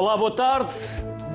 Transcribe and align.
Olá, 0.00 0.16
boa 0.16 0.30
tarde. 0.30 0.72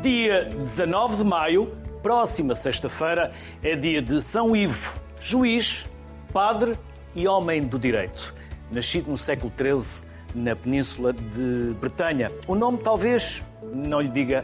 Dia 0.01 0.45
19 0.45 1.17
de 1.17 1.23
maio, 1.23 1.77
próxima 2.01 2.55
sexta-feira, 2.55 3.31
é 3.61 3.75
dia 3.75 4.01
de 4.01 4.19
São 4.23 4.55
Ivo, 4.55 4.99
juiz, 5.19 5.87
padre 6.33 6.75
e 7.13 7.27
homem 7.27 7.61
do 7.61 7.77
direito. 7.77 8.33
Nascido 8.71 9.11
no 9.11 9.17
século 9.17 9.53
XIII, 9.55 10.09
na 10.33 10.55
península 10.55 11.13
de 11.13 11.75
Bretanha. 11.79 12.31
O 12.47 12.55
nome 12.55 12.79
talvez 12.79 13.45
não 13.71 14.01
lhe 14.01 14.09
diga 14.09 14.43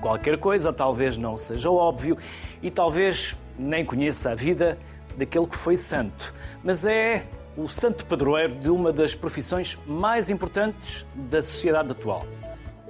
qualquer 0.00 0.38
coisa, 0.38 0.72
talvez 0.72 1.18
não 1.18 1.36
seja 1.36 1.70
óbvio 1.70 2.16
e 2.62 2.70
talvez 2.70 3.36
nem 3.58 3.84
conheça 3.84 4.30
a 4.30 4.34
vida 4.34 4.78
daquele 5.14 5.46
que 5.46 5.56
foi 5.56 5.76
santo. 5.76 6.34
Mas 6.64 6.86
é 6.86 7.26
o 7.54 7.68
santo 7.68 8.06
padroeiro 8.06 8.54
de 8.54 8.70
uma 8.70 8.94
das 8.94 9.14
profissões 9.14 9.76
mais 9.86 10.30
importantes 10.30 11.04
da 11.14 11.42
sociedade 11.42 11.92
atual 11.92 12.24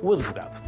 o 0.03 0.13
advogado. 0.13 0.63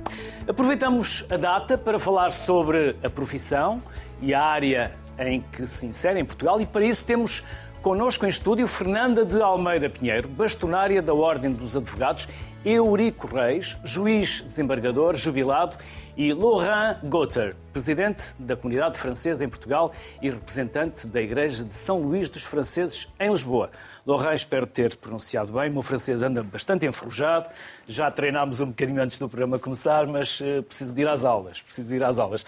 Aproveitamos 0.47 1.25
a 1.31 1.37
data 1.37 1.79
para 1.79 1.99
falar 1.99 2.33
sobre 2.33 2.97
a 3.03 3.11
profissão 3.11 3.83
e 4.21 4.35
a 4.35 4.43
área 4.43 4.93
em 5.19 5.41
que 5.41 5.67
se 5.67 5.87
insere 5.87 6.19
em 6.19 6.25
Portugal 6.25 6.61
e 6.61 6.67
para 6.67 6.85
isso 6.85 7.05
temos 7.05 7.43
Connosco 7.83 8.27
em 8.27 8.29
estúdio 8.29 8.69
Fernanda 8.69 9.25
de 9.25 9.41
Almeida 9.41 9.89
Pinheiro, 9.89 10.29
bastonária 10.29 11.01
da 11.01 11.15
Ordem 11.15 11.51
dos 11.51 11.75
Advogados, 11.75 12.29
Eurico 12.63 13.27
Reis, 13.27 13.79
juiz 13.83 14.43
desembargador 14.43 15.17
jubilado, 15.17 15.79
e 16.17 16.33
Laurent 16.33 16.99
Gotter, 17.05 17.57
presidente 17.73 18.35
da 18.39 18.57
comunidade 18.57 18.99
francesa 18.99 19.45
em 19.45 19.49
Portugal 19.49 19.93
e 20.21 20.31
representante 20.31 21.07
da 21.07 21.21
Igreja 21.21 21.65
de 21.65 21.73
São 21.73 21.99
Luís 21.99 22.29
dos 22.29 22.45
Franceses 22.45 23.09
em 23.19 23.31
Lisboa. 23.31 23.71
Laurent, 24.07 24.35
espero 24.35 24.67
ter 24.67 24.97
pronunciado 24.97 25.53
bem, 25.53 25.71
o 25.71 25.73
meu 25.73 25.83
francês 25.83 26.23
anda 26.23 26.43
bastante 26.43 26.87
enferrujado, 26.87 27.49
já 27.87 28.11
treinámos 28.11 28.61
um 28.61 28.67
bocadinho 28.67 29.03
antes 29.03 29.19
do 29.19 29.29
programa 29.29 29.59
começar, 29.59 30.07
mas 30.07 30.41
uh, 30.41 30.63
preciso 30.63 30.93
de 30.93 31.03
ir 31.03 31.09
às 31.09 31.25
aulas, 31.25 31.63
preciso 31.63 31.95
ir 31.95 32.03
às 32.03 32.19
aulas. 32.19 32.45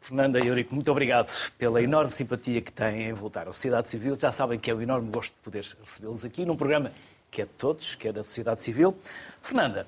Fernanda 0.00 0.42
e 0.42 0.46
Eurico, 0.46 0.74
muito 0.74 0.90
obrigado 0.90 1.30
pela 1.58 1.82
enorme 1.82 2.10
simpatia 2.12 2.62
que 2.62 2.72
têm 2.72 3.08
em 3.08 3.12
voltar 3.12 3.42
à 3.46 3.52
sociedade 3.52 3.88
civil. 3.88 4.16
Já 4.18 4.32
sabem 4.32 4.58
que 4.58 4.70
é 4.70 4.74
um 4.74 4.80
enorme 4.80 5.10
gosto 5.10 5.32
de 5.34 5.40
poder 5.42 5.66
recebê-los 5.82 6.24
aqui 6.24 6.46
num 6.46 6.56
programa 6.56 6.90
que 7.30 7.42
é 7.42 7.44
de 7.44 7.50
todos, 7.52 7.94
que 7.94 8.08
é 8.08 8.12
da 8.12 8.22
sociedade 8.22 8.62
civil. 8.62 8.96
Fernanda, 9.42 9.86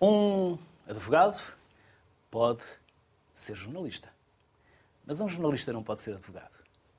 um 0.00 0.58
advogado 0.86 1.42
pode 2.30 2.64
ser 3.34 3.54
jornalista, 3.54 4.08
mas 5.04 5.20
um 5.20 5.28
jornalista 5.28 5.72
não 5.72 5.82
pode 5.82 6.00
ser 6.00 6.14
advogado. 6.14 6.56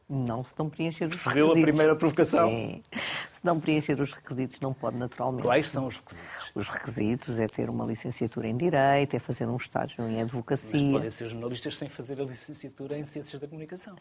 Não, 0.09 0.41
se 0.41 0.53
não 0.57 0.69
preencher 0.69 1.03
os 1.03 1.09
Percebeu 1.09 1.47
requisitos. 1.47 1.63
a 1.63 1.67
primeira 1.67 1.95
provocação? 1.95 2.81
Se 3.30 3.43
não 3.45 3.59
preencher 3.59 3.99
os 3.99 4.13
requisitos, 4.13 4.58
não 4.61 4.73
pode 4.73 4.95
naturalmente. 4.95 5.43
Quais 5.43 5.67
são 5.67 5.85
os 5.85 5.97
requisitos? 5.97 6.52
Os 6.55 6.69
requisitos 6.69 7.39
é 7.39 7.45
ter 7.45 7.69
uma 7.69 7.85
licenciatura 7.85 8.47
em 8.47 8.55
Direito, 8.55 9.15
é 9.15 9.19
fazer 9.19 9.45
um 9.47 9.58
estágio 9.58 10.02
em 10.08 10.21
Advocacia. 10.21 10.80
Mas 10.81 10.91
podem 10.93 11.11
ser 11.11 11.27
jornalistas 11.27 11.77
sem 11.77 11.89
fazer 11.89 12.21
a 12.21 12.23
licenciatura 12.23 12.97
em 12.97 13.03
Ciências 13.03 13.41
da 13.41 13.47
Comunicação. 13.49 13.97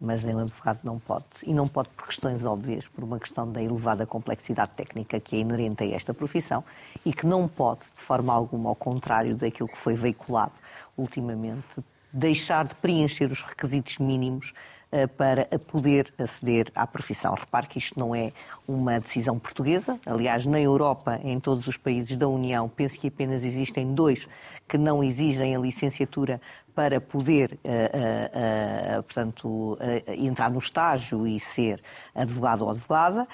Mas 0.00 0.24
o 0.24 0.38
advogado 0.38 0.80
não 0.82 0.98
pode. 0.98 1.26
E 1.44 1.52
não 1.52 1.68
pode 1.68 1.90
por 1.90 2.06
questões 2.06 2.44
óbvias, 2.44 2.88
por 2.88 3.04
uma 3.04 3.18
questão 3.18 3.50
da 3.50 3.62
elevada 3.62 4.06
complexidade 4.06 4.72
técnica 4.74 5.20
que 5.20 5.36
é 5.36 5.40
inerente 5.40 5.84
a 5.84 5.86
esta 5.88 6.14
profissão 6.14 6.64
e 7.04 7.12
que 7.12 7.26
não 7.26 7.46
pode, 7.46 7.80
de 7.80 8.00
forma 8.00 8.32
alguma, 8.32 8.70
ao 8.70 8.74
contrário 8.74 9.36
daquilo 9.36 9.68
que 9.68 9.76
foi 9.76 9.94
veiculado 9.94 10.54
ultimamente, 10.96 11.84
deixar 12.12 12.64
de 12.66 12.74
preencher 12.76 13.30
os 13.30 13.42
requisitos 13.42 13.98
mínimos 13.98 14.52
eh, 14.92 15.06
para 15.06 15.46
poder 15.68 16.12
aceder 16.18 16.66
à 16.74 16.84
profissão. 16.84 17.32
Repare 17.34 17.68
que 17.68 17.78
isto 17.78 17.96
não 17.96 18.12
é 18.12 18.32
uma 18.66 18.98
decisão 18.98 19.38
portuguesa. 19.38 20.00
Aliás, 20.04 20.46
na 20.46 20.60
Europa, 20.60 21.20
em 21.22 21.38
todos 21.38 21.68
os 21.68 21.76
países 21.76 22.18
da 22.18 22.26
União, 22.26 22.68
penso 22.68 22.98
que 22.98 23.06
apenas 23.06 23.44
existem 23.44 23.94
dois 23.94 24.28
que 24.68 24.76
não 24.76 25.04
exigem 25.04 25.54
a 25.54 25.60
licenciatura 25.60 26.40
para 26.80 26.98
poder, 26.98 27.58
uh, 27.62 28.98
uh, 28.98 29.02
portanto, 29.02 29.78
entrar 30.16 30.50
no 30.50 30.58
estágio 30.58 31.26
e 31.26 31.38
ser 31.38 31.78
advogado 32.14 32.62
ou 32.62 32.70
advogada. 32.70 33.28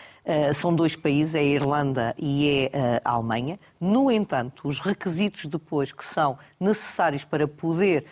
são 0.52 0.74
dois 0.74 0.96
países, 0.96 1.36
é 1.36 1.38
a 1.38 1.42
Irlanda 1.44 2.14
e 2.18 2.68
é 2.72 3.00
a 3.04 3.12
Alemanha. 3.12 3.60
No 3.80 4.10
entanto, 4.10 4.66
os 4.66 4.80
requisitos 4.80 5.46
depois 5.46 5.92
que 5.92 6.04
são 6.04 6.36
necessários 6.58 7.22
para 7.22 7.46
poder 7.46 8.04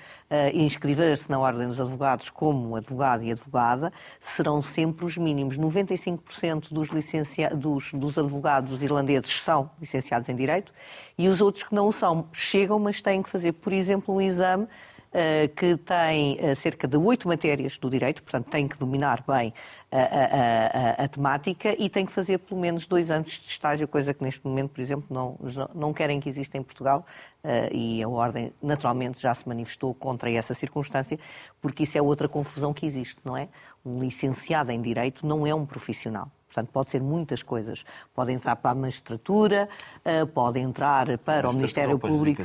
inscrever-se 0.53 1.29
na 1.31 1.39
Ordem 1.39 1.67
dos 1.67 1.81
Advogados 1.81 2.31
como 2.31 2.77
advogado 2.77 3.25
e 3.25 3.33
advogada 3.33 3.93
serão 4.21 4.63
sempre 4.63 5.05
os 5.05 5.17
mínimos. 5.17 5.59
95% 5.59 6.73
dos, 6.73 6.89
licencia... 6.89 7.51
dos, 7.51 7.93
dos 7.93 8.17
advogados 8.17 8.83
irlandeses 8.83 9.41
são 9.41 9.71
licenciados 9.81 10.29
em 10.29 10.37
Direito 10.37 10.73
e 11.19 11.29
os 11.29 11.41
outros 11.41 11.65
que 11.65 11.75
não 11.75 11.91
são 11.91 12.29
chegam, 12.33 12.79
mas 12.79 13.03
têm 13.03 13.23
que 13.23 13.29
fazer, 13.29 13.53
por 13.53 13.73
exemplo, 13.73 14.15
um 14.15 14.21
exame 14.21 14.69
que 15.55 15.77
tem 15.77 16.37
eh, 16.41 16.57
cerca 16.57 16.89
de 16.89 16.97
oito 16.97 17.29
matérias 17.29 17.79
do 17.79 17.89
direito, 17.89 18.21
portanto 18.21 18.49
tem 18.51 18.67
que 18.67 18.77
dominar 18.77 19.23
bem 19.25 19.55
a, 19.93 19.99
a, 19.99 21.03
a, 21.03 21.05
a, 21.05 21.09
temática 21.09 21.73
e 21.79 21.89
tem 21.89 22.05
que 22.05 22.11
fazer 22.11 22.39
pelo 22.39 22.61
menos 22.61 22.89
dois 22.89 23.13
anos 23.13 23.31
de 23.31 23.49
estágio, 23.49 23.87
coisa 23.87 24.13
que 24.13 24.25
neste 24.25 24.45
momento, 24.45 24.71
por 24.71 24.81
exemplo, 24.81 25.07
não, 25.09 25.39
não 25.73 25.93
querem 25.93 26.19
que 26.19 26.29
exista 26.29 26.59
em 26.59 26.65
Portugal 26.65 27.07
uh, 27.45 27.73
e 27.73 28.03
a 28.03 28.09
Ordem 28.09 28.53
naturalmente 28.61 29.23
já 29.23 29.33
se 29.33 29.47
manifestou 29.49 29.95
contra 29.95 30.29
essa 30.33 30.53
circunstância, 30.53 31.17
porque 31.61 31.85
isso 31.85 31.97
é 31.97 32.03
outra 32.03 32.29
confusão 32.29 32.75
que 32.75 32.85
existe, 32.85 33.21
não 33.25 33.37
é? 33.37 33.49
Um 33.87 34.01
licenciado 34.01 34.73
em 34.73 34.83
Direito 34.83 35.25
não 35.25 35.47
é 35.47 35.55
um 35.55 35.65
profissional. 35.65 36.29
Portanto, 36.49 36.71
pode 36.73 36.91
ser 36.91 37.01
muitas 37.01 37.43
coisas. 37.43 37.85
Pode 38.15 38.33
entrar 38.33 38.57
para 38.57 38.71
a 38.71 38.75
magistratura, 38.75 39.69
pode 40.33 40.61
entrar 40.61 41.19
para 41.19 41.51
o 41.51 41.53
Ministério 41.53 41.99
Público. 41.99 42.43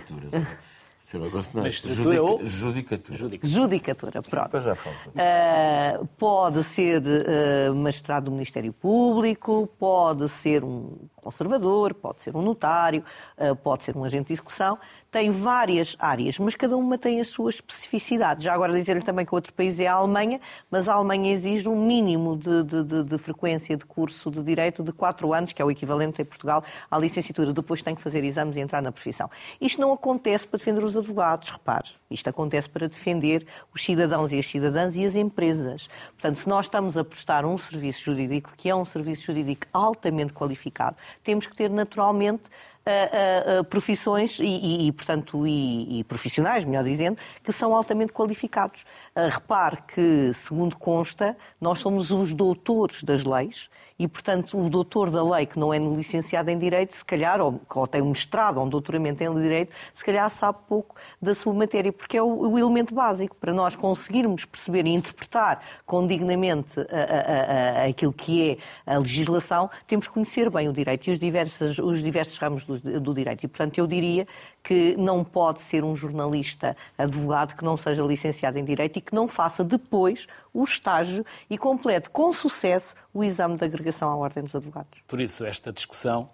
Eu 1.14 1.32
gosto 1.32 1.58
não. 1.58 1.72
Judica, 1.72 2.22
ou... 2.22 2.46
Judicatura. 2.46 3.18
Judicatura. 3.18 3.52
Judicatura, 3.52 4.22
pronto. 4.22 4.46
Depois 4.46 4.64
já 4.64 4.76
falo 4.76 4.96
uh, 4.96 6.08
Pode 6.18 6.64
ser 6.64 7.02
uh, 7.02 7.76
magistrado 7.76 8.26
do 8.26 8.32
Ministério 8.32 8.72
Público, 8.72 9.68
pode 9.80 10.30
ser 10.30 10.64
um 10.64 10.98
conservador, 11.20 11.94
pode 11.94 12.22
ser 12.22 12.36
um 12.36 12.42
notário, 12.42 13.04
uh, 13.38 13.56
pode 13.56 13.84
ser 13.84 13.96
um 13.96 14.04
agente 14.04 14.28
de 14.28 14.34
execução 14.34 14.78
tem 15.12 15.32
várias 15.32 15.96
áreas, 16.00 16.38
mas 16.38 16.56
cada 16.56 16.78
uma 16.78 16.98
tem 16.98 17.20
as 17.20 17.30
suas 17.30 17.56
especificidades. 17.56 18.44
Já 18.44 18.54
agora 18.54 18.74
dizer-lhe 18.74 19.02
também 19.02 19.26
que 19.26 19.34
outro 19.34 19.52
país 19.54 19.80
é 19.80 19.88
a 19.88 19.94
Alemanha, 19.94 20.40
mas 20.70 20.88
a 20.88 20.94
Alemanha 20.94 21.32
exige 21.34 21.68
um 21.68 21.84
mínimo 21.84 22.38
de, 22.38 22.64
de, 22.64 22.84
de, 22.84 23.04
de 23.04 23.18
frequência 23.18 23.76
de 23.76 23.86
curso 23.86 24.30
de 24.30 24.44
Direito 24.44 24.84
de 24.84 24.92
4 24.92 25.34
anos, 25.34 25.52
que 25.52 25.62
é 25.62 25.66
o 25.66 25.72
equivalente 25.72 26.22
em 26.22 26.26
Portugal 26.26 26.64
à 26.90 26.98
licenciatura. 26.98 27.52
Depois 27.54 27.82
tem 27.82 27.96
que 27.96 28.02
fazer 28.02 28.24
exames 28.24 28.56
e 28.56 28.60
entrar 28.60 28.82
na 28.82 28.92
profissão. 28.92 29.30
Isto 29.60 29.82
não 29.82 29.92
acontece 29.92 30.48
para 30.48 30.58
defender 30.58 30.84
os 30.84 30.96
advogados, 30.96 31.50
repare. 31.50 31.90
Isto 32.10 32.30
acontece 32.30 32.68
para 32.68 32.88
defender 32.88 33.46
os 33.74 33.84
cidadãos 33.84 34.34
e 34.34 34.40
as 34.40 34.46
cidadãs 34.48 34.96
e 34.96 35.06
as 35.06 35.16
empresas. 35.16 35.88
Portanto, 36.14 36.38
se 36.38 36.50
nós 36.50 36.66
estamos 36.66 36.98
a 36.98 37.04
prestar 37.04 37.46
um 37.46 37.58
serviço 37.58 38.06
jurídico, 38.06 38.52
que 38.58 38.70
é 38.70 38.76
um 38.76 38.86
serviço 38.86 39.28
jurídico 39.28 39.68
altamente 39.72 40.34
qualificado, 40.34 40.98
temos 41.24 41.46
que 41.46 41.56
ter 41.56 41.70
naturalmente 41.70 42.44
uh, 42.90 43.60
uh, 43.60 43.64
profissões 43.64 44.40
e, 44.40 44.44
e, 44.44 44.88
e 44.88 44.92
portanto, 44.92 45.46
e, 45.48 46.00
e, 46.00 46.04
profissionais, 46.04 46.66
melhor 46.66 46.84
dizendo, 46.84 47.18
que 47.44 47.52
são 47.52 47.76
altamente 47.76 48.12
qualificados. 48.12 48.86
Uh, 49.16 49.30
repare 49.30 49.78
que, 49.94 50.34
segundo 50.34 50.78
consta, 50.78 51.38
nós 51.62 51.80
somos 51.80 52.12
os 52.12 52.34
doutores 52.34 53.04
das 53.04 53.24
leis 53.24 53.70
e, 54.00 54.08
portanto, 54.08 54.58
o 54.58 54.70
doutor 54.70 55.12
da 55.12 55.22
lei 55.22 55.46
que 55.46 55.60
não 55.60 55.74
é 55.74 55.78
licenciado 55.78 56.50
em 56.50 56.58
Direito, 56.58 56.94
se 56.94 57.04
calhar, 57.04 57.42
ou, 57.42 57.60
ou 57.76 57.86
tem 57.86 58.02
um 58.02 58.10
mestrado 58.10 58.58
ou 58.58 58.66
um 58.66 58.70
doutoramento 58.70 59.22
em 59.22 59.34
Direito, 59.34 59.76
se 59.94 60.06
calhar 60.06 60.30
sabe 60.30 60.58
pouco 60.70 60.96
da 61.22 61.36
sua 61.36 61.54
matéria, 61.54 61.92
porque 61.92 62.16
é 62.16 62.24
o, 62.24 62.52
o 62.52 62.58
elemento 62.58 62.96
básico 62.96 63.36
para 63.36 63.54
nós 63.54 63.76
conseguirmos 63.76 64.46
perceber 64.46 64.86
e 64.88 64.92
interpretar 64.92 65.62
condignamente 65.86 66.80
a, 66.80 66.84
a, 66.84 67.82
a, 67.82 67.86
aquilo 67.88 68.14
que 68.14 68.58
é 68.86 68.94
a 68.94 68.98
legislação, 68.98 69.70
temos 69.86 70.08
que 70.08 70.14
conhecer 70.14 70.50
bem 70.50 70.70
o 70.70 70.74
direito 70.74 71.08
e 71.08 71.12
os 71.12 71.20
diversos, 71.20 71.78
os 71.78 72.02
diversos 72.02 72.38
ramos 72.38 72.64
do, 72.64 72.79
do 72.82 73.14
direito. 73.14 73.44
E, 73.44 73.48
portanto, 73.48 73.78
eu 73.78 73.88
diria 73.88 74.28
que 74.64 74.96
não 74.98 75.24
pode 75.24 75.62
ser 75.62 75.84
um 75.84 75.96
jornalista 75.96 76.76
advogado 76.98 77.56
que 77.56 77.64
não 77.64 77.78
seja 77.78 78.04
licenciado 78.04 78.58
em 78.58 78.66
Direito 78.66 78.98
e 78.98 79.02
que 79.02 79.14
não 79.14 79.28
faça 79.28 79.64
depois 79.64 80.28
o 80.54 80.64
estágio 80.64 81.26
e 81.50 81.58
complete 81.58 82.10
com 82.10 82.32
sucesso 82.34 82.96
o 83.14 83.24
exame 83.24 83.58
de 83.58 83.66
agregação 83.66 84.10
à 84.10 84.16
Ordem 84.16 84.44
dos 84.44 84.56
Advogados. 84.56 85.00
Por 85.08 85.20
isso, 85.22 85.46
esta 85.46 85.72
discussão 85.72 86.30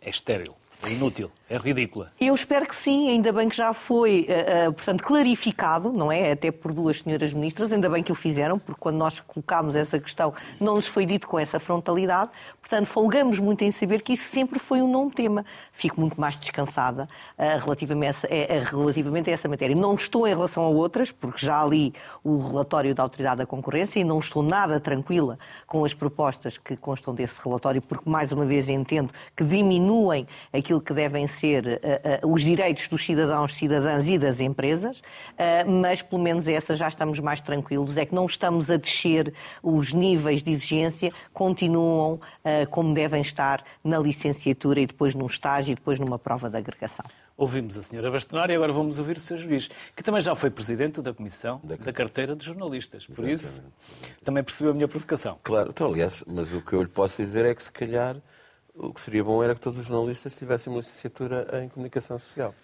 é 0.00 0.10
estéril. 0.10 0.54
É 0.86 0.92
inútil, 0.92 1.30
é 1.48 1.56
ridícula. 1.56 2.12
Eu 2.20 2.34
espero 2.34 2.66
que 2.66 2.76
sim, 2.76 3.08
ainda 3.08 3.32
bem 3.32 3.48
que 3.48 3.56
já 3.56 3.72
foi, 3.72 4.28
uh, 4.28 4.68
uh, 4.68 4.72
portanto, 4.74 5.02
clarificado, 5.02 5.90
não 5.90 6.12
é? 6.12 6.32
Até 6.32 6.50
por 6.50 6.74
duas 6.74 7.00
senhoras 7.00 7.32
ministras, 7.32 7.72
ainda 7.72 7.88
bem 7.88 8.02
que 8.02 8.12
o 8.12 8.14
fizeram, 8.14 8.58
porque 8.58 8.78
quando 8.78 8.96
nós 8.96 9.18
colocámos 9.18 9.74
essa 9.74 9.98
questão 9.98 10.34
não 10.60 10.74
nos 10.74 10.86
foi 10.86 11.06
dito 11.06 11.26
com 11.26 11.38
essa 11.38 11.58
frontalidade. 11.58 12.30
Portanto, 12.60 12.84
folgamos 12.86 13.38
muito 13.38 13.62
em 13.62 13.70
saber 13.70 14.02
que 14.02 14.12
isso 14.12 14.28
sempre 14.28 14.58
foi 14.58 14.82
um 14.82 14.90
não 14.90 15.08
tema. 15.08 15.46
Fico 15.72 15.98
muito 15.98 16.20
mais 16.20 16.38
descansada 16.38 17.08
uh, 17.38 17.64
relativamente, 17.64 18.26
a 18.26 18.34
essa, 18.34 18.70
relativamente 18.70 19.30
a 19.30 19.32
essa 19.32 19.48
matéria. 19.48 19.74
Não 19.74 19.94
estou 19.94 20.26
em 20.28 20.34
relação 20.34 20.64
a 20.64 20.68
outras, 20.68 21.10
porque 21.10 21.46
já 21.46 21.64
li 21.64 21.94
o 22.22 22.36
relatório 22.36 22.94
da 22.94 23.02
Autoridade 23.02 23.38
da 23.38 23.46
Concorrência 23.46 24.00
e 24.00 24.04
não 24.04 24.18
estou 24.18 24.42
nada 24.42 24.78
tranquila 24.78 25.38
com 25.66 25.82
as 25.82 25.94
propostas 25.94 26.58
que 26.58 26.76
constam 26.76 27.14
desse 27.14 27.42
relatório, 27.42 27.80
porque, 27.80 28.08
mais 28.08 28.32
uma 28.32 28.44
vez, 28.44 28.68
entendo 28.68 29.12
que 29.34 29.44
diminuem 29.44 30.26
aquilo 30.52 30.73
aquilo 30.74 30.80
que 30.80 30.94
devem 30.94 31.26
ser 31.26 31.66
uh, 31.66 32.26
uh, 32.26 32.32
os 32.32 32.42
direitos 32.42 32.88
dos 32.88 33.04
cidadãos, 33.04 33.54
cidadãs 33.54 34.08
e 34.08 34.18
das 34.18 34.40
empresas, 34.40 34.98
uh, 34.98 35.70
mas 35.70 36.02
pelo 36.02 36.22
menos 36.22 36.48
essa 36.48 36.74
já 36.74 36.88
estamos 36.88 37.18
mais 37.20 37.40
tranquilos, 37.40 37.96
é 37.96 38.04
que 38.04 38.14
não 38.14 38.26
estamos 38.26 38.70
a 38.70 38.76
descer 38.76 39.32
os 39.62 39.92
níveis 39.92 40.42
de 40.42 40.50
exigência, 40.50 41.12
continuam 41.32 42.20
como 42.70 42.94
devem 42.94 43.20
estar 43.20 43.64
na 43.82 43.98
licenciatura 43.98 44.80
e 44.80 44.86
depois 44.86 45.14
num 45.14 45.26
estágio 45.26 45.72
e 45.72 45.74
depois 45.74 45.98
numa 46.00 46.18
prova 46.18 46.48
de 46.50 46.56
agregação. 46.56 47.04
Ouvimos 47.36 47.76
a 47.76 47.82
senhora 47.82 48.10
Bastonar 48.10 48.50
e 48.50 48.54
agora 48.54 48.72
vamos 48.72 48.98
ouvir 48.98 49.16
o 49.16 49.20
seu 49.20 49.36
juiz, 49.36 49.68
que 49.96 50.02
também 50.02 50.20
já 50.20 50.34
foi 50.34 50.50
presidente 50.50 51.02
da 51.02 51.12
Comissão 51.12 51.60
da, 51.64 51.76
da 51.76 51.92
Carteira 51.92 52.36
de 52.36 52.44
Jornalistas. 52.44 53.06
Por 53.06 53.28
Exatamente. 53.28 53.40
isso, 53.40 53.62
também 54.24 54.42
percebeu 54.42 54.72
a 54.72 54.74
minha 54.74 54.88
provocação. 54.88 55.38
Claro, 55.42 55.70
então, 55.70 55.88
aliás, 55.88 56.22
mas 56.26 56.52
o 56.52 56.60
que 56.60 56.72
eu 56.72 56.82
lhe 56.82 56.88
posso 56.88 57.20
dizer 57.20 57.44
é 57.44 57.54
que 57.54 57.62
se 57.62 57.72
calhar 57.72 58.16
o 58.74 58.92
que 58.92 59.00
seria 59.00 59.22
bom 59.22 59.42
era 59.42 59.54
que 59.54 59.60
todos 59.60 59.78
os 59.78 59.86
jornalistas 59.86 60.34
tivessem 60.34 60.72
uma 60.72 60.80
licenciatura 60.80 61.62
em 61.62 61.68
comunicação 61.68 62.18
social. 62.18 62.54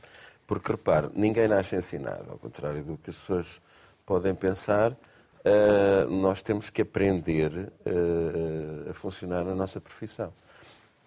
Porque, 0.47 0.73
repare, 0.73 1.09
ninguém 1.15 1.47
nasce 1.47 1.77
ensinado, 1.77 2.33
ao 2.33 2.39
contrário 2.39 2.83
do 2.83 2.97
que 2.97 3.11
as 3.11 3.17
pessoas 3.21 3.61
podem 4.05 4.35
pensar, 4.35 4.91
uh, 4.91 6.11
nós 6.11 6.43
temos 6.43 6.69
que 6.69 6.83
aprender 6.83 7.53
uh, 7.53 8.91
a 8.91 8.93
funcionar 8.93 9.45
na 9.45 9.55
nossa 9.55 9.81
profissão. 9.81 10.33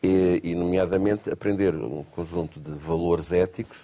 E, 0.01 0.39
e, 0.43 0.55
nomeadamente, 0.55 1.29
aprender 1.29 1.75
um 1.75 2.03
conjunto 2.03 2.59
de 2.59 2.71
valores 2.71 3.33
éticos 3.33 3.79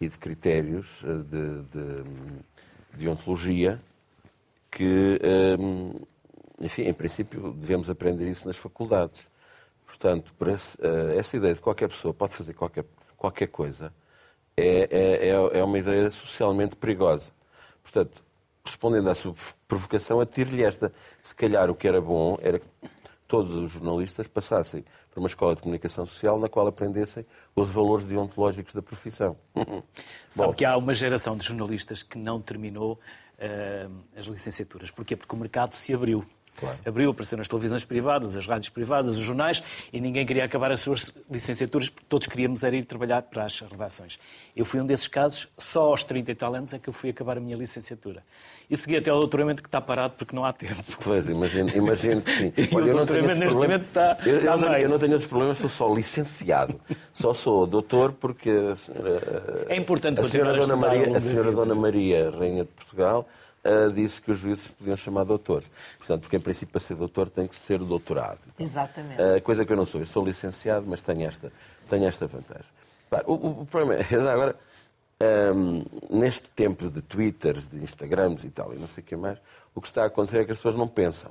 e 0.00 0.08
de 0.08 0.18
critérios 0.18 1.02
uh, 1.02 1.22
de, 1.22 1.62
de, 1.64 2.04
de, 2.98 3.08
ontologia 3.08 3.80
que, 4.70 5.20
enfim, 6.60 6.82
em 6.82 6.92
princípio, 6.92 7.52
devemos 7.52 7.88
aprender 7.88 8.28
isso 8.28 8.44
nas 8.44 8.56
faculdades. 8.56 9.28
Portanto, 9.94 10.34
esse, 10.48 10.76
uh, 10.78 11.18
essa 11.18 11.36
ideia 11.36 11.54
de 11.54 11.60
qualquer 11.60 11.88
pessoa 11.88 12.12
pode 12.12 12.34
fazer 12.34 12.52
qualquer, 12.52 12.84
qualquer 13.16 13.46
coisa 13.46 13.92
é, 14.56 14.88
é, 14.90 15.28
é, 15.28 15.58
é 15.60 15.64
uma 15.64 15.78
ideia 15.78 16.10
socialmente 16.10 16.74
perigosa. 16.74 17.30
Portanto, 17.80 18.22
respondendo 18.64 19.08
à 19.08 19.14
sua 19.14 19.34
provocação, 19.68 20.20
atiro-lhe 20.20 20.64
esta. 20.64 20.92
Se 21.22 21.32
calhar 21.32 21.70
o 21.70 21.76
que 21.76 21.86
era 21.86 22.00
bom 22.00 22.36
era 22.42 22.58
que 22.58 22.66
todos 23.28 23.52
os 23.54 23.70
jornalistas 23.70 24.26
passassem 24.26 24.84
para 25.12 25.20
uma 25.20 25.28
escola 25.28 25.54
de 25.54 25.62
comunicação 25.62 26.04
social 26.04 26.40
na 26.40 26.48
qual 26.48 26.66
aprendessem 26.66 27.24
os 27.54 27.70
valores 27.70 28.04
deontológicos 28.04 28.74
da 28.74 28.82
profissão. 28.82 29.36
Sabe 30.28 30.48
Bom, 30.48 30.52
que 30.54 30.64
há 30.64 30.76
uma 30.76 30.92
geração 30.92 31.36
de 31.36 31.46
jornalistas 31.46 32.02
que 32.02 32.18
não 32.18 32.40
terminou 32.40 32.98
uh, 33.38 33.94
as 34.16 34.26
licenciaturas. 34.26 34.90
Porquê? 34.90 35.16
Porque 35.16 35.34
o 35.34 35.38
mercado 35.38 35.74
se 35.74 35.94
abriu. 35.94 36.24
Claro. 36.58 36.78
Abriu, 36.86 37.10
apareceram 37.10 37.40
as 37.40 37.48
televisões 37.48 37.84
privadas, 37.84 38.36
as 38.36 38.46
rádios 38.46 38.68
privadas, 38.68 39.16
os 39.16 39.22
jornais, 39.22 39.62
e 39.92 40.00
ninguém 40.00 40.24
queria 40.24 40.44
acabar 40.44 40.70
as 40.70 40.80
suas 40.80 41.12
licenciaturas 41.30 41.88
porque 41.88 42.06
todos 42.08 42.26
queríamos 42.26 42.62
era 42.62 42.76
ir 42.76 42.84
trabalhar 42.84 43.22
para 43.22 43.44
as 43.44 43.60
redações. 43.60 44.18
Eu 44.54 44.64
fui 44.64 44.80
um 44.80 44.86
desses 44.86 45.08
casos, 45.08 45.48
só 45.58 45.86
aos 45.90 46.04
30 46.04 46.32
e 46.32 46.34
tal 46.34 46.54
anos 46.54 46.72
é 46.72 46.78
que 46.78 46.88
eu 46.88 46.92
fui 46.92 47.10
acabar 47.10 47.36
a 47.36 47.40
minha 47.40 47.56
licenciatura. 47.56 48.22
E 48.70 48.76
segui 48.76 48.96
até 48.96 49.10
ao 49.10 49.18
doutoramento 49.18 49.62
que 49.62 49.68
está 49.68 49.80
parado 49.80 50.14
porque 50.16 50.34
não 50.34 50.44
há 50.44 50.52
tempo. 50.52 50.82
Pois, 51.02 51.28
imagino, 51.28 51.70
imagino 51.70 52.22
que 52.22 52.30
sim. 52.30 52.52
Olha, 52.74 52.92
o 52.92 52.96
doutoramento 52.96 53.40
neste 53.40 53.52
problema. 53.52 53.74
momento 53.74 53.88
está, 53.88 54.18
eu, 54.24 54.38
está 54.38 54.52
eu, 54.52 54.58
não, 54.58 54.72
eu 54.74 54.88
não 54.88 54.98
tenho 54.98 55.14
esses 55.14 55.26
problemas, 55.26 55.58
sou 55.58 55.68
só 55.68 55.92
licenciado. 55.92 56.80
só 57.12 57.34
sou 57.34 57.66
doutor 57.66 58.12
porque 58.12 58.50
a 58.50 58.76
senhora, 58.76 59.66
é 59.68 59.76
importante 59.76 60.20
a 60.20 60.24
senhora, 60.24 60.56
Dona 60.58 60.76
Maria, 60.76 61.16
a 61.16 61.20
senhora 61.20 61.52
Dona 61.52 61.74
Maria, 61.74 62.30
Rainha 62.30 62.64
de 62.64 62.70
Portugal, 62.70 63.28
uh, 63.64 63.90
disse 63.92 64.20
que 64.20 64.30
os 64.30 64.38
juízes 64.38 64.70
podiam 64.70 64.96
chamar 64.96 65.24
doutores. 65.24 65.70
Portanto, 65.98 66.22
porque 66.22 66.36
em 66.36 66.40
princípio 66.40 66.72
para 66.72 66.80
ser 66.80 66.94
doutor 66.94 67.28
tem 67.28 67.46
que 67.46 67.56
ser 67.56 67.78
doutorado. 67.78 68.40
Exatamente. 68.58 69.20
Uh, 69.20 69.42
coisa 69.42 69.64
que 69.64 69.72
eu 69.72 69.76
não 69.76 69.86
sou. 69.86 70.00
Eu 70.00 70.06
sou 70.06 70.24
licenciado, 70.24 70.86
mas 70.86 71.02
tenho 71.02 71.26
esta, 71.26 71.52
tenho 71.88 72.06
esta 72.06 72.26
vantagem. 72.26 72.70
Claro, 73.08 73.24
o, 73.30 73.62
o, 73.62 73.66
problema 73.66 74.02
é, 74.02 74.14
agora, 74.30 74.56
um, 75.20 75.24
ehm, 75.24 75.84
neste 76.10 76.50
tempo 76.50 76.90
de 76.90 77.00
Twitters, 77.00 77.68
de 77.68 77.78
Instagrams 77.78 78.44
e 78.44 78.50
tal, 78.50 78.74
e 78.74 78.76
não 78.76 78.88
sei 78.88 79.02
o 79.02 79.06
que 79.06 79.16
mais, 79.16 79.38
o 79.74 79.80
que 79.80 79.86
está 79.86 80.02
a 80.02 80.06
acontecer 80.06 80.38
é 80.38 80.44
que 80.44 80.52
as 80.52 80.58
pessoas 80.58 80.74
não 80.74 80.88
pensam. 80.88 81.30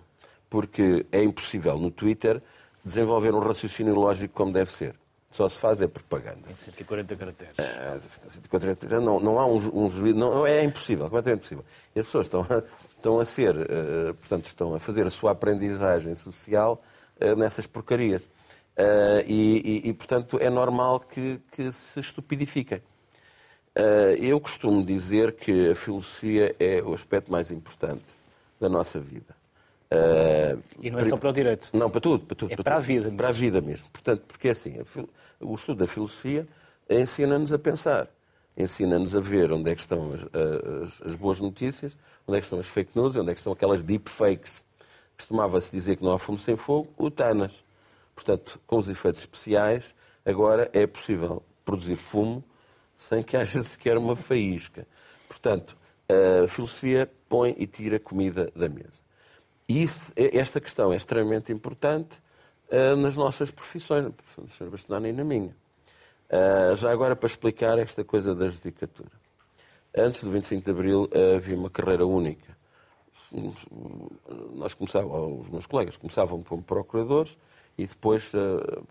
Porque 0.50 1.06
é 1.12 1.24
impossível 1.24 1.78
no 1.78 1.90
Twitter 1.90 2.42
desenvolver 2.84 3.34
um 3.34 3.40
raciocínio 3.40 3.96
lógico 3.96 4.34
como 4.34 4.52
deve 4.52 4.72
ser. 4.72 4.96
Só 5.34 5.50
se 5.50 5.58
faz 5.58 5.82
é 5.82 5.88
propaganda. 5.88 6.48
Em 6.48 6.56
140 6.56 7.16
caracteres. 7.16 7.56
É, 7.58 8.00
140 8.30 9.00
não, 9.00 9.20
não 9.20 9.40
há 9.40 9.48
um, 9.48 9.86
um 9.86 9.90
juízo, 9.90 10.16
não, 10.16 10.46
é 10.46 10.64
impossível, 10.64 11.06
completamente 11.06 11.40
impossível. 11.40 11.66
E 11.96 12.00
as 12.00 12.06
pessoas 12.06 12.28
estão 12.28 12.42
a, 12.48 12.64
estão 12.96 13.20
a 13.20 13.26
ser, 13.26 13.56
uh, 13.58 14.14
portanto, 14.14 14.46
estão 14.46 14.76
a 14.76 14.80
fazer 14.80 15.08
a 15.08 15.10
sua 15.10 15.32
aprendizagem 15.32 16.14
social 16.14 16.84
uh, 17.20 17.36
nessas 17.36 17.66
porcarias. 17.66 18.26
Uh, 18.78 19.26
e, 19.26 19.82
e, 19.86 19.90
e, 19.90 19.94
portanto, 19.94 20.38
é 20.40 20.52
normal 20.52 21.00
que, 21.00 21.42
que 21.52 21.72
se 21.72 22.00
estupidifiquem. 22.00 22.84
eu 24.20 24.40
costumo 24.40 24.86
dizer 24.86 25.32
que 25.32 25.72
a 25.72 25.76
filosofia 25.76 26.56
é 26.60 26.80
o 26.84 26.94
aspecto 26.94 27.32
mais 27.32 27.50
importante 27.50 28.06
da 28.62 28.70
nossa 28.70 29.00
vida. 29.00 29.36
Uh, 29.94 30.63
e 30.81 30.90
não 30.90 31.00
é 31.00 31.04
só 31.04 31.18
para 31.18 31.30
o 31.30 31.34
direito? 31.34 31.69
Não, 31.74 31.90
para 31.90 32.01
tudo. 32.01 32.25
Para, 32.25 32.36
tudo, 32.36 32.51
é 32.51 32.56
para, 32.56 32.63
para 32.63 32.74
tudo. 32.75 32.84
a 32.84 32.86
vida. 32.86 33.04
Mesmo. 33.06 33.18
Para 33.18 33.30
a 33.30 33.31
vida 33.31 33.62
mesmo. 33.62 33.88
Portanto, 33.92 34.24
porque 34.28 34.48
é 34.48 34.51
assim, 34.51 34.75
o 35.40 35.56
estudo 35.56 35.80
da 35.80 35.88
filosofia 35.88 36.48
ensina-nos 36.90 37.54
a 37.54 37.60
pensar, 37.60 38.07
ensina-nos 38.57 39.16
a 39.16 39.19
ver 39.19 39.51
onde 39.51 39.69
é 39.69 39.75
que 39.75 39.81
estão 39.81 40.13
as, 40.13 40.22
as, 40.24 41.01
as, 41.07 41.16
boas 41.16 41.40
notícias, 41.40 41.98
onde 42.28 42.38
é 42.38 42.42
que 42.42 42.45
estão 42.45 42.60
as 42.60 42.68
fake 42.68 42.92
news, 42.95 43.16
onde 43.16 43.31
é 43.31 43.34
que 43.34 43.40
estão 43.40 43.54
aquelas 43.54 43.84
deep 43.84 44.10
fakes. 44.10 44.66
Costumava-se 45.18 45.72
dizer 45.72 45.98
que 45.98 46.04
não 46.04 46.13
há 46.13 46.19
fumo 46.19 46.39
sem 46.39 46.57
fogo, 46.57 46.89
o 46.98 47.10
TANAS. 47.10 47.63
Portanto, 48.16 48.60
com 48.68 48.78
os 48.78 48.89
efeitos 48.89 49.22
especiais, 49.22 49.94
agora 50.25 50.69
é 50.74 50.86
possível 50.86 51.44
produzir 51.63 51.96
fumo 51.96 52.44
sem 52.98 53.24
que 53.24 53.36
haja 53.38 53.62
sequer 53.63 53.98
uma 53.98 54.16
faísca. 54.16 54.88
Portanto, 55.28 55.78
a 56.07 56.48
filosofia 56.48 57.10
põe 57.28 57.56
e 57.57 57.66
tira 57.66 58.00
comida 58.00 58.51
da 58.56 58.69
mesa. 58.69 59.03
E 59.74 59.81
isso, 59.81 60.14
esta 60.16 60.62
questão 60.62 60.94
é 60.94 60.96
extremamente 60.96 61.52
importante 61.52 62.22
uh, 62.70 62.96
nas 62.96 63.18
nossas 63.18 63.50
profissões, 63.50 64.04
na 64.04 64.12
profissão 64.12 64.46
do 64.46 64.52
Sr. 64.52 64.70
Bastonano 64.70 65.08
e 65.08 65.12
na 65.12 65.24
minha. 65.24 65.56
Uh, 66.30 66.75
já 66.75 66.92
agora, 66.92 67.16
para 67.16 67.25
explicar 67.25 67.80
esta 67.80 68.04
coisa 68.04 68.36
da 68.36 68.50
judicatura. 68.50 69.10
Antes 69.98 70.24
do 70.24 70.30
25 70.30 70.64
de 70.64 70.70
Abril 70.70 71.06
uh, 71.06 71.38
havia 71.38 71.58
uma 71.58 71.72
carreira 71.72 72.06
única. 72.06 72.56
Nós 74.53 74.75
começávamos, 74.75 75.48
os 75.48 75.50
meus 75.50 75.65
colegas 75.65 75.98
começavam 75.98 76.44
como 76.44 76.62
procuradores 76.62 77.36
e 77.75 77.88
depois, 77.88 78.32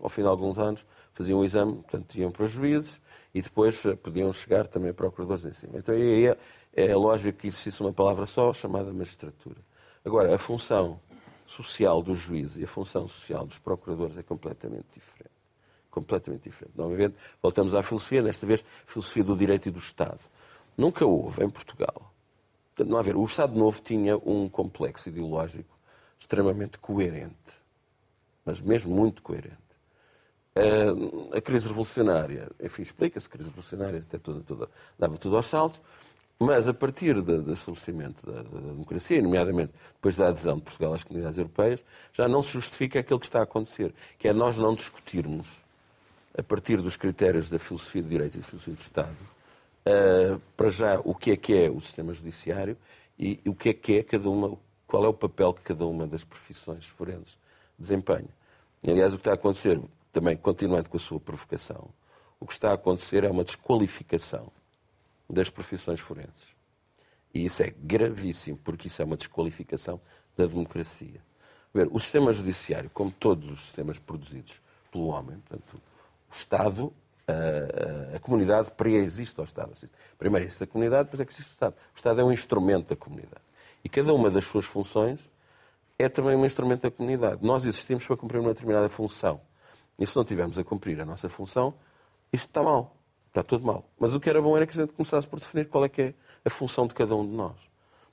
ao 0.01 0.09
fim 0.09 0.23
de 0.23 0.27
alguns 0.27 0.59
anos, 0.59 0.85
faziam 1.13 1.39
o 1.39 1.45
exame, 1.45 1.75
portanto, 1.75 2.13
iam 2.15 2.29
para 2.29 2.45
juízes 2.45 2.99
e 3.33 3.41
depois 3.41 3.81
podiam 4.03 4.33
chegar 4.33 4.67
também 4.67 4.91
procuradores 4.91 5.45
em 5.45 5.53
cima. 5.53 5.77
Então, 5.77 5.95
aí 5.95 6.27
é, 6.27 6.37
é 6.73 6.93
lógico 6.93 7.39
que 7.39 7.47
existisse 7.47 7.79
uma 7.79 7.93
palavra 7.93 8.25
só, 8.25 8.53
chamada 8.53 8.91
magistratura. 8.91 9.61
Agora, 10.05 10.35
a 10.35 10.37
função 10.37 10.99
social 11.45 12.01
dos 12.01 12.17
juízes 12.17 12.57
e 12.57 12.63
a 12.63 12.67
função 12.67 13.07
social 13.07 13.45
dos 13.45 13.57
procuradores 13.57 14.17
é 14.17 14.23
completamente 14.23 14.85
diferente. 14.93 15.31
Completamente 15.89 16.43
diferente. 16.43 16.73
Novamente, 16.75 17.15
voltamos 17.41 17.75
à 17.75 17.83
filosofia, 17.83 18.23
desta 18.23 18.45
vez, 18.45 18.65
filosofia 18.85 19.23
do 19.23 19.35
direito 19.35 19.67
e 19.67 19.71
do 19.71 19.79
Estado. 19.79 20.19
Nunca 20.77 21.05
houve 21.05 21.43
em 21.43 21.49
Portugal. 21.49 22.11
Não 22.79 22.97
a 22.97 23.01
ver, 23.03 23.15
o 23.15 23.23
Estado 23.23 23.57
Novo 23.57 23.79
tinha 23.81 24.17
um 24.17 24.49
complexo 24.49 25.09
ideológico 25.09 25.77
extremamente 26.17 26.79
coerente, 26.79 27.61
mas 28.43 28.61
mesmo 28.61 28.95
muito 28.95 29.21
coerente. 29.21 29.57
A, 31.35 31.41
crise 31.41 31.67
revolucionária, 31.67 32.49
enfim, 32.59 32.81
explica-se, 32.81 33.27
a 33.27 33.29
crise 33.29 33.49
revolucionária 33.49 33.99
até 33.99 34.17
toda, 34.17 34.41
toda, 34.41 34.69
dava 34.97 35.17
tudo 35.17 35.35
aos 35.35 35.47
saltos, 35.47 35.81
mas, 36.39 36.67
a 36.67 36.73
partir 36.73 37.21
do 37.21 37.53
estabelecimento 37.53 38.25
da, 38.25 38.41
da, 38.41 38.59
democracia, 38.59 39.21
nomeadamente 39.21 39.71
depois 39.93 40.15
da 40.15 40.27
adesão 40.27 40.57
de 40.57 40.63
Portugal 40.63 40.93
às 40.93 41.03
comunidades 41.03 41.37
europeias, 41.37 41.85
já 42.11 42.27
não 42.27 42.41
se 42.41 42.51
justifica 42.51 42.99
aquilo 42.99 43.19
que 43.19 43.25
está 43.25 43.39
a 43.39 43.43
acontecer, 43.43 43.93
que 44.17 44.27
é 44.27 44.33
nós 44.33 44.57
não 44.57 44.73
discutirmos, 44.73 45.47
a 46.37 46.43
partir 46.43 46.81
dos 46.81 46.97
critérios 46.97 47.49
da 47.49 47.59
filosofia 47.59 48.01
do 48.01 48.09
direito 48.09 48.35
e 48.35 48.41
da 48.41 48.45
filosofia 48.45 48.73
do 48.73 48.79
Estado, 48.79 49.15
uh, 49.87 50.41
para 50.57 50.69
já 50.69 50.99
o 51.03 51.15
que 51.15 51.31
é 51.31 51.37
que 51.37 51.53
é 51.53 51.69
o 51.69 51.79
sistema 51.79 52.13
judiciário 52.13 52.75
e, 53.17 53.39
e 53.45 53.49
o 53.49 53.55
que 53.55 53.69
é 53.69 53.73
que 53.73 53.97
é 53.99 54.03
cada 54.03 54.29
uma, 54.29 54.57
qual 54.87 55.05
é 55.05 55.07
o 55.07 55.13
papel 55.13 55.53
que 55.53 55.61
cada 55.61 55.85
uma 55.85 56.07
das 56.07 56.23
profissões 56.23 56.85
forenses 56.85 57.37
desempenha. 57.77 58.29
Aliás, 58.85 59.13
o 59.13 59.17
que 59.17 59.21
está 59.21 59.31
a 59.31 59.35
acontecer, 59.35 59.79
também 60.11 60.35
continuando 60.35 60.89
com 60.89 60.97
a 60.97 60.99
sua 60.99 61.19
provocação, 61.19 61.89
o 62.39 62.45
que 62.45 62.53
está 62.53 62.71
a 62.71 62.73
acontecer 62.73 63.23
é 63.23 63.29
uma 63.29 63.43
desqualificação 63.43 64.51
das 65.29 65.49
profissões 65.49 65.99
forenses. 65.99 66.55
E 67.33 67.45
isso 67.45 67.63
é 67.63 67.73
gravíssimo, 67.75 68.57
porque 68.63 68.87
isso 68.87 69.01
é 69.01 69.05
uma 69.05 69.17
desqualificação 69.17 69.99
da 70.37 70.45
democracia. 70.45 71.21
Ver, 71.73 71.87
o 71.91 71.99
sistema 71.99 72.31
judiciário, 72.31 72.89
como 72.91 73.11
todos 73.11 73.49
os 73.49 73.61
sistemas 73.61 73.97
produzidos 73.97 74.61
pelo 74.91 75.07
homem, 75.07 75.39
portanto, 75.39 75.81
o 76.31 76.35
Estado, 76.35 76.93
a, 77.27 78.13
a, 78.13 78.17
a 78.17 78.19
comunidade 78.19 78.71
pré-existe 78.71 79.39
ao 79.39 79.45
Estado. 79.45 79.71
Primeiro 80.17 80.45
existe 80.45 80.63
a 80.63 80.67
comunidade, 80.67 81.05
depois 81.05 81.19
é 81.19 81.25
que 81.25 81.31
existe 81.31 81.49
o 81.49 81.53
Estado. 81.53 81.73
O 81.73 81.95
Estado 81.95 82.21
é 82.21 82.23
um 82.23 82.31
instrumento 82.31 82.89
da 82.89 82.95
comunidade. 82.95 83.41
E 83.83 83.89
cada 83.89 84.13
uma 84.13 84.29
das 84.29 84.45
suas 84.45 84.65
funções 84.65 85.31
é 85.97 86.07
também 86.07 86.35
um 86.35 86.45
instrumento 86.45 86.81
da 86.83 86.91
comunidade. 86.91 87.43
Nós 87.43 87.65
existimos 87.65 88.05
para 88.05 88.17
cumprir 88.17 88.39
uma 88.39 88.53
determinada 88.53 88.87
função. 88.89 89.41
E 89.97 90.05
se 90.05 90.15
não 90.15 90.23
tivermos 90.23 90.57
a 90.57 90.63
cumprir 90.63 90.99
a 91.01 91.05
nossa 91.05 91.29
função, 91.29 91.73
isto 92.31 92.47
está 92.47 92.61
mal, 92.63 92.95
está 93.33 93.41
tudo 93.41 93.65
mal. 93.65 93.83
Mas 93.99 94.13
o 94.13 94.19
que 94.19 94.29
era 94.29 94.39
bom 94.39 94.55
era 94.55 94.65
que 94.67 94.77
a 94.77 94.81
gente 94.81 94.93
começasse 94.93 95.27
por 95.27 95.39
definir 95.39 95.67
qual 95.67 95.83
é 95.83 95.89
que 95.89 96.01
é 96.01 96.13
a 96.45 96.49
função 96.49 96.85
de 96.85 96.93
cada 96.93 97.15
um 97.15 97.25
de 97.25 97.33
nós. 97.33 97.55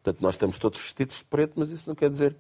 Portanto, 0.02 0.22
nós 0.22 0.34
estamos 0.34 0.58
todos 0.58 0.80
vestidos 0.80 1.18
de 1.18 1.24
preto, 1.24 1.52
mas 1.56 1.70
isso 1.70 1.86
não 1.86 1.94
quer 1.94 2.08
dizer 2.08 2.34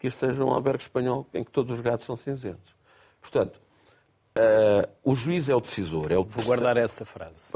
que 0.00 0.08
isto 0.08 0.18
seja 0.18 0.44
um 0.44 0.50
albergue 0.50 0.82
espanhol 0.82 1.26
em 1.32 1.44
que 1.44 1.50
todos 1.52 1.72
os 1.72 1.80
gatos 1.80 2.04
são 2.04 2.16
cinzentos. 2.16 2.74
Portanto, 3.20 3.60
uh, 4.36 4.90
o 5.04 5.14
juiz 5.14 5.48
é 5.48 5.54
o 5.54 5.60
decisor. 5.60 6.10
É 6.10 6.18
o 6.18 6.24
Vou 6.24 6.44
guardar 6.44 6.76
essa 6.76 7.04
frase. 7.04 7.52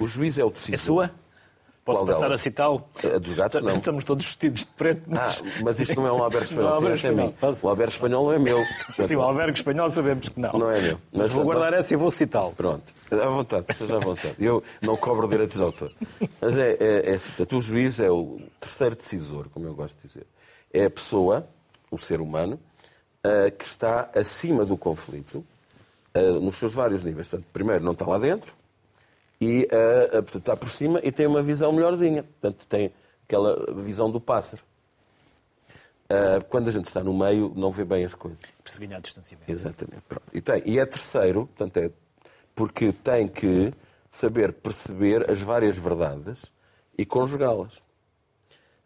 O 0.00 0.06
juiz 0.06 0.38
é 0.38 0.44
o 0.44 0.50
decisor. 0.50 0.74
É 0.74 0.78
sua? 0.78 1.10
Posso 1.84 2.00
Qual 2.00 2.06
passar 2.06 2.32
a 2.32 2.38
citá-lo? 2.38 2.88
A 3.04 3.18
dos 3.18 3.34
gatos, 3.34 3.60
não. 3.60 3.74
Estamos 3.74 4.04
todos 4.04 4.24
vestidos 4.24 4.60
de 4.60 4.71
preto, 4.82 5.02
mas... 5.06 5.42
Ah, 5.44 5.60
mas 5.62 5.80
isto 5.80 5.94
não 5.94 6.06
é 6.06 6.12
um 6.12 6.22
albergue 6.22 6.46
espanhol. 6.48 6.80
Não 6.80 6.88
é 6.90 6.96
sim, 6.96 7.06
é 7.06 7.10
espanhol. 7.10 7.34
O 7.62 7.68
albergue 7.68 7.92
espanhol 7.92 8.24
não 8.24 8.32
é 8.32 8.38
meu. 8.38 8.58
Sim, 9.06 9.16
o 9.16 9.22
albergue 9.22 9.58
espanhol 9.58 9.88
sabemos 9.88 10.28
que 10.28 10.40
não. 10.40 10.52
Não 10.52 10.70
é 10.70 10.80
meu. 10.80 10.98
Mas, 11.12 11.22
Mas 11.22 11.32
vou 11.32 11.44
guardar 11.44 11.70
nós- 11.72 11.80
essa 11.80 11.94
e 11.94 11.96
vou 11.96 12.10
citá-lo. 12.10 12.52
Pronto, 12.52 12.92
à 13.10 13.28
vontade, 13.28 13.66
seja 13.74 13.96
à 13.96 14.00
vontade. 14.00 14.34
Eu 14.38 14.62
não 14.80 14.96
cobro 14.96 15.28
direitos 15.28 15.56
de 15.56 15.62
autor. 15.62 15.92
Mas 16.40 16.56
é, 16.56 16.76
é, 16.80 17.10
é 17.10 17.14
assim, 17.14 17.28
portanto, 17.32 17.58
o 17.58 17.62
juiz 17.62 18.00
é 18.00 18.10
o 18.10 18.40
terceiro 18.60 18.94
decisor, 18.96 19.48
como 19.50 19.66
eu 19.66 19.74
gosto 19.74 19.96
de 20.00 20.08
dizer. 20.08 20.26
É 20.72 20.84
a 20.86 20.90
pessoa, 20.90 21.46
o 21.90 21.98
ser 21.98 22.20
humano, 22.20 22.58
ah, 23.24 23.50
que 23.50 23.64
está 23.64 24.10
acima 24.14 24.64
do 24.64 24.76
conflito, 24.76 25.44
ah, 26.14 26.20
nos 26.40 26.56
seus 26.56 26.72
vários 26.74 27.04
níveis. 27.04 27.28
Portanto, 27.28 27.46
primeiro, 27.52 27.84
não 27.84 27.92
está 27.92 28.06
lá 28.06 28.18
dentro, 28.18 28.54
e 29.40 29.68
ah, 29.72 30.18
ah, 30.18 30.22
portanto, 30.22 30.36
está 30.38 30.56
por 30.56 30.70
cima 30.70 31.00
e 31.02 31.10
tem 31.12 31.26
uma 31.26 31.42
visão 31.42 31.72
melhorzinha. 31.72 32.22
Portanto, 32.22 32.66
tem 32.66 32.92
aquela 33.24 33.72
visão 33.82 34.10
do 34.10 34.20
pássaro. 34.20 34.62
Ah, 36.12 36.44
quando 36.48 36.68
a 36.68 36.70
gente 36.70 36.86
está 36.86 37.02
no 37.02 37.14
meio, 37.14 37.52
não 37.56 37.72
vê 37.72 37.84
bem 37.84 38.04
as 38.04 38.14
coisas. 38.14 38.38
Para 38.62 38.72
se 38.72 38.86
ganhar 38.86 39.00
distanciamento. 39.00 39.50
Exatamente. 39.50 40.02
Pronto. 40.06 40.24
E, 40.32 40.40
tem, 40.40 40.62
e 40.66 40.78
é 40.78 40.84
terceiro, 40.84 41.46
portanto, 41.46 41.76
é 41.78 41.90
porque 42.54 42.92
tem 42.92 43.26
que 43.26 43.72
saber 44.10 44.52
perceber 44.52 45.30
as 45.30 45.40
várias 45.40 45.78
verdades 45.78 46.52
e 46.98 47.06
conjugá-las. 47.06 47.78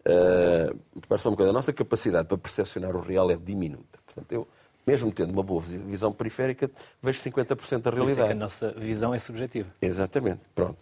Uh, 0.06 0.78
repare 0.94 1.20
só 1.20 1.30
uma 1.30 1.36
coisa, 1.36 1.50
a 1.50 1.52
nossa 1.52 1.72
capacidade 1.72 2.28
para 2.28 2.38
percepcionar 2.38 2.94
o 2.94 3.00
real 3.00 3.28
é 3.28 3.36
diminuta. 3.36 3.98
Portanto, 4.06 4.30
eu, 4.30 4.46
mesmo 4.86 5.10
tendo 5.10 5.32
uma 5.32 5.42
boa 5.42 5.60
visão 5.60 6.12
periférica, 6.12 6.70
vejo 7.02 7.20
50% 7.20 7.80
da 7.80 7.90
Por 7.90 8.04
isso 8.04 8.12
é 8.12 8.14
que 8.14 8.20
a 8.20 8.24
realidade. 8.26 8.34
nossa 8.38 8.70
visão 8.76 9.12
é 9.12 9.18
subjetiva. 9.18 9.68
Exatamente. 9.82 10.42
Pronto. 10.54 10.78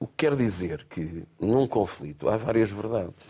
O 0.00 0.06
que 0.06 0.14
quer 0.16 0.34
dizer 0.34 0.86
que 0.88 1.24
num 1.38 1.66
conflito 1.66 2.30
há 2.30 2.36
várias 2.38 2.70
verdades. 2.70 3.26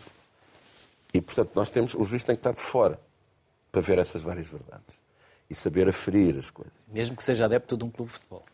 E, 1.17 1.21
portanto, 1.21 1.49
nós 1.55 1.71
temos, 1.71 1.95
o 1.95 2.03
juiz 2.03 2.23
tem 2.23 2.35
que 2.35 2.41
estar 2.41 2.51
de 2.53 2.61
fora 2.61 2.99
para 3.71 3.81
ver 3.81 3.97
essas 3.97 4.21
várias 4.21 4.47
verdades 4.47 4.95
e 5.49 5.55
saber 5.55 5.89
aferir 5.89 6.37
as 6.37 6.51
coisas. 6.51 6.73
Mesmo 6.87 7.15
que 7.15 7.23
seja 7.23 7.45
adepto 7.45 7.75
de 7.75 7.83
um 7.83 7.89
clube 7.89 8.11
de 8.11 8.19
futebol. 8.19 8.45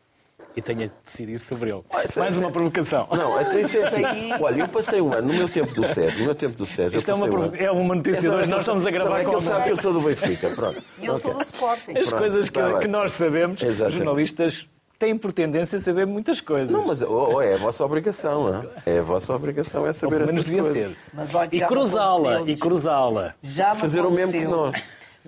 E 0.55 0.61
tenha 0.61 0.87
de 0.87 0.93
decidir 1.03 1.37
sobre 1.39 1.71
ele. 1.71 1.83
Ah, 1.91 2.03
é- 2.03 2.19
Mais 2.19 2.37
uma 2.37 2.47
é- 2.47 2.51
provocação. 2.51 3.05
Não, 3.11 3.41
então 3.41 3.59
isso 3.59 3.77
é 3.77 3.83
assim. 3.85 4.03
Olha, 4.39 4.61
eu 4.61 4.67
passei 4.69 5.01
um 5.01 5.11
ano, 5.11 5.27
no 5.27 5.33
meu 5.33 5.49
tempo 5.49 5.73
do 5.73 5.85
SES, 5.85 6.15
no 6.17 6.23
meu 6.25 6.35
tempo 6.35 6.55
do 6.55 6.65
SES, 6.65 6.93
eu 6.93 6.99
Isto 6.99 7.11
é 7.11 7.13
uma, 7.15 7.25
um 7.27 7.55
é 7.55 7.71
uma 7.71 7.95
notícia 7.95 8.21
de 8.21 8.29
hoje. 8.29 8.47
Nós 8.49 8.61
estamos 8.61 8.83
a 8.85 8.91
Não, 8.91 8.97
gravar 8.97 9.19
é 9.19 9.23
que 9.25 9.25
com 9.31 9.37
ele 9.37 9.41
sabe 9.41 9.63
que 9.65 9.71
eu 9.71 9.77
sou 9.77 9.91
do 9.91 10.01
Benfica, 10.01 10.49
pronto. 10.51 10.81
E 10.99 11.05
eu 11.05 11.17
sou 11.17 11.33
do 11.33 11.41
Sporting. 11.41 11.91
As 11.97 12.07
Pronto, 12.07 12.17
coisas 12.21 12.49
que, 12.49 12.59
está 12.59 12.69
bem. 12.71 12.79
que 12.79 12.87
nós 12.87 13.11
sabemos, 13.13 13.61
os 13.61 13.67
Exatamente. 13.67 13.97
jornalistas 13.97 14.69
têm 15.03 15.17
por 15.17 15.33
tendência 15.33 15.77
a 15.77 15.81
saber 15.81 16.07
muitas 16.07 16.39
coisas. 16.39 16.69
Não, 16.69 16.87
mas 16.87 17.01
oh, 17.01 17.33
oh, 17.33 17.41
é 17.41 17.55
a 17.55 17.57
vossa 17.57 17.83
obrigação, 17.83 18.45
não 18.45 18.61
é? 18.61 18.95
É 18.95 18.99
a 18.99 19.01
vossa 19.01 19.35
obrigação, 19.35 19.83
é 19.83 19.87
Ou 19.87 19.93
saber 19.93 20.15
pelo 20.15 20.27
menos 20.27 20.45
devia 20.45 20.61
coisas. 20.61 20.81
ser. 20.81 20.97
Mas 21.13 21.35
olha, 21.35 21.49
E 21.51 21.61
cruzá-la, 21.61 22.41
e 22.41 22.55
cruzá-la. 22.55 23.35
Fazer 23.75 24.01
o 24.01 24.11
mesmo 24.11 24.31
que 24.31 24.45
nós. 24.45 24.75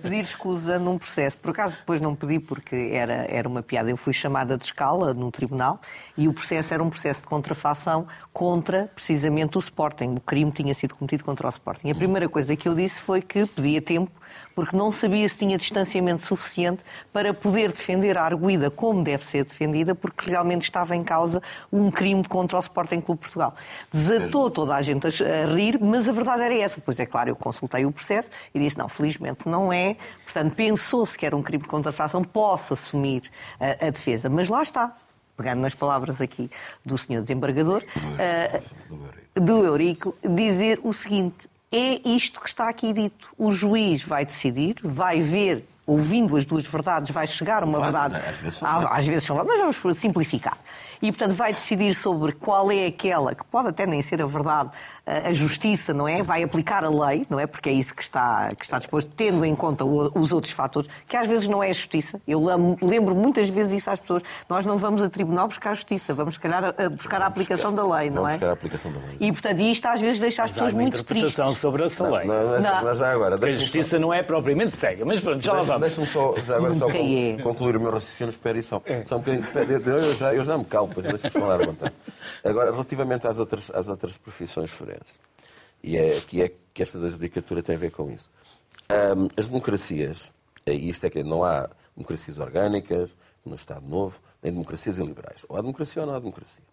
Pedir 0.02 0.20
escusa 0.20 0.78
num 0.78 0.98
processo. 0.98 1.38
Por 1.38 1.50
acaso 1.52 1.74
depois 1.74 2.02
não 2.02 2.14
pedi 2.14 2.38
porque 2.38 2.90
era, 2.92 3.26
era 3.30 3.48
uma 3.48 3.62
piada. 3.62 3.88
Eu 3.88 3.96
fui 3.96 4.12
chamada 4.12 4.58
de 4.58 4.64
escala 4.64 5.14
no 5.14 5.30
tribunal 5.30 5.80
e 6.18 6.28
o 6.28 6.34
processo 6.34 6.74
era 6.74 6.82
um 6.82 6.90
processo 6.90 7.22
de 7.22 7.26
contrafação 7.26 8.06
contra 8.30 8.90
precisamente 8.94 9.56
o 9.56 9.58
Sporting. 9.60 10.16
O 10.16 10.20
crime 10.20 10.52
tinha 10.52 10.74
sido 10.74 10.94
cometido 10.94 11.24
contra 11.24 11.46
o 11.46 11.50
Sporting. 11.50 11.90
A 11.90 11.94
primeira 11.94 12.28
coisa 12.28 12.54
que 12.54 12.68
eu 12.68 12.74
disse 12.74 13.00
foi 13.02 13.22
que 13.22 13.46
pedia 13.46 13.80
tempo 13.80 14.10
porque 14.54 14.76
não 14.76 14.90
sabia 14.90 15.28
se 15.28 15.38
tinha 15.38 15.58
distanciamento 15.58 16.26
suficiente 16.26 16.82
para 17.12 17.34
poder 17.34 17.72
defender 17.72 18.16
a 18.16 18.24
arguida 18.24 18.70
como 18.70 19.04
deve 19.04 19.24
ser 19.24 19.44
defendida, 19.44 19.94
porque 19.94 20.30
realmente 20.30 20.62
estava 20.62 20.96
em 20.96 21.04
causa 21.04 21.42
um 21.72 21.90
crime 21.90 22.24
contra 22.24 22.56
o 22.56 22.60
Sporting 22.60 23.00
Clube 23.00 23.20
Portugal. 23.20 23.54
Desatou 23.92 24.50
toda 24.50 24.74
a 24.74 24.82
gente 24.82 25.06
a 25.06 25.10
a 25.26 25.46
rir, 25.54 25.78
mas 25.80 26.08
a 26.08 26.12
verdade 26.12 26.42
era 26.42 26.54
essa. 26.54 26.76
Depois, 26.76 26.98
é 26.98 27.06
claro, 27.06 27.30
eu 27.30 27.36
consultei 27.36 27.84
o 27.84 27.92
processo 27.92 28.30
e 28.54 28.58
disse, 28.58 28.78
não, 28.78 28.88
felizmente 28.88 29.48
não 29.48 29.72
é. 29.72 29.96
Portanto, 30.24 30.54
pensou-se 30.54 31.16
que 31.16 31.26
era 31.26 31.36
um 31.36 31.42
crime 31.42 31.62
de 31.62 31.68
contrafação, 31.68 32.22
posso 32.22 32.72
assumir 32.74 33.30
a, 33.60 33.86
a 33.86 33.90
defesa. 33.90 34.28
Mas 34.28 34.48
lá 34.48 34.62
está, 34.62 34.96
pegando 35.36 35.60
nas 35.60 35.74
palavras 35.74 36.20
aqui 36.20 36.50
do 36.84 36.96
senhor 36.96 37.20
desembargador, 37.20 37.82
do 39.34 39.64
Eurico, 39.64 40.14
dizer 40.22 40.80
o 40.82 40.92
seguinte: 40.92 41.48
é 41.76 42.00
isto 42.08 42.40
que 42.40 42.48
está 42.48 42.68
aqui 42.68 42.92
dito. 42.92 43.28
O 43.36 43.52
juiz 43.52 44.02
vai 44.02 44.24
decidir, 44.24 44.76
vai 44.82 45.20
ver, 45.20 45.68
ouvindo 45.86 46.36
as 46.36 46.44
duas 46.44 46.66
verdades, 46.66 47.10
vai 47.10 47.26
chegar 47.26 47.62
a 47.62 47.66
uma 47.66 47.78
Vai, 47.78 47.92
verdade. 47.92 48.16
às 48.28 48.38
vezes 48.38 48.58
são 48.58 48.68
às 48.68 49.06
vezes 49.06 49.24
são 49.24 49.44
mas 49.44 49.60
vamos 49.60 49.98
simplificar. 49.98 50.58
E, 51.00 51.12
portanto, 51.12 51.34
vai 51.34 51.52
decidir 51.52 51.94
sobre 51.94 52.32
qual 52.32 52.70
é 52.72 52.86
aquela, 52.86 53.34
que 53.34 53.44
pode 53.44 53.68
até 53.68 53.86
nem 53.86 54.00
ser 54.00 54.22
a 54.22 54.26
verdade, 54.26 54.70
a 55.06 55.32
justiça, 55.32 55.94
não 55.94 56.08
é? 56.08 56.20
Vai 56.22 56.42
aplicar 56.42 56.84
a 56.84 56.90
lei, 56.90 57.24
não 57.30 57.38
é? 57.38 57.46
Porque 57.46 57.68
é 57.68 57.72
isso 57.72 57.94
que 57.94 58.02
está, 58.02 58.48
que 58.58 58.64
está 58.64 58.78
disposto, 58.78 59.08
tendo 59.16 59.44
em 59.44 59.54
conta 59.54 59.84
o- 59.84 60.10
os 60.18 60.32
outros 60.32 60.52
fatores, 60.52 60.88
que 61.06 61.16
às 61.16 61.28
vezes 61.28 61.46
não 61.46 61.62
é 61.62 61.70
a 61.70 61.72
justiça. 61.72 62.20
Eu 62.26 62.44
lem- 62.44 62.76
lembro 62.82 63.14
muitas 63.14 63.48
vezes 63.48 63.72
isso 63.74 63.88
às 63.90 64.00
pessoas. 64.00 64.22
Nós 64.48 64.66
não 64.66 64.76
vamos 64.78 65.00
a 65.02 65.08
tribunal 65.08 65.46
buscar 65.46 65.70
a 65.70 65.74
justiça, 65.74 66.12
vamos, 66.12 66.34
se 66.34 66.40
calhar, 66.40 66.64
a- 66.76 66.88
buscar 66.88 67.22
a 67.22 67.26
aplicação 67.26 67.72
da 67.72 67.82
lei, 67.96 68.08
não 68.10 68.16
Vamos 68.22 68.30
é? 68.30 68.32
buscar 68.34 68.48
a 68.48 68.52
aplicação 68.52 68.90
da 68.92 68.98
lei. 68.98 69.16
E, 69.20 69.30
portanto, 69.32 69.60
isto 69.60 69.86
às 69.86 70.00
vezes 70.00 70.18
deixa 70.20 70.42
as 70.42 70.50
pessoas 70.52 70.72
uma 70.72 70.82
muito 70.82 70.94
interpretação 70.94 71.44
tristes. 71.46 71.60
sobre 71.60 71.84
essa 71.84 72.02
lei. 72.08 72.26
Não, 72.26 72.48
mas, 72.50 72.64
Não. 72.64 72.84
mas 72.84 72.98
já 72.98 73.12
agora, 73.12 73.38
Porque 73.38 73.54
a 73.54 73.58
justiça 73.58 73.98
não 74.00 74.12
é 74.12 74.22
propriamente 74.24 74.76
cega, 74.76 75.04
mas 75.04 75.20
pronto, 75.20 75.40
já 75.44 75.52
lá 75.52 75.62
vamos. 75.62 75.80
Deixa-me 75.82 76.06
só, 76.08 76.34
já 76.38 76.56
agora 76.56 76.74
só 76.74 76.88
é. 76.90 77.36
concluir 77.42 77.76
o 77.76 77.80
meu 77.80 77.92
raciocínio, 77.92 78.30
espera 78.30 78.56
aí 78.58 78.62
só. 78.62 78.82
Só 79.06 79.16
um 79.16 79.20
bocadinho, 79.20 79.44
eu, 79.86 79.98
eu 80.00 80.14
já, 80.16 80.34
eu 80.34 80.42
já 80.44 80.58
me 80.58 80.64
calo, 80.64 80.90
pois 80.92 81.06
deixa-me 81.06 81.30
falar 81.30 81.62
à 81.62 81.66
vontade. 81.66 81.92
Agora, 82.44 82.72
relativamente 82.72 83.26
às 83.26 83.38
outras, 83.38 83.70
às 83.72 83.86
outras 83.88 84.16
profissões 84.16 84.70
forenses, 84.70 84.95
e 85.82 85.96
é, 85.96 86.20
que 86.20 86.42
é 86.42 86.52
que 86.74 86.82
esta 86.82 86.98
da 86.98 87.08
judicatura 87.08 87.62
tem 87.62 87.76
a 87.76 87.78
ver 87.78 87.90
com 87.90 88.10
isso. 88.10 88.30
Ahm, 88.88 89.28
as 89.36 89.48
democracias, 89.48 90.32
e 90.66 90.88
isto 90.90 91.04
é 91.06 91.10
que 91.10 91.22
não 91.22 91.44
há 91.44 91.68
democracias 91.96 92.38
orgânicas 92.38 93.16
no 93.44 93.54
Estado 93.54 93.86
Novo, 93.86 94.20
nem 94.42 94.52
democracias 94.52 94.98
iliberais. 94.98 95.44
Ou 95.48 95.56
há 95.56 95.60
democracia 95.60 96.02
ou 96.02 96.08
não 96.08 96.14
há 96.14 96.18
democracia. 96.18 96.64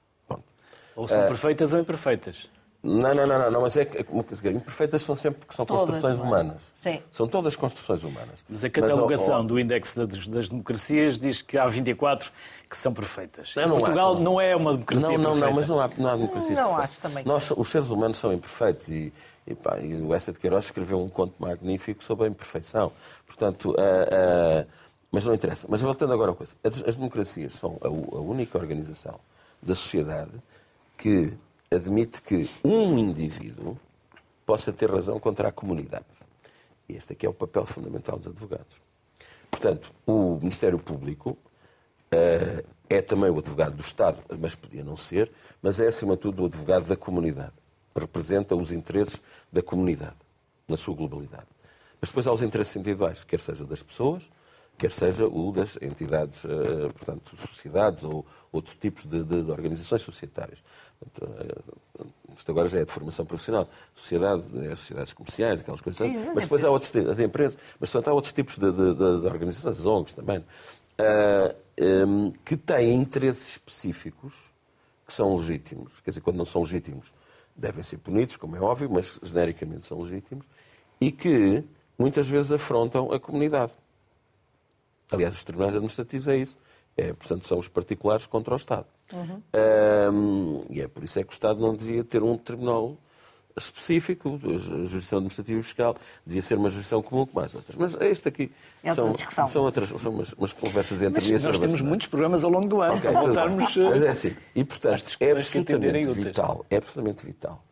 Ou 0.96 1.06
É. 1.06 1.08
são 1.08 1.28
perfeitas 1.28 1.74
ou 1.74 1.80
imperfeitas. 1.80 2.50
Não, 2.84 3.16
não, 3.16 3.26
não, 3.26 3.40
não, 3.40 3.50
não, 3.50 3.62
mas 3.62 3.78
é 3.78 3.86
que 3.86 4.04
que 4.04 4.14
diz, 4.30 4.44
imperfeitas 4.44 5.02
são 5.04 5.16
sempre 5.16 5.40
porque 5.40 5.56
são 5.56 5.66
Todas, 5.66 5.86
construções 5.86 6.18
não 6.18 6.26
é? 6.26 6.28
humanas. 6.28 6.74
Sim. 6.84 7.02
São 7.14 7.28
todas 7.30 7.56
construções 7.56 8.04
humanas. 8.04 8.44
Mas 8.50 8.66
a 8.66 8.70
catalogação 8.70 9.40
ó, 9.40 9.44
do 9.44 9.58
índice 9.58 10.06
das, 10.06 10.28
das 10.28 10.50
democracias 10.50 11.18
diz 11.18 11.42
que 11.42 11.58
há 11.58 11.66
24 11.66 12.30
que 12.70 12.76
são 12.76 12.94
perfeitas. 12.94 13.56
Eu 13.56 13.70
não 13.70 13.78
Portugal 13.78 14.14
acho, 14.16 14.22
não 14.22 14.42
é 14.42 14.54
uma 14.54 14.74
democracia 14.74 15.18
Não, 15.18 15.18
não, 15.18 15.24
perfeita. 15.32 15.46
não, 15.48 15.54
mas 15.56 15.70
não 15.70 15.80
há, 15.80 15.90
não 15.98 16.10
há 16.10 16.16
democracias 16.18 16.58
Não 16.58 16.66
perfeitas. 16.66 16.92
acho 16.92 17.00
também. 17.00 17.24
Nós, 17.24 17.52
os 17.56 17.70
seres 17.70 17.90
humanos 17.90 18.18
são 18.18 18.34
imperfeitos 18.34 18.90
e, 18.90 19.14
e, 19.48 19.56
pá, 19.56 19.80
e 19.80 20.02
o 20.02 20.14
Essa 20.14 20.34
de 20.34 20.40
Queiroz 20.40 20.66
escreveu 20.66 21.00
um 21.02 21.08
conto 21.08 21.36
magnífico 21.40 22.04
sobre 22.04 22.26
a 22.26 22.30
imperfeição. 22.30 22.92
Portanto, 23.26 23.74
ah, 23.80 24.64
ah, 24.66 24.66
mas 25.10 25.26
não 25.26 25.34
interessa. 25.34 25.68
Mas 25.70 25.82
voltando 25.82 26.12
agora 26.12 26.32
à 26.32 26.36
coisa. 26.36 26.54
As, 26.62 26.84
as 26.84 26.98
democracias 26.98 27.54
são 27.54 27.78
a, 27.82 27.88
a 27.88 28.20
única 28.20 28.58
organização 28.58 29.18
da 29.62 29.74
sociedade 29.74 30.32
que 30.98 31.34
admite 31.74 32.22
que 32.22 32.50
um 32.64 32.98
indivíduo 32.98 33.78
possa 34.46 34.72
ter 34.72 34.90
razão 34.90 35.20
contra 35.20 35.50
a 35.50 35.52
comunidade. 35.52 36.06
E 36.88 36.96
este 36.96 37.14
aqui 37.14 37.26
é 37.26 37.30
o 37.30 37.34
papel 37.34 37.66
fundamental 37.66 38.18
dos 38.18 38.28
advogados. 38.28 38.82
Portanto, 39.50 39.92
o 40.06 40.38
Ministério 40.40 40.80
Público 40.80 41.38
eh, 42.12 42.64
é 42.90 43.02
também 43.02 43.30
o 43.30 43.40
advogado 43.40 43.76
do 43.76 43.82
Estado, 43.82 44.22
mas 44.40 44.56
podia 44.56 44.84
não 44.84 44.96
ser, 44.96 45.32
mas 45.62 45.80
é, 45.80 45.88
acima 45.88 46.16
de 46.16 46.22
tudo, 46.22 46.44
o 46.44 46.46
advogado 46.46 46.88
da 46.88 46.96
comunidade. 46.96 47.54
Representa 47.96 48.56
os 48.56 48.72
interesses 48.72 49.22
da 49.52 49.62
comunidade, 49.62 50.16
na 50.68 50.78
sua 50.78 50.96
globalidade. 50.96 51.48
Mas 52.02 52.10
depois 52.10 52.28
há 52.28 52.34
os 52.34 52.42
interesses 52.42 52.76
individuais, 52.76 53.24
quer 53.24 53.40
seja 53.40 53.64
das 53.66 53.82
pessoas, 53.82 54.30
quer 54.78 54.92
seja 54.92 55.26
o 55.28 55.52
das 55.52 55.78
entidades, 55.82 56.44
eh, 56.46 56.90
portanto, 56.92 57.36
sociedades 57.38 58.04
ou 58.04 58.26
outros 58.52 58.76
tipos 58.76 59.06
de, 59.06 59.24
de- 59.24 59.44
de 59.44 59.52
organizações 59.52 60.02
societárias. 60.02 60.64
Portanto, 61.00 61.34
eh, 61.40 62.06
isto 62.38 62.52
agora 62.52 62.68
já 62.68 62.80
é 62.80 62.86
de 62.86 62.92
formação 62.92 63.26
profissional. 63.26 63.70
Sociedade, 63.96 64.44
é 64.66 64.76
sociedades 64.76 65.14
comerciais, 65.14 65.60
aquelas 65.62 65.80
coisas. 65.82 66.06
Sim, 66.06 66.18
mas, 66.28 66.38
as 66.38 66.44
depois 66.44 66.64
há 66.66 66.70
outros 66.72 66.92
tipos, 66.92 67.10
as 67.12 67.20
empresas, 67.20 67.58
mas 67.80 67.92
portanto, 67.92 68.08
há 68.10 68.14
outros 68.14 68.34
tipos 68.34 68.58
de, 68.58 68.72
de- 68.72 69.26
organizações, 69.28 69.80
as 69.80 69.86
ONGs 69.86 70.14
também, 70.16 70.44
que 72.46 72.58
têm 72.58 72.94
interesses 72.96 73.50
específicos 73.52 74.34
que 75.06 75.14
são 75.14 75.36
legítimos. 75.36 76.00
Quer 76.02 76.12
dizer, 76.12 76.22
quando 76.22 76.38
não 76.38 76.46
são 76.46 76.62
legítimos, 76.62 77.14
devem 77.56 77.84
ser 77.84 77.98
punidos, 77.98 78.36
como 78.36 78.56
é 78.56 78.60
óbvio, 78.62 78.90
mas 78.92 79.20
genericamente 79.22 79.86
são 79.86 80.02
legítimos, 80.02 80.48
e 81.00 81.12
que 81.12 81.64
muitas 81.98 82.28
vezes 82.28 82.52
afrontam 82.52 83.12
a 83.12 83.20
comunidade. 83.20 83.74
Aliás, 85.12 85.36
os 85.36 85.44
tribunais 85.44 85.74
administrativos 85.74 86.28
é 86.28 86.38
isso. 86.38 86.58
É, 86.96 87.12
portanto, 87.14 87.48
são 87.48 87.58
os 87.58 87.68
particulares 87.68 88.26
contra 88.26 88.54
o 88.54 88.58
Estado. 88.58 88.86
Uhum. 89.12 89.42
Um, 90.14 90.66
e 90.70 90.82
é 90.82 90.88
por 90.88 91.04
isso 91.04 91.20
é 91.20 91.24
que 91.24 91.32
o 91.32 91.34
Estado 91.34 91.60
não 91.60 91.76
devia 91.76 92.04
ter 92.04 92.22
um 92.22 92.38
tribunal 92.38 92.98
específico, 93.56 94.40
a 94.44 94.58
jurisdição 94.58 95.18
administrativa 95.20 95.60
e 95.60 95.64
fiscal, 95.64 95.96
devia 96.26 96.42
ser 96.42 96.58
uma 96.58 96.70
jurisdição 96.70 97.02
comum 97.02 97.26
com 97.26 97.40
mais 97.40 97.54
outras. 97.54 97.76
Mas 97.76 97.96
este 98.02 98.28
aqui 98.28 98.52
é 98.84 98.94
são, 98.94 99.14
são, 99.46 99.64
outras, 99.64 99.90
são 99.90 100.12
umas, 100.12 100.34
umas 100.34 100.54
conversas 100.54 101.04
entre 101.04 101.32
Mas 101.32 101.44
nós 101.44 101.60
temos 101.60 101.82
muitos 101.82 102.08
programas 102.08 102.44
ao 102.44 102.52
longo 102.52 102.68
do 102.68 102.82
ano 102.82 102.98
okay, 102.98 103.12
para 103.12 103.22
voltarmos. 103.22 103.78
Mas 103.78 104.04
é 104.04 104.10
assim. 104.10 104.36
E, 104.56 104.64
portanto, 104.64 105.18
é 105.20 105.32
absolutamente 105.32 106.08
vital, 106.14 106.66
é 106.70 106.78
absolutamente 106.78 107.26
vital 107.26 107.64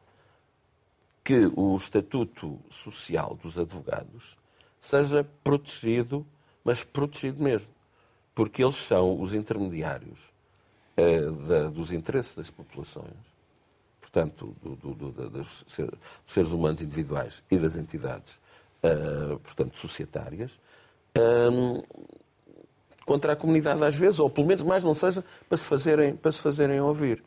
que 1.24 1.52
o 1.56 1.76
estatuto 1.78 2.60
social 2.70 3.38
dos 3.42 3.58
advogados 3.58 4.38
seja 4.80 5.26
protegido, 5.44 6.26
mas 6.64 6.84
protegido 6.84 7.42
mesmo. 7.42 7.72
Porque 8.34 8.64
eles 8.64 8.76
são 8.76 9.20
os 9.20 9.34
intermediários 9.34 10.20
uh, 10.98 11.32
da, 11.48 11.70
dos 11.70 11.92
interesses 11.92 12.34
das 12.36 12.50
populações 12.50 13.32
portanto, 14.12 14.54
do, 14.62 14.76
do, 14.76 14.94
do, 14.94 15.30
dos 15.30 15.66
seres 16.28 16.52
humanos 16.52 16.82
individuais 16.82 17.42
e 17.50 17.58
das 17.58 17.78
entidades, 17.78 18.34
uh, 18.84 19.40
portanto, 19.40 19.78
societárias, 19.78 20.60
um, 21.18 21.82
contra 23.06 23.34
a 23.34 23.36
comunidade 23.36 23.82
às 23.84 23.96
vezes, 23.96 24.20
ou 24.20 24.30
pelo 24.30 24.48
menos 24.48 24.64
mais 24.64 24.84
não 24.84 24.94
seja, 24.94 25.24
para 25.48 25.58
se 25.58 25.66
fazerem, 25.66 26.16
para 26.16 26.32
se 26.32 26.42
fazerem 26.42 26.82
ouvir. 26.82 27.24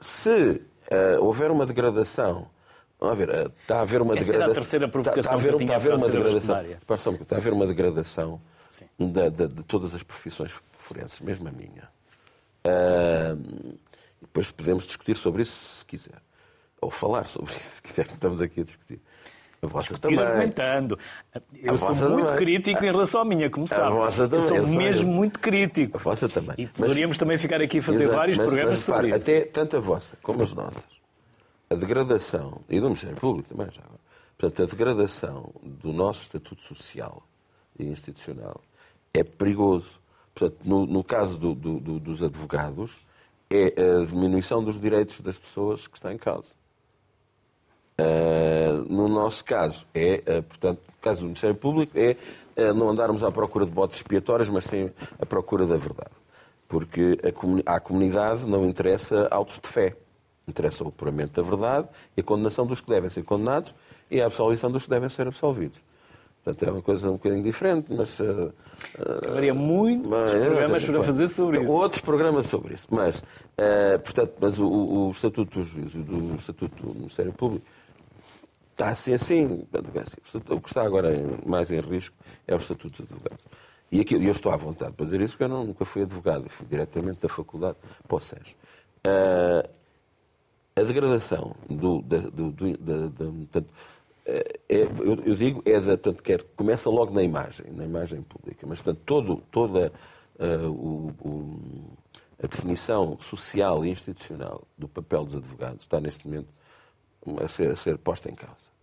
Se 0.00 0.62
uh, 0.90 1.22
houver 1.22 1.50
uma 1.50 1.66
degradação 1.66 2.48
Vamos 2.98 3.18
ver, 3.18 3.28
está 3.60 3.80
a 3.80 3.82
haver 3.82 4.00
uma 4.00 4.14
Essa 4.14 4.24
degradação. 4.24 4.42
Era 4.42 4.52
a 4.52 4.54
terceira 4.54 4.88
provocação 4.88 5.20
está, 5.20 5.30
a 5.32 5.34
haver, 5.34 5.56
que 5.58 5.64
está 5.64 5.74
a 5.74 5.76
haver 5.76 5.92
uma 5.92 6.08
degradação. 6.08 7.12
Está 7.20 7.36
a 7.36 7.38
haver 7.38 7.52
uma 7.52 7.66
degradação 7.66 8.40
de, 8.98 9.30
de, 9.30 9.48
de, 9.48 9.62
todas 9.64 9.94
as 9.94 10.02
profissões 10.02 10.54
forenses, 10.76 11.20
mesmo 11.20 11.48
a 11.48 11.52
minha. 11.52 11.88
Uh, 12.66 13.78
depois 14.20 14.50
podemos 14.50 14.86
discutir 14.86 15.16
sobre 15.16 15.42
isso 15.42 15.78
se 15.78 15.84
quiser. 15.84 16.20
Ou 16.80 16.90
falar 16.90 17.26
sobre 17.26 17.50
isso 17.52 17.76
se 17.76 17.82
quiser, 17.82 18.06
que 18.06 18.14
estamos 18.14 18.40
aqui 18.42 18.60
a 18.60 18.64
discutir. 18.64 19.00
A 19.62 19.66
vossa 19.66 19.94
discutir 19.94 20.16
também. 20.16 20.30
argumentando. 20.30 20.98
Eu 21.54 21.74
a 21.74 21.78
sou 21.78 21.94
muito 22.10 22.26
também. 22.26 22.36
crítico 22.36 22.84
em 22.84 22.90
relação 22.90 23.22
à 23.22 23.24
minha, 23.24 23.48
como 23.50 23.66
sabe. 23.66 23.82
A 23.82 23.90
vossa 23.90 24.28
também. 24.28 24.44
Eu 24.44 24.48
sou 24.48 24.56
eu 24.56 24.66
mesmo 24.68 25.10
muito 25.10 25.40
crítico. 25.40 25.96
A 25.96 26.00
vossa 26.00 26.28
também. 26.28 26.54
E 26.58 26.66
poderíamos 26.66 27.14
mas, 27.14 27.18
também 27.18 27.38
ficar 27.38 27.60
aqui 27.62 27.78
a 27.78 27.82
fazer 27.82 28.04
exato, 28.04 28.16
vários 28.16 28.38
mas, 28.38 28.46
programas 28.46 28.72
mas, 28.74 28.80
sobre 28.80 29.08
isso. 29.08 29.16
Até 29.16 29.40
tanto 29.46 29.76
a 29.76 29.80
vossa 29.80 30.18
como 30.22 30.42
as 30.42 30.52
nossas. 30.52 30.84
A 31.68 31.74
degradação, 31.74 32.60
e 32.68 32.78
do 32.78 32.86
Ministério 32.86 33.16
Público 33.16 33.48
também 33.48 33.66
já 33.72 33.82
agora, 33.82 34.00
portanto, 34.38 34.62
a 34.62 34.66
degradação 34.66 35.52
do 35.62 35.92
nosso 35.92 36.22
estatuto 36.22 36.62
social 36.62 37.25
e 37.78 37.84
institucional 37.84 38.60
é 39.12 39.24
perigoso. 39.24 40.00
Portanto, 40.34 40.60
no, 40.64 40.86
no 40.86 41.02
caso 41.02 41.38
do, 41.38 41.54
do, 41.54 41.80
do, 41.80 41.98
dos 41.98 42.22
advogados, 42.22 42.98
é 43.50 43.74
a 43.80 44.04
diminuição 44.04 44.62
dos 44.62 44.78
direitos 44.78 45.20
das 45.20 45.38
pessoas 45.38 45.86
que 45.86 45.96
está 45.96 46.12
em 46.12 46.18
causa. 46.18 46.52
Uh, 47.98 48.84
no 48.92 49.08
nosso 49.08 49.42
caso, 49.42 49.86
é, 49.94 50.22
uh, 50.28 50.42
portanto, 50.42 50.80
no 50.86 51.00
caso 51.00 51.20
do 51.20 51.24
Ministério 51.26 51.56
Público, 51.56 51.96
é 51.96 52.16
uh, 52.56 52.74
não 52.74 52.90
andarmos 52.90 53.24
à 53.24 53.32
procura 53.32 53.64
de 53.64 53.70
botes 53.70 53.96
expiatórios, 53.96 54.50
mas 54.50 54.64
sim 54.64 54.90
à 55.18 55.24
procura 55.24 55.66
da 55.66 55.76
verdade. 55.76 56.10
Porque 56.68 57.18
a 57.26 57.32
comuni 57.32 57.62
à 57.64 57.80
comunidade 57.80 58.46
não 58.46 58.66
interessa 58.66 59.28
autos 59.30 59.58
de 59.58 59.68
fé. 59.68 59.96
Interessa 60.46 60.84
o 60.84 60.88
apuramento 60.88 61.40
da 61.40 61.48
verdade 61.48 61.88
e 62.16 62.20
a 62.20 62.24
condenação 62.24 62.66
dos 62.66 62.80
que 62.80 62.88
devem 62.88 63.08
ser 63.08 63.22
condenados 63.22 63.74
e 64.10 64.20
a 64.20 64.26
absolvição 64.26 64.70
dos 64.70 64.84
que 64.84 64.90
devem 64.90 65.08
ser 65.08 65.26
absolvidos. 65.26 65.80
Portanto, 66.46 66.68
é 66.68 66.70
uma 66.70 66.82
coisa 66.82 67.08
um 67.08 67.14
bocadinho 67.14 67.42
diferente, 67.42 67.92
mas. 67.92 68.20
Uh, 68.20 68.52
Haveria 69.28 69.52
muitos 69.52 70.08
mas, 70.08 70.32
programas 70.32 70.84
para 70.84 71.02
fazer 71.02 71.28
sobre 71.28 71.60
isso. 71.60 71.72
Outros 71.72 72.00
programas 72.00 72.46
sobre 72.46 72.74
isso. 72.74 72.86
Mas, 72.88 73.18
uh, 73.18 73.98
portanto, 74.04 74.34
mas 74.38 74.56
o, 74.60 74.68
o, 74.68 75.10
Estatuto 75.10 75.64
do 75.64 76.04
do 76.04 76.36
Estatuto 76.36 76.86
do 76.86 76.94
Ministério 76.94 77.32
Público 77.32 77.66
está 78.70 78.90
assim 78.90 79.12
assim. 79.12 79.66
O 80.48 80.60
que 80.60 80.68
está 80.68 80.84
agora 80.84 81.12
mais 81.44 81.72
em 81.72 81.80
risco 81.80 82.14
é 82.46 82.54
o 82.54 82.58
Estatuto 82.58 83.02
de 83.02 83.12
Advogado. 83.12 83.40
E 83.90 84.00
aqui, 84.00 84.14
eu 84.14 84.30
estou 84.30 84.52
à 84.52 84.56
vontade 84.56 84.92
para 84.92 85.04
dizer 85.04 85.20
isso 85.20 85.32
porque 85.32 85.44
eu 85.44 85.48
não, 85.48 85.64
nunca 85.64 85.84
fui 85.84 86.02
advogado, 86.02 86.48
fui 86.48 86.66
diretamente 86.68 87.18
da 87.22 87.28
faculdade 87.28 87.76
para 88.06 88.16
o 88.16 88.20
SES. 88.20 88.54
Uh, 89.04 89.68
a 90.76 90.82
degradação 90.82 91.56
do, 91.68 92.02
da, 92.02 92.18
do, 92.18 92.52
do, 92.52 92.78
da, 92.78 93.08
da, 93.08 93.64
é, 94.26 94.82
eu, 94.82 95.22
eu, 95.24 95.34
digo, 95.36 95.62
é 95.64 95.78
da, 95.78 95.96
portanto, 95.96 96.22
quer, 96.22 96.42
começa 96.56 96.90
logo 96.90 97.14
na 97.14 97.22
imagem, 97.22 97.66
na 97.70 97.84
imagem 97.84 98.22
pública, 98.22 98.66
mas 98.66 98.82
portanto, 98.82 99.02
todo, 99.06 99.42
toda 99.52 99.92
uh, 100.40 100.68
o, 100.68 101.14
o, 101.20 101.60
a 102.42 102.46
definição 102.48 103.16
social 103.20 103.84
e 103.84 103.90
institucional 103.90 104.66
do 104.76 104.88
papel 104.88 105.24
dos 105.24 105.36
advogados 105.36 105.82
está 105.82 106.00
neste 106.00 106.26
momento 106.26 106.48
a 107.40 107.46
ser, 107.46 107.70
a 107.70 107.76
ser 107.76 107.98
posta 107.98 108.28
em 108.28 108.34
causa. 108.34 108.74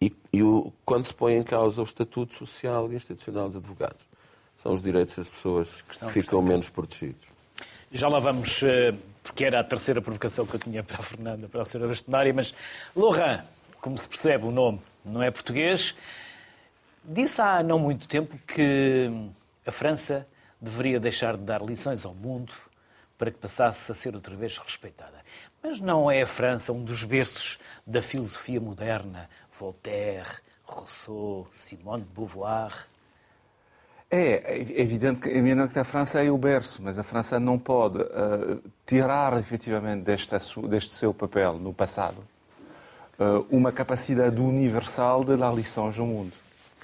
E, 0.00 0.14
e 0.32 0.42
o, 0.44 0.72
quando 0.84 1.04
se 1.04 1.14
põe 1.14 1.34
em 1.34 1.42
causa 1.42 1.80
o 1.80 1.84
estatuto 1.84 2.34
social 2.34 2.90
e 2.92 2.94
institucional 2.94 3.48
dos 3.48 3.56
advogados, 3.56 4.06
são 4.56 4.72
os 4.72 4.82
direitos 4.82 5.16
das 5.16 5.28
pessoas 5.28 5.82
que, 5.82 5.98
que 5.98 6.08
ficam 6.12 6.40
menos 6.40 6.68
protegidos. 6.68 7.26
Já 7.90 8.08
lá 8.08 8.18
vamos, 8.18 8.62
eh, 8.62 8.94
porque 9.22 9.44
era 9.44 9.60
a 9.60 9.64
terceira 9.64 10.00
provocação 10.00 10.46
que 10.46 10.54
eu 10.54 10.60
tinha 10.60 10.82
para 10.84 10.98
a 10.98 11.02
Fernanda, 11.02 11.48
para 11.48 11.62
a 11.62 11.64
senhora 11.64 11.88
Bastonária, 11.88 12.32
mas 12.34 12.54
Laurent, 12.94 13.42
como 13.80 13.96
se 13.96 14.08
percebe, 14.08 14.44
o 14.46 14.50
nome 14.50 14.80
não 15.04 15.22
é 15.22 15.30
português. 15.30 15.94
Disse 17.04 17.40
há 17.40 17.62
não 17.62 17.78
muito 17.78 18.08
tempo 18.08 18.38
que 18.46 19.10
a 19.66 19.70
França 19.70 20.26
deveria 20.60 20.98
deixar 20.98 21.36
de 21.36 21.42
dar 21.42 21.62
lições 21.62 22.04
ao 22.04 22.14
mundo 22.14 22.52
para 23.16 23.30
que 23.30 23.38
passasse 23.38 23.90
a 23.90 23.94
ser 23.94 24.14
outra 24.14 24.36
vez 24.36 24.58
respeitada. 24.58 25.18
Mas 25.62 25.80
não 25.80 26.10
é 26.10 26.22
a 26.22 26.26
França 26.26 26.72
um 26.72 26.82
dos 26.82 27.04
berços 27.04 27.58
da 27.86 28.02
filosofia 28.02 28.60
moderna? 28.60 29.28
Voltaire, 29.58 30.28
Rousseau, 30.62 31.48
Simone 31.50 32.04
de 32.04 32.10
Beauvoir? 32.10 32.72
É, 34.10 34.54
é 34.54 34.80
evidente 34.80 35.20
que, 35.20 35.28
é 35.28 35.68
que 35.68 35.78
a 35.78 35.84
França 35.84 36.22
é 36.22 36.30
o 36.30 36.38
berço, 36.38 36.82
mas 36.82 36.98
a 36.98 37.02
França 37.02 37.38
não 37.38 37.58
pode 37.58 37.98
uh, 37.98 38.62
tirar 38.86 39.36
efetivamente 39.38 40.04
deste, 40.04 40.34
deste 40.68 40.94
seu 40.94 41.12
papel 41.12 41.58
no 41.58 41.74
passado 41.74 42.24
uma 43.50 43.72
capacidade 43.72 44.40
universal 44.40 45.24
de 45.24 45.36
dar 45.36 45.52
lições 45.52 45.98
ao 45.98 46.06
mundo. 46.06 46.32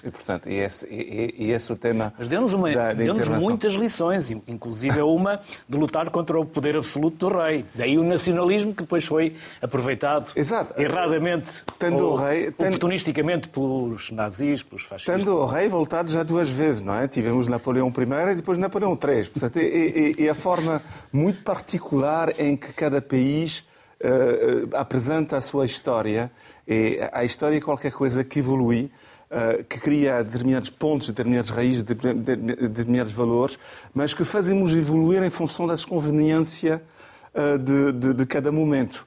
E, 0.05 0.11
portanto, 0.11 0.47
esse, 0.47 0.85
é, 0.85 1.33
esse 1.51 1.73
o 1.73 1.75
tema. 1.75 2.13
Mas 2.17 2.27
deu-nos 2.27 2.53
deu 2.95 3.39
muitas 3.39 3.73
lições, 3.73 4.29
inclusive 4.29 5.01
uma 5.01 5.39
de 5.67 5.77
lutar 5.77 6.11
contra 6.11 6.39
o 6.39 6.45
poder 6.45 6.75
absoluto 6.75 7.27
do 7.27 7.35
rei. 7.35 7.65
Daí 7.73 7.97
o 7.97 8.03
nacionalismo 8.03 8.73
que 8.73 8.83
depois 8.83 9.03
foi 9.03 9.35
aproveitado 9.59 10.31
Exato. 10.35 10.79
erradamente, 10.79 11.63
tendo 11.79 12.05
ou, 12.05 12.13
o 12.13 12.15
rei, 12.15 12.51
tendo, 12.51 12.67
oportunisticamente 12.67 13.49
pelos 13.49 14.11
nazis, 14.11 14.61
pelos 14.61 14.83
fascistas. 14.83 15.17
Tendo 15.17 15.37
o 15.37 15.45
rei 15.45 15.67
voltado 15.67 16.11
já 16.11 16.21
duas 16.21 16.51
vezes, 16.51 16.83
não 16.83 16.93
é? 16.93 17.07
Tivemos 17.07 17.47
Napoleão 17.47 17.87
I 17.87 18.31
e 18.31 18.35
depois 18.35 18.59
Napoleão 18.59 18.91
III. 18.91 19.25
Portanto, 19.29 19.57
é, 19.57 19.65
é, 19.65 20.25
é 20.25 20.29
a 20.29 20.35
forma 20.35 20.83
muito 21.11 21.41
particular 21.41 22.39
em 22.39 22.55
que 22.55 22.71
cada 22.73 23.01
país 23.01 23.63
uh, 24.05 24.75
apresenta 24.75 25.37
a 25.37 25.41
sua 25.41 25.65
história. 25.65 26.31
E 26.67 26.99
a 27.11 27.23
história 27.23 27.57
é 27.57 27.61
qualquer 27.61 27.91
coisa 27.91 28.23
que 28.23 28.39
evolui, 28.39 28.91
uh, 29.31 29.63
que 29.65 29.79
cria 29.79 30.23
determinados 30.23 30.69
pontos, 30.69 31.07
determinadas 31.07 31.49
raízes, 31.49 31.83
determinados 31.83 33.11
valores, 33.11 33.57
mas 33.93 34.13
que 34.13 34.23
fazemos 34.23 34.73
evoluir 34.73 35.23
em 35.23 35.29
função 35.29 35.67
da 35.67 35.75
conveniência 35.87 36.81
uh, 37.33 37.57
de, 37.57 37.91
de, 37.91 38.13
de, 38.13 38.25
cada 38.25 38.51
momento. 38.51 39.05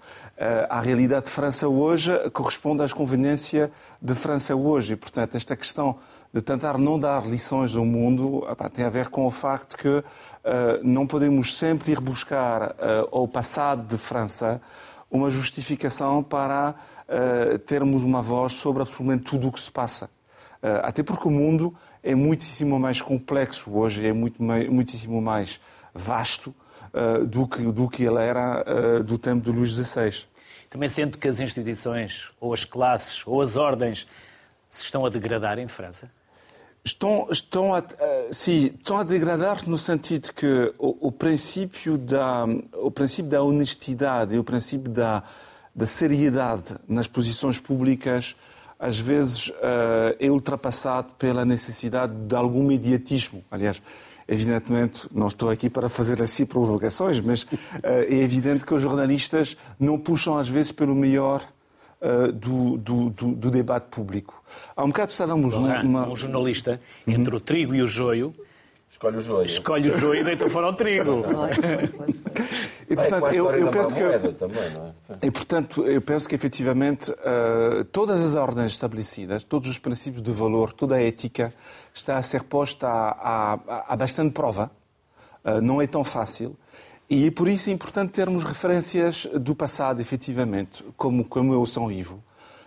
a 0.70 0.80
realidade 0.80 1.26
de 1.26 1.32
França 1.32 1.66
hoje 1.66 2.12
corresponde 2.32 2.82
às 2.82 2.92
conveniências 2.92 3.70
de 4.00 4.14
França 4.14 4.54
hoje. 4.54 4.92
E, 4.92 4.96
portanto, 4.96 5.36
esta 5.36 5.56
questão 5.56 5.96
de 6.32 6.42
tentar 6.42 6.76
não 6.76 6.98
dar 6.98 7.26
lições 7.26 7.74
ao 7.74 7.84
mundo 7.84 8.46
tem 8.72 8.84
a 8.84 8.90
ver 8.90 9.08
com 9.08 9.26
o 9.26 9.30
facto 9.30 9.76
que 9.76 10.04
não 10.82 11.06
podemos 11.06 11.56
sempre 11.56 11.92
ir 11.92 12.00
buscar 12.00 12.70
uh, 12.70 13.08
ao 13.10 13.28
passado 13.28 13.86
de 13.86 13.98
França 13.98 14.60
uma 15.10 15.30
justificação 15.30 16.22
para 16.22 16.74
uh, 16.74 17.58
termos 17.60 18.04
uma 18.04 18.22
voz 18.22 18.52
sobre 18.52 18.82
absolutamente 18.82 19.24
tudo 19.24 19.48
o 19.48 19.52
que 19.52 19.60
se 19.60 19.70
passa. 19.70 20.10
até 20.82 21.02
porque 21.02 21.28
o 21.28 21.30
mundo 21.30 21.74
é 22.02 22.14
muitíssimo 22.14 22.78
mais 22.78 23.00
complexo 23.00 23.70
hoje, 23.70 24.06
é 24.06 24.12
muito, 24.12 24.42
muitíssimo 24.42 25.20
mais 25.20 25.60
vasto 25.94 26.54
do, 27.28 27.46
que, 27.46 27.62
do 27.62 27.88
que 27.88 28.02
ele 28.04 28.20
era 28.20 29.02
do 29.04 29.18
tempo 29.18 29.44
de 29.44 29.56
Luís 29.56 29.72
XVI. 29.72 30.26
Também 30.70 30.88
sendo 30.88 31.16
que 31.16 31.28
as 31.28 31.40
instituições, 31.40 32.30
ou 32.40 32.52
as 32.52 32.64
classes, 32.64 33.26
ou 33.26 33.40
as 33.40 33.56
ordens 33.56 34.06
se 34.68 34.84
estão 34.84 35.06
a 35.06 35.08
degradar 35.08 35.58
em 35.58 35.68
França? 35.68 36.10
Estão, 36.88 37.28
estão, 37.30 37.74
a, 37.74 37.80
uh, 37.80 37.84
sim, 38.32 38.72
estão 38.78 38.96
a 38.96 39.02
degradar-se 39.02 39.68
no 39.68 39.76
sentido 39.76 40.32
que 40.32 40.72
o, 40.78 41.08
o, 41.08 41.12
princípio 41.12 41.98
da, 41.98 42.46
o 42.72 42.90
princípio 42.90 43.30
da 43.30 43.42
honestidade 43.42 44.34
e 44.34 44.38
o 44.38 44.44
princípio 44.44 44.90
da, 44.90 45.22
da 45.74 45.84
seriedade 45.84 46.76
nas 46.88 47.06
posições 47.06 47.58
públicas 47.58 48.34
às 48.78 48.98
vezes 48.98 49.48
uh, 49.48 50.16
é 50.18 50.30
ultrapassado 50.30 51.12
pela 51.18 51.44
necessidade 51.44 52.14
de 52.14 52.34
algum 52.34 52.64
mediatismo. 52.64 53.44
Aliás, 53.50 53.82
evidentemente, 54.26 55.06
não 55.12 55.26
estou 55.26 55.50
aqui 55.50 55.68
para 55.68 55.90
fazer 55.90 56.22
assim 56.22 56.46
provocações, 56.46 57.20
mas 57.20 57.46
é 57.82 58.14
evidente 58.14 58.64
que 58.64 58.72
os 58.72 58.80
jornalistas 58.80 59.58
não 59.78 59.98
puxam 59.98 60.38
às 60.38 60.48
vezes 60.48 60.72
pelo 60.72 60.94
melhor 60.94 61.42
do, 62.34 62.76
do, 62.78 63.10
do, 63.10 63.34
do, 63.34 63.50
debate 63.50 63.86
público. 63.90 64.42
Há 64.76 64.84
um 64.84 64.88
bocado 64.88 65.10
estávamos 65.10 65.54
numa... 65.54 66.08
Um 66.08 66.16
jornalista, 66.16 66.80
entre 67.06 67.34
o 67.34 67.40
trigo 67.40 67.74
e 67.74 67.82
o 67.82 67.86
joio, 67.86 68.34
Escolhe 68.90 69.18
o 69.18 69.22
joio. 69.22 69.46
Escolhe 69.46 69.90
o 69.90 69.98
joio 69.98 70.20
e 70.22 70.24
deita 70.24 70.48
fora 70.48 70.68
o 70.68 70.72
trigo. 70.72 71.22
e 72.88 72.96
portanto, 72.96 73.26
eu, 73.26 73.50
eu 73.52 73.70
penso 73.70 73.94
que 73.94 74.32
também, 74.32 74.70
não 74.72 74.86
é? 74.86 74.92
E 75.22 75.30
portanto, 75.30 75.86
eu 75.86 76.00
penso 76.00 76.28
que 76.28 76.34
efetivamente 76.34 77.10
uh, 77.12 77.84
todas 77.92 78.24
as 78.24 78.34
ordens 78.34 78.72
estabelecidas, 78.72 79.44
todos 79.44 79.70
os 79.70 79.78
princípios 79.78 80.22
de 80.22 80.32
valor, 80.32 80.72
toda 80.72 80.96
a 80.96 81.02
ética 81.02 81.52
está 81.92 82.16
a 82.16 82.22
ser 82.22 82.44
posta 82.44 82.88
a, 82.88 83.54
a, 83.54 83.92
a 83.92 83.96
bastante 83.96 84.32
prova. 84.32 84.70
Uh, 85.44 85.60
não 85.60 85.82
é 85.82 85.86
tão 85.86 86.02
fácil. 86.02 86.56
E 87.10 87.26
é 87.26 87.30
por 87.30 87.48
isso 87.48 87.70
é 87.70 87.72
importante 87.72 88.12
termos 88.12 88.44
referências 88.44 89.26
do 89.40 89.54
passado, 89.54 90.00
efetivamente, 90.00 90.84
como, 90.94 91.26
como 91.26 91.54
eu 91.54 91.64
São 91.64 91.90
Ivo. 91.90 92.16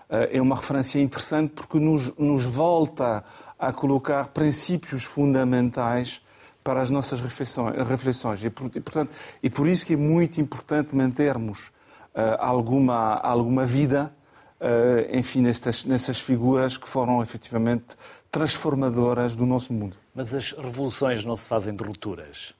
Uh, 0.09 0.27
é 0.31 0.41
uma 0.41 0.55
referência 0.55 0.99
interessante 0.99 1.51
porque 1.51 1.79
nos, 1.79 2.15
nos 2.17 2.43
volta 2.43 3.23
a 3.59 3.71
colocar 3.71 4.29
princípios 4.29 5.03
fundamentais 5.03 6.21
para 6.63 6.81
as 6.81 6.89
nossas 6.89 7.21
reflexões. 7.21 8.43
E, 8.43 8.49
portanto, 8.49 9.11
e 9.43 9.49
por 9.49 9.67
isso 9.67 9.85
que 9.85 9.93
é 9.93 9.97
muito 9.97 10.41
importante 10.41 10.95
mantermos 10.95 11.67
uh, 12.15 12.37
alguma, 12.39 13.15
alguma 13.15 13.63
vida, 13.63 14.11
uh, 14.59 15.17
enfim, 15.17 15.41
nestas, 15.41 15.85
nessas 15.85 16.19
figuras 16.19 16.77
que 16.77 16.89
foram 16.89 17.21
efetivamente 17.21 17.95
transformadoras 18.31 19.35
do 19.35 19.45
nosso 19.45 19.71
mundo. 19.71 19.95
Mas 20.15 20.33
as 20.33 20.51
revoluções 20.51 21.23
não 21.23 21.35
se 21.35 21.47
fazem 21.47 21.75
de 21.75 21.83
rupturas? 21.83 22.55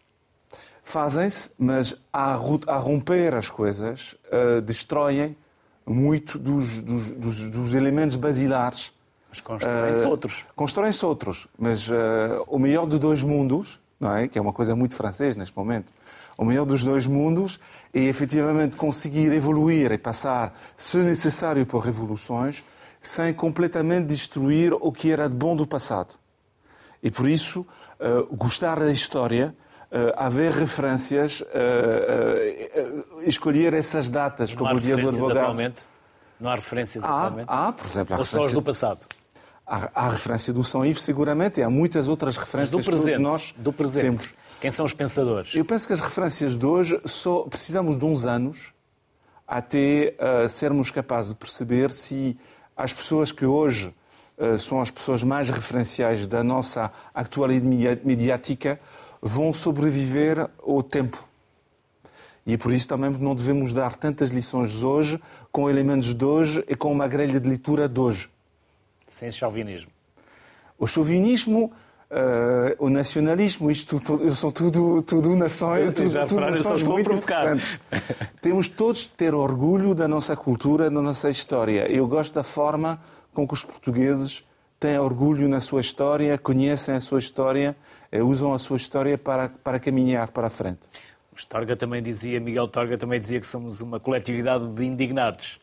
Fazem-se, 0.91 1.49
mas 1.57 1.95
a, 2.11 2.33
romper 2.33 3.33
as 3.33 3.49
coisas 3.49 4.13
uh, 4.25 4.59
destroem 4.61 5.37
muito 5.85 6.37
dos, 6.37 6.81
dos, 6.81 7.13
dos, 7.13 7.49
dos 7.49 7.73
elementos 7.73 8.17
basilares 8.17 8.91
mas 9.29 9.39
constroem-se 9.39 10.05
uh, 10.05 10.09
outros. 10.09 10.45
Constroem-se 10.53 11.05
outros. 11.05 11.47
Mas 11.57 11.89
uh, 11.89 11.93
o 12.47 12.59
melhor 12.59 12.85
dos 12.85 12.99
dois 12.99 13.23
mundos, 13.23 13.79
não 13.97 14.13
é? 14.13 14.27
que 14.27 14.37
é 14.37 14.41
uma 14.41 14.51
coisa 14.51 14.75
muito 14.75 14.93
francesa 14.93 15.39
neste 15.39 15.57
momento, 15.57 15.87
o 16.37 16.43
melhor 16.43 16.65
dos 16.65 16.83
dois 16.83 17.07
mundos 17.07 17.57
é 17.93 18.01
efetivamente 18.01 18.75
conseguir 18.75 19.31
evoluir 19.31 19.93
e 19.93 19.97
passar, 19.97 20.53
se 20.75 20.97
necessário, 20.97 21.65
por 21.65 21.79
revoluções, 21.79 22.65
sem 22.99 23.33
completamente 23.33 24.07
destruir 24.07 24.73
o 24.73 24.91
que 24.91 25.09
era 25.09 25.29
de 25.29 25.35
bom 25.35 25.55
do 25.55 25.65
passado. 25.65 26.15
E 27.01 27.09
por 27.09 27.29
isso, 27.29 27.65
uh, 28.01 28.35
gostar 28.35 28.77
da 28.77 28.91
história, 28.91 29.55
haver 30.15 30.51
referências, 30.51 31.41
uh, 31.41 31.45
escolher 33.23 33.73
essas 33.73 34.09
datas, 34.09 34.53
como 34.53 34.73
o 34.73 34.79
dia 34.79 34.95
do 34.95 35.07
advogado. 35.07 35.39
Atualmente? 35.39 35.83
Não 36.39 36.49
há 36.49 36.55
referências 36.55 37.03
há, 37.03 37.07
atualmente? 37.07 37.47
Há, 37.47 37.71
por 37.73 37.85
exemplo, 37.85 38.15
há 38.15 38.19
Ou 38.19 38.25
só 38.25 38.43
as 38.43 38.53
do 38.53 38.61
passado? 38.61 39.01
Há, 39.67 39.89
há 39.93 40.09
referência 40.09 40.51
do 40.53 40.63
São 40.63 40.85
Ives, 40.85 41.03
seguramente, 41.03 41.59
e 41.59 41.63
há 41.63 41.69
muitas 41.69 42.07
outras 42.07 42.37
referências 42.37 42.73
Mas 42.73 42.85
do 42.85 42.89
presente, 42.89 43.17
que 43.17 43.21
nós 43.21 43.53
do 43.57 43.73
presente. 43.73 44.03
temos. 44.03 44.33
Quem 44.59 44.71
são 44.71 44.85
os 44.85 44.93
pensadores? 44.93 45.53
Eu 45.55 45.65
penso 45.65 45.87
que 45.87 45.93
as 45.93 45.99
referências 45.99 46.57
de 46.57 46.65
hoje 46.65 46.99
só 47.05 47.41
precisamos 47.43 47.97
de 47.97 48.05
uns 48.05 48.25
anos 48.25 48.73
até 49.47 50.15
uh, 50.17 50.47
sermos 50.47 50.91
capazes 50.91 51.31
de 51.31 51.35
perceber 51.35 51.91
se 51.91 52.37
as 52.77 52.93
pessoas 52.93 53.31
que 53.31 53.45
hoje 53.45 53.93
uh, 54.37 54.57
são 54.57 54.79
as 54.79 54.89
pessoas 54.89 55.23
mais 55.23 55.49
referenciais 55.49 56.25
da 56.27 56.43
nossa 56.43 56.91
atualidade 57.13 58.01
mediática 58.05 58.79
vão 59.21 59.53
sobreviver 59.53 60.49
ao 60.65 60.81
tempo. 60.81 61.23
E 62.45 62.53
é 62.53 62.57
por 62.57 62.71
isso 62.71 62.87
também 62.87 63.13
que 63.13 63.23
não 63.23 63.35
devemos 63.35 63.71
dar 63.71 63.95
tantas 63.95 64.31
lições 64.31 64.83
hoje 64.83 65.21
com 65.51 65.69
elementos 65.69 66.13
de 66.13 66.25
hoje 66.25 66.63
e 66.67 66.75
com 66.75 66.91
uma 66.91 67.07
grelha 67.07 67.39
de 67.39 67.47
leitura 67.47 67.87
de 67.87 67.99
hoje 67.99 68.29
sem 69.11 69.29
chauvinismo? 69.29 69.91
O 70.79 70.87
chauvinismo, 70.87 71.71
uh, 72.09 72.83
o 72.83 72.89
nacionalismo, 72.89 73.69
isto 73.69 73.99
tudo, 73.99 74.33
são 74.33 74.49
tudo, 74.49 75.01
tudo 75.03 75.35
nações, 75.35 75.93
tudo, 75.93 76.09
já 76.09 76.25
tudo 76.25 76.41
nações 76.41 76.83
muito 76.83 77.11
interessantes. 77.13 77.77
Temos 78.41 78.67
todos 78.67 79.01
de 79.01 79.09
ter 79.09 79.35
orgulho 79.35 79.93
da 79.93 80.07
nossa 80.07 80.35
cultura, 80.35 80.89
da 80.89 81.01
nossa 81.01 81.29
história. 81.29 81.91
Eu 81.91 82.07
gosto 82.07 82.33
da 82.33 82.41
forma 82.41 82.99
com 83.33 83.47
que 83.47 83.53
os 83.53 83.63
portugueses 83.63 84.43
têm 84.79 84.97
orgulho 84.97 85.47
na 85.47 85.59
sua 85.59 85.81
história, 85.81 86.37
conhecem 86.37 86.95
a 86.95 87.01
sua 87.01 87.19
história, 87.19 87.75
usam 88.19 88.53
a 88.53 88.59
sua 88.59 88.77
história 88.77 89.17
para, 89.17 89.47
para 89.47 89.79
caminhar 89.79 90.29
para 90.31 90.47
a 90.47 90.49
frente. 90.49 90.81
Torga 91.47 91.75
também 91.75 92.03
dizia, 92.03 92.39
Miguel 92.39 92.67
Torga 92.67 92.97
também 92.97 93.19
dizia 93.19 93.39
que 93.39 93.47
somos 93.47 93.81
uma 93.81 93.99
coletividade 93.99 94.67
de 94.73 94.85
indignados 94.85 95.60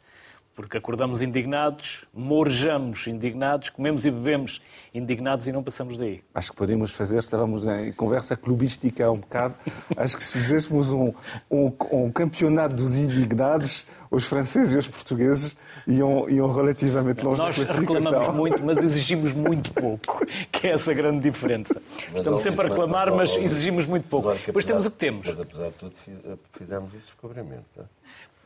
porque 0.58 0.76
acordamos 0.76 1.22
indignados, 1.22 2.04
morjamos 2.12 3.06
indignados, 3.06 3.70
comemos 3.70 4.04
e 4.04 4.10
bebemos 4.10 4.60
indignados 4.92 5.46
e 5.46 5.52
não 5.52 5.62
passamos 5.62 5.96
daí. 5.96 6.20
Acho 6.34 6.50
que 6.50 6.56
podemos 6.56 6.90
fazer, 6.90 7.20
estávamos 7.20 7.64
em 7.64 7.92
conversa 7.92 8.36
clubística 8.36 9.08
um 9.08 9.18
bocado, 9.18 9.54
acho 9.96 10.16
que 10.16 10.24
se 10.24 10.32
fizéssemos 10.32 10.90
um, 10.90 11.12
um, 11.48 11.72
um 11.92 12.10
campeonato 12.10 12.74
dos 12.74 12.96
indignados, 12.96 13.86
os 14.10 14.24
franceses 14.24 14.74
e 14.74 14.78
os 14.78 14.88
portugueses 14.88 15.56
iam, 15.86 16.28
iam 16.28 16.52
relativamente 16.52 17.24
longe 17.24 17.40
Nós 17.40 17.56
reclamamos 17.56 18.28
muito, 18.30 18.60
mas 18.64 18.78
exigimos 18.78 19.32
muito 19.32 19.72
pouco, 19.72 20.26
que 20.50 20.66
é 20.66 20.72
essa 20.72 20.92
grande 20.92 21.20
diferença. 21.20 21.80
Mas 22.08 22.16
Estamos 22.16 22.42
sempre 22.42 22.66
a 22.66 22.68
reclamar, 22.68 23.14
mas 23.14 23.36
exigimos 23.36 23.86
muito 23.86 24.08
pouco. 24.08 24.34
Depois 24.34 24.64
temos 24.64 24.86
o 24.86 24.90
que 24.90 24.96
temos. 24.96 25.24
Mas 25.24 25.38
apesar 25.38 25.68
de 25.68 25.74
tudo, 25.74 25.94
fizemos 26.52 26.92
este 26.94 27.04
descobrimento. 27.04 27.86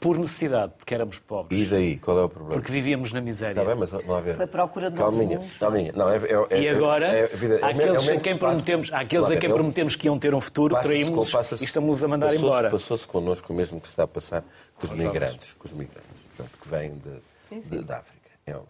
Por 0.03 0.19
necessidade, 0.19 0.73
porque 0.77 0.95
éramos 0.95 1.21
pobres. 1.21 1.67
E 1.67 1.71
daí? 1.71 1.97
Qual 1.97 2.19
é 2.19 2.25
o 2.25 2.29
problema? 2.29 2.55
Porque 2.55 2.73
vivíamos 2.73 3.13
na 3.13 3.21
miséria. 3.21 3.61
Está 3.61 3.65
bem, 3.65 3.77
mas 3.77 3.93
não 3.93 4.15
há 4.15 4.21
ver. 4.21 4.37
Foi 4.37 4.47
procura 4.49 4.91
de 4.91 4.97
Calminha, 4.97 5.49
calminha. 5.61 5.93
Não, 5.95 6.11
é, 6.11 6.17
é, 6.51 6.61
e 6.61 6.69
agora, 6.69 7.07
é, 7.07 7.21
é, 7.21 7.65
aqueles, 7.65 8.09
a 8.09 8.17
quem 8.17 8.37
prometemos, 8.37 8.93
aqueles 8.93 9.31
a 9.31 9.37
quem 9.37 9.49
prometemos 9.49 9.95
que 9.95 10.07
iam 10.09 10.19
ter 10.19 10.35
um 10.35 10.41
futuro, 10.41 10.77
traímos 10.83 11.33
e 11.61 11.65
estamos 11.65 12.03
a 12.03 12.09
mandar 12.09 12.27
passou 12.27 12.47
embora. 12.47 12.71
Passou-se 12.71 13.07
connosco 13.07 13.53
o 13.53 13.57
mesmo 13.57 13.81
que 13.81 13.87
se 13.87 13.93
está 13.93 14.03
a 14.03 14.09
passar 14.09 14.45
com 14.75 14.87
os 14.87 14.93
migrantes, 14.93 15.53
com 15.53 15.67
os 15.67 15.73
migrantes 15.73 16.23
portanto, 16.37 16.59
que 16.61 16.69
vêm 16.69 16.95
de, 16.99 17.61
de, 17.69 17.85
da 17.85 17.99
África. 17.99 18.31
É 18.45 18.55
óbvio. 18.57 18.69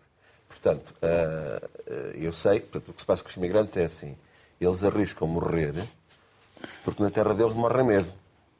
Portanto, 0.48 0.94
uh, 1.02 1.94
eu 2.14 2.32
sei, 2.32 2.60
portanto, 2.60 2.90
o 2.90 2.92
que 2.92 3.00
se 3.00 3.06
passa 3.06 3.22
com 3.22 3.30
os 3.30 3.36
migrantes 3.36 3.76
é 3.76 3.84
assim, 3.84 4.16
eles 4.60 4.84
arriscam 4.84 5.26
morrer 5.26 5.74
porque 6.84 7.02
na 7.02 7.10
terra 7.10 7.34
deles 7.34 7.52
morrem 7.52 7.86
mesmo. 7.86 8.14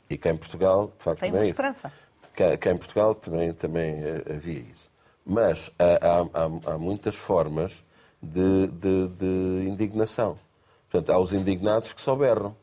E 0.08 0.16
cá 0.16 0.30
em 0.30 0.37
Portugal, 0.37 0.92
de 0.98 1.04
facto, 1.04 1.20
Tem 1.20 1.35
é 1.35 1.48
esperança. 1.48 1.88
isso 1.88 2.12
cá, 2.35 2.71
em 2.71 2.77
Portugal 2.77 3.14
também, 3.14 3.53
também 3.53 3.95
eh, 4.03 4.23
havia 4.35 4.61
isso. 4.61 4.90
Mas 5.25 5.71
há, 5.79 6.29
há, 6.68 6.73
há 6.75 6.79
muitas 6.79 7.14
formas 7.14 7.83
de, 8.21 8.66
de, 8.68 9.09
de, 9.09 9.68
indignação. 9.68 10.37
Portanto, 10.90 11.11
há 11.11 11.18
os 11.18 11.33
indignados 11.33 11.92
que 11.92 12.01
só 12.01 12.14
berram. 12.14 12.55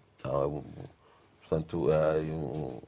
Portanto, 1.41 1.91
há 1.91 2.17
um, 2.19 2.79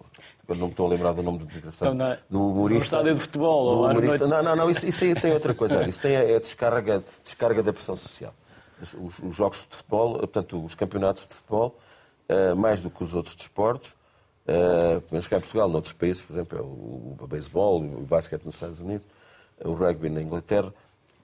não 0.55 0.67
me 0.67 0.71
estou 0.71 0.87
a 0.87 0.89
lembrar 0.89 1.13
do 1.13 1.23
nome 1.23 1.39
do 1.39 1.45
desgraçado. 1.45 1.93
Então, 1.93 2.07
na, 2.07 2.17
do 2.29 2.49
humorista. 2.49 2.79
No 2.79 2.83
estádio 2.83 3.13
de 3.15 3.19
futebol. 3.21 3.85
Humorista. 3.85 4.27
Não, 4.27 4.43
não, 4.43 4.55
não, 4.55 4.69
isso, 4.69 4.85
isso 4.85 5.03
aí 5.03 5.15
tem 5.15 5.33
outra 5.33 5.53
coisa. 5.53 5.83
Isso 5.87 6.01
tem 6.01 6.15
a, 6.15 6.23
é 6.23 6.35
a 6.35 6.39
descarga, 6.39 7.03
descarga 7.23 7.63
da 7.63 7.73
pressão 7.73 7.95
social. 7.95 8.33
Os, 8.81 9.19
os, 9.19 9.35
jogos 9.35 9.65
de 9.69 9.75
futebol, 9.75 10.17
portanto, 10.17 10.63
os 10.63 10.75
campeonatos 10.75 11.27
de 11.27 11.35
futebol, 11.35 11.77
uh, 12.29 12.55
mais 12.55 12.81
do 12.81 12.89
que 12.89 13.03
os 13.03 13.13
outros 13.13 13.35
desportos, 13.35 13.93
Uh, 14.47 15.03
mas 15.11 15.27
cá 15.27 15.37
em 15.37 15.39
Portugal, 15.39 15.69
noutros 15.69 15.93
países, 15.93 16.21
por 16.21 16.33
exemplo, 16.33 16.57
é 16.57 16.61
o, 16.61 17.15
o 17.19 17.27
beisebol, 17.27 17.81
o 17.81 18.01
basquete 18.01 18.43
nos 18.43 18.55
Estados 18.55 18.79
Unidos, 18.79 19.05
o 19.63 19.73
rugby 19.73 20.09
na 20.09 20.21
Inglaterra. 20.21 20.73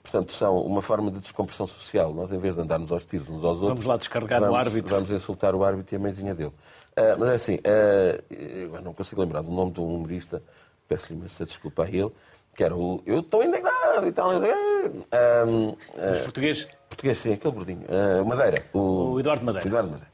Portanto, 0.04 0.32
são 0.32 0.62
uma 0.62 0.82
forma 0.82 1.12
de 1.12 1.20
descompressão 1.20 1.68
social. 1.68 2.14
Nós, 2.14 2.32
em 2.32 2.38
vez 2.38 2.56
de 2.56 2.62
andarmos 2.62 2.94
aos 2.94 3.04
tiros 3.04 3.28
uns 3.28 3.44
aos 3.44 3.60
outros... 3.62 3.70
Vamos 3.70 3.86
lá 3.86 3.98
descarregar 3.98 4.40
vamos, 4.40 4.56
o 4.56 4.58
árbitro. 4.58 4.96
Vamos 4.96 5.12
insultar 5.12 5.54
o 5.54 5.66
árbitro 5.66 5.96
e 5.96 5.98
a 5.98 6.00
mãezinha 6.00 6.34
dele. 6.34 6.54
Uh, 6.98 7.20
mas 7.20 7.30
é 7.30 7.36
assim, 7.36 7.56
uh, 7.56 8.34
eu 8.34 8.82
não 8.82 8.94
consigo 8.94 9.20
lembrar 9.20 9.42
do 9.42 9.52
nome 9.52 9.74
de 9.74 9.82
um 9.82 9.96
humorista, 9.96 10.42
peço-lhe 10.88 11.20
imensa 11.20 11.46
desculpa 11.46 11.84
a 11.84 11.90
ele, 11.90 12.12
que 12.56 12.64
era 12.64 12.74
o 12.74 13.04
Eu 13.06 13.20
estou 13.20 13.44
indignado 13.44 14.08
e 14.08 14.12
tal. 14.14 14.32
Um, 14.32 15.76
Mas 15.96 16.20
português? 16.22 16.68
Português, 16.88 17.18
sim, 17.18 17.34
aquele 17.34 17.54
gordinho. 17.54 17.86
Madeira. 18.26 18.66
O, 18.74 19.12
o 19.12 19.20
Eduardo 19.20 19.46
Madeira. 19.46 19.66
O 19.66 19.70
Eduardo 19.70 19.90
Madeira. 19.90 20.12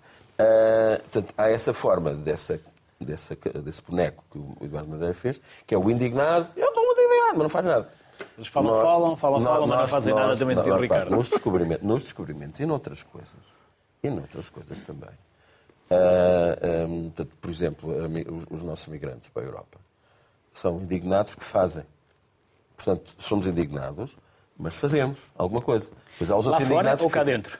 portanto, 1.04 1.34
há 1.38 1.50
essa 1.50 1.72
forma 1.72 2.14
dessa 2.16 2.60
desse, 3.04 3.36
desse 3.36 3.82
boneco 3.82 4.24
que 4.32 4.38
o 4.38 4.58
Eduardo 4.62 4.90
Madeira 4.90 5.14
fez, 5.14 5.40
que 5.66 5.74
é 5.74 5.78
o 5.78 5.90
indignado. 5.90 6.48
Eu 6.56 6.68
estou 6.68 6.84
muito 6.86 7.02
indignado, 7.02 7.32
mas 7.34 7.44
não 7.44 7.50
faz 7.50 7.66
nada. 7.66 7.90
Eles 8.38 8.48
falam, 8.48 8.72
nós, 8.72 8.84
falam, 8.84 9.16
falam, 9.16 9.40
nós, 9.40 9.50
falam, 9.50 9.68
mas 9.68 9.80
não 9.80 9.88
fazem 9.88 10.14
nada, 10.14 10.38
também 10.38 10.58
o 10.58 10.78
Ricardo. 10.78 11.10
Nos 11.12 11.30
descobrimentos, 11.30 11.88
nos 11.88 12.04
descobrimentos 12.04 12.60
e 12.60 12.66
noutras 12.66 13.04
coisas, 13.04 13.42
e 14.04 14.10
noutras 14.10 14.50
coisas 14.50 14.80
também. 14.82 15.10
Uh, 15.10 15.92
ah, 15.92 16.86
um, 16.88 17.04
portanto, 17.04 17.38
por 17.40 17.52
exemplo, 17.52 17.90
os, 18.36 18.46
os 18.50 18.64
nossos 18.64 18.88
migrantes 18.88 19.30
para 19.30 19.44
a 19.44 19.46
Europa 19.46 19.80
são 20.54 20.80
indignados 20.80 21.36
que 21.36 21.44
fazem. 21.44 21.84
Portanto, 22.76 23.16
somos 23.18 23.48
indignados, 23.48 24.16
mas 24.58 24.76
fazemos 24.76 25.20
alguma 25.36 25.62
coisa. 25.62 25.90
Pois 26.18 26.30
há 26.30 26.38
os 26.38 26.46
Lá 26.46 26.52
outros 26.54 26.68
fora 26.68 26.82
indignados 26.82 27.04
ou 27.04 27.10
cá 27.10 27.24
dentro? 27.24 27.58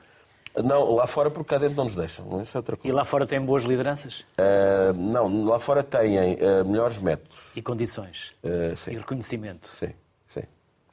Não, 0.62 0.94
lá 0.94 1.06
fora 1.06 1.30
porque 1.30 1.48
cá 1.50 1.58
dentro 1.58 1.76
não 1.76 1.84
nos 1.84 1.96
deixam. 1.96 2.40
Isso 2.40 2.56
é 2.56 2.58
outra 2.60 2.74
E 2.76 2.78
coisa. 2.78 2.96
lá 2.96 3.04
fora 3.04 3.26
tem 3.26 3.40
boas 3.40 3.64
lideranças 3.64 4.24
Ah, 4.38 4.92
não, 4.94 5.44
lá 5.44 5.58
fora 5.58 5.82
têm 5.82 6.16
ah, 6.40 6.62
melhores 6.64 6.98
métodos. 6.98 7.50
e 7.56 7.62
condições 7.62 8.32
e 8.42 8.76
sim, 8.76 8.96
reconhecimento. 8.96 9.68
sim, 9.68 9.92
sim, 10.28 10.42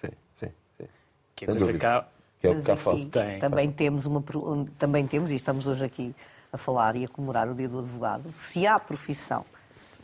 sim, 0.01 0.09
sim, 0.37 0.47
sim. 0.79 0.87
Que 1.35 1.45
a 1.45 1.47
Sem 1.49 1.57
coisa 1.57 1.77
cá 1.77 2.07
Que 2.39 2.47
é 2.47 2.49
o 2.49 2.55
que 2.55 2.61
cá 2.63 2.75
falta. 2.75 3.05
Tem. 3.19 3.39
Também 3.39 3.71
temos, 3.71 4.05
uma, 4.07 4.23
um, 4.35 4.65
também 4.65 5.05
temos, 5.05 5.31
e 5.31 5.35
estamos 5.35 5.67
hoje 5.67 5.85
aqui 5.85 6.15
a 6.51 6.57
falar 6.57 6.95
e 6.95 7.05
a 7.05 7.07
comemorar 7.07 7.47
o 7.47 7.53
Dia 7.53 7.69
do 7.69 7.79
Advogado, 7.79 8.31
se 8.33 8.65
há 8.65 8.79
profissão 8.79 9.45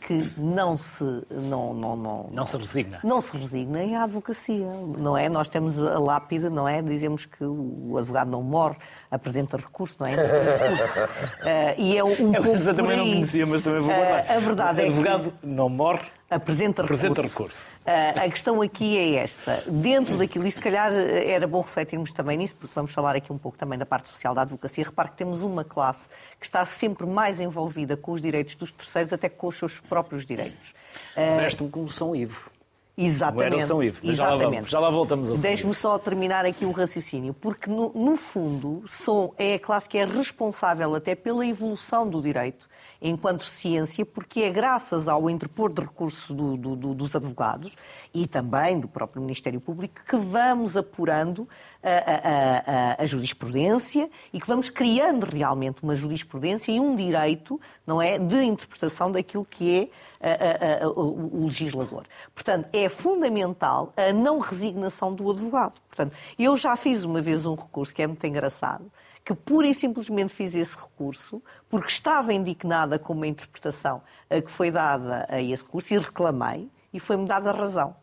que 0.00 0.32
não 0.36 0.76
se, 0.76 1.02
não, 1.30 1.74
não, 1.74 1.96
não, 1.96 2.28
não 2.32 2.46
se 2.46 2.56
resigna. 2.56 3.00
não 3.04 3.20
se 3.20 3.36
resigna 3.36 3.80
é 3.80 3.94
a 3.96 4.04
advocacia, 4.04 4.66
não 4.96 5.16
é? 5.16 5.28
Nós 5.28 5.48
temos 5.48 5.82
a 5.82 5.98
lápide, 5.98 6.48
não 6.48 6.66
é? 6.68 6.80
Dizemos 6.80 7.24
que 7.26 7.44
o 7.44 7.96
advogado 7.98 8.30
não 8.30 8.42
morre, 8.42 8.76
apresenta 9.10 9.56
recurso, 9.56 9.96
não 10.00 10.06
é? 10.06 10.14
Recurso. 10.14 10.98
Eh, 11.44 11.74
e 11.78 11.96
é 11.96 12.02
um 12.04 12.32
pouco 12.32 12.48
Essa 12.48 12.74
também 12.74 12.96
não 12.96 13.04
conhecia, 13.04 13.46
mas 13.46 13.62
também 13.62 13.80
vou 13.80 13.92
Eh, 13.92 13.96
guardar. 14.12 14.36
a 14.36 14.40
verdade 14.40 14.78
o 14.78 14.80
é 14.80 14.84
que 14.84 14.88
advogado 14.90 15.32
não 15.42 15.68
morre, 15.68 16.02
apresenta 16.30 16.82
recurso. 16.82 17.06
Apresenta 17.06 17.22
recurso. 17.22 17.74
Ah, 17.86 18.24
a 18.24 18.30
questão 18.30 18.60
aqui 18.62 18.96
é 18.98 19.14
esta. 19.22 19.62
Dentro 19.66 20.16
daquilo, 20.18 20.46
e 20.46 20.50
se 20.50 20.60
calhar 20.60 20.92
eh, 20.92 21.30
era 21.30 21.46
bom 21.46 21.60
refletirmos 21.60 22.12
também 22.12 22.36
nisso, 22.36 22.54
porque 22.58 22.74
vamos 22.74 22.92
falar 22.92 23.16
aqui 23.16 23.32
um 23.32 23.38
pouco 23.38 23.56
também 23.56 23.78
da 23.78 23.86
parte 23.86 24.08
social 24.08 24.34
da 24.34 24.42
advocacia. 24.42 24.84
Repare 24.84 25.10
que 25.10 25.16
temos 25.16 25.42
uma 25.42 25.64
classe 25.64 26.08
que 26.38 26.46
está 26.46 26.64
sempre 26.64 27.06
mais 27.06 27.40
envolvida 27.40 27.96
com 27.96 28.12
os 28.12 28.20
direitos 28.22 28.54
dos 28.54 28.70
terceiros, 28.72 29.12
até 29.12 29.28
com 29.28 29.46
os 29.48 29.56
seus 29.56 29.80
próprios 29.80 30.26
direitos. 30.26 30.74
Ah, 31.16 31.40
resta-me 31.40 31.70
como 31.70 31.88
São 31.88 32.14
Ivo. 32.14 32.50
Exatamente. 33.00 33.50
Não 33.50 33.56
era 33.58 33.66
São 33.66 33.80
Ivo, 33.82 34.00
mas 34.02 34.16
já 34.16 34.24
lá 34.24 34.30
Exatamente. 34.34 34.56
vamos- 34.56 34.70
já 34.72 34.80
lá 34.80 34.90
voltamos 34.90 35.28
São 35.28 35.36
Deixe-me 35.36 35.72
só 35.72 35.98
terminar 36.00 36.44
aqui 36.44 36.64
o 36.64 36.72
raciocínio, 36.72 37.32
porque 37.32 37.70
no, 37.70 37.92
no 37.94 38.16
fundo 38.16 38.82
são, 38.88 39.32
é 39.38 39.54
a 39.54 39.58
classe 39.60 39.88
que 39.88 39.96
é 39.96 40.04
responsável 40.04 40.92
até 40.96 41.14
pela 41.14 41.46
evolução 41.46 42.08
do 42.10 42.20
direito 42.20 42.68
enquanto 43.00 43.44
ciência, 43.44 44.04
porque 44.04 44.40
é 44.40 44.50
graças 44.50 45.06
ao 45.06 45.30
interpor 45.30 45.72
de 45.72 45.82
recurso 45.82 46.34
do- 46.34 46.56
do- 46.56 46.76
do- 46.76 46.94
dos 46.94 47.14
advogados 47.14 47.76
e 48.12 48.26
também 48.26 48.80
do 48.80 48.88
próprio 48.88 49.22
Ministério 49.22 49.60
Público 49.60 50.00
que 50.04 50.16
vamos 50.16 50.76
apurando 50.76 51.48
a, 51.82 51.88
a- 51.88 52.92
a- 52.98 53.02
a 53.02 53.06
jurisprudência 53.06 54.10
e 54.32 54.40
que 54.40 54.46
vamos 54.46 54.68
criando 54.68 55.24
realmente 55.24 55.82
uma 55.82 55.94
jurisprudência 55.94 56.72
e 56.72 56.80
um 56.80 56.96
direito, 56.96 57.60
não 57.86 58.02
é, 58.02 58.18
de 58.18 58.42
interpretação 58.42 59.12
daquilo 59.12 59.44
que 59.44 59.90
é 60.20 60.28
a- 60.30 60.82
a- 60.82 60.84
a- 60.84 60.88
o 60.88 61.28
o 61.42 61.44
legislador. 61.46 62.04
Portanto, 62.34 62.68
é 62.72 62.88
fundamental 62.88 63.92
a 63.96 64.12
não 64.12 64.40
resignação 64.40 65.14
do 65.14 65.30
advogado. 65.30 65.74
Portanto, 65.88 66.16
eu 66.38 66.56
já 66.56 66.74
fiz 66.74 67.04
uma 67.04 67.22
vez 67.22 67.46
um 67.46 67.54
recurso 67.54 67.94
que 67.94 68.02
é 68.02 68.06
muito 68.08 68.26
engraçado, 68.26 68.90
que 69.28 69.34
pura 69.34 69.66
e 69.66 69.74
simplesmente 69.74 70.32
fiz 70.32 70.54
esse 70.54 70.74
recurso 70.74 71.42
porque 71.68 71.88
estava 71.88 72.32
indignada 72.32 72.98
com 72.98 73.12
uma 73.12 73.26
interpretação 73.26 74.00
eh, 74.30 74.40
que 74.40 74.50
foi 74.50 74.70
dada 74.70 75.26
a 75.28 75.38
esse 75.38 75.62
recurso 75.62 75.92
e 75.92 75.98
reclamei 75.98 76.70
e 76.94 76.98
foi-me 76.98 77.26
dada 77.26 77.52
razão. 77.52 77.94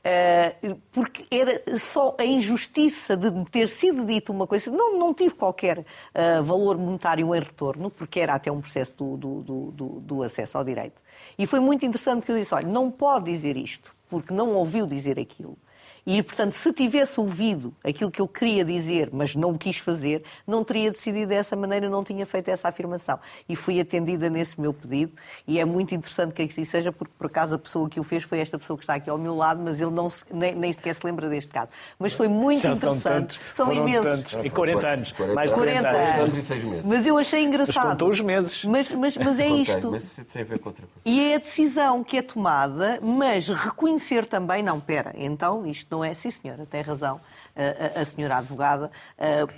Uh, 0.00 0.80
porque 0.90 1.26
era 1.30 1.78
só 1.78 2.16
a 2.18 2.24
injustiça 2.24 3.16
de 3.16 3.30
ter 3.50 3.68
sido 3.68 4.04
dito 4.06 4.32
uma 4.32 4.46
coisa. 4.46 4.70
Não, 4.70 4.98
não 4.98 5.12
tive 5.12 5.34
qualquer 5.34 5.80
uh, 5.80 6.42
valor 6.42 6.78
monetário 6.78 7.34
em 7.34 7.38
retorno, 7.38 7.90
porque 7.90 8.18
era 8.20 8.34
até 8.34 8.50
um 8.50 8.60
processo 8.62 8.94
do, 8.96 9.16
do, 9.16 9.42
do, 9.70 10.00
do- 10.00 10.22
acesso 10.22 10.56
ao 10.56 10.64
direito. 10.64 11.00
E 11.38 11.46
foi 11.46 11.60
muito 11.60 11.84
interessante 11.84 12.20
porque 12.20 12.32
eu 12.32 12.38
disse: 12.38 12.54
olha, 12.54 12.66
não 12.66 12.90
pode 12.90 13.30
dizer 13.30 13.56
isto, 13.56 13.94
porque 14.08 14.32
não 14.32 14.54
ouviu 14.54 14.86
dizer 14.86 15.18
aquilo. 15.20 15.56
E, 16.04 16.20
portanto, 16.20 16.52
se 16.52 16.72
tivesse 16.72 17.20
ouvido 17.20 17.72
aquilo 17.84 18.10
que 18.10 18.20
eu 18.20 18.26
queria 18.26 18.64
dizer, 18.64 19.08
mas 19.12 19.36
não 19.36 19.50
o 19.50 19.58
quis 19.58 19.76
fazer, 19.78 20.24
não 20.44 20.64
teria 20.64 20.90
decidido 20.90 21.28
dessa 21.28 21.54
maneira, 21.54 21.88
não 21.88 22.02
tinha 22.02 22.26
feito 22.26 22.48
essa 22.48 22.66
afirmação. 22.68 23.20
E 23.48 23.54
fui 23.54 23.78
atendida 23.80 24.28
nesse 24.28 24.60
meu 24.60 24.72
pedido. 24.74 25.12
E 25.46 25.60
é 25.60 25.64
muito 25.64 25.94
interessante 25.94 26.34
que 26.34 26.42
assim 26.42 26.64
seja, 26.64 26.90
porque 26.90 27.12
por 27.16 27.26
acaso 27.28 27.54
a 27.54 27.58
pessoa 27.58 27.88
que 27.88 28.00
o 28.00 28.02
fez 28.02 28.24
foi 28.24 28.40
esta 28.40 28.58
pessoa 28.58 28.76
que 28.76 28.82
está 28.82 28.94
aqui 28.94 29.08
ao 29.08 29.16
meu 29.16 29.36
lado, 29.36 29.62
mas 29.62 29.80
ele 29.80 29.92
não 29.92 30.10
se- 30.10 30.24
nem, 30.32 30.54
nem 30.56 30.72
sequer 30.72 30.96
se 30.96 31.06
lembra 31.06 31.28
deste 31.28 31.52
caso. 31.52 31.70
Mas 32.00 32.12
foi 32.12 32.26
muito 32.26 32.62
Já 32.62 32.74
são 32.74 32.96
interessante. 32.96 33.20
tantos. 33.38 33.40
São 33.54 33.66
foram 33.66 33.80
imensos. 33.88 34.04
tantos. 34.32 34.44
E 34.44 34.50
40 34.50 34.88
anos. 34.88 35.12
40 35.12 35.34
Mais 35.36 35.50
de 35.50 35.56
40, 35.56 35.80
40 35.82 35.98
anos. 35.98 36.20
anos 36.22 36.36
e 36.36 36.42
seis 36.42 36.64
meses. 36.64 36.84
Mas 36.84 37.06
eu 37.06 37.16
achei 37.16 37.44
engraçado. 37.44 37.88
contou 37.90 38.08
os 38.08 38.20
meses. 38.20 38.64
Mas, 38.64 38.90
mas, 38.90 39.16
mas 39.16 39.38
é 39.38 39.46
Contei, 39.48 39.62
isto. 39.62 39.90
Mas 39.92 40.04
isso 40.18 40.24
tem 40.24 40.42
a 40.42 40.44
ver 40.44 40.58
com 40.58 40.68
outra 40.70 40.84
coisa. 40.84 41.00
E 41.04 41.30
é 41.32 41.36
a 41.36 41.38
decisão 41.38 42.02
que 42.02 42.16
é 42.18 42.22
tomada, 42.22 42.98
mas 43.00 43.46
reconhecer 43.48 44.26
também, 44.26 44.64
não, 44.64 44.80
pera, 44.80 45.14
então 45.16 45.64
isto 45.64 45.91
não 45.92 46.02
é, 46.04 46.14
sim 46.14 46.30
senhora, 46.30 46.66
tem 46.66 46.80
razão 46.82 47.20
a, 47.54 48.00
a- 48.00 48.04
senhora 48.04 48.38
advogada, 48.38 48.90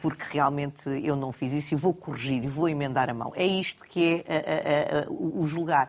porque 0.03 0.25
realmente 0.33 0.89
eu 1.03 1.17
não 1.17 1.33
fiz 1.33 1.53
isso 1.53 1.75
e 1.75 1.77
vou 1.77 1.95
corrigir 1.95 2.45
e 2.45 2.49
vou 2.49 2.69
emendar 2.69 3.09
a 3.09 3.15
mão. 3.15 3.33
É 3.37 3.47
isto 3.47 3.85
que 3.85 4.25
é 4.29 5.07
o 5.09 5.47
julgar. 5.47 5.89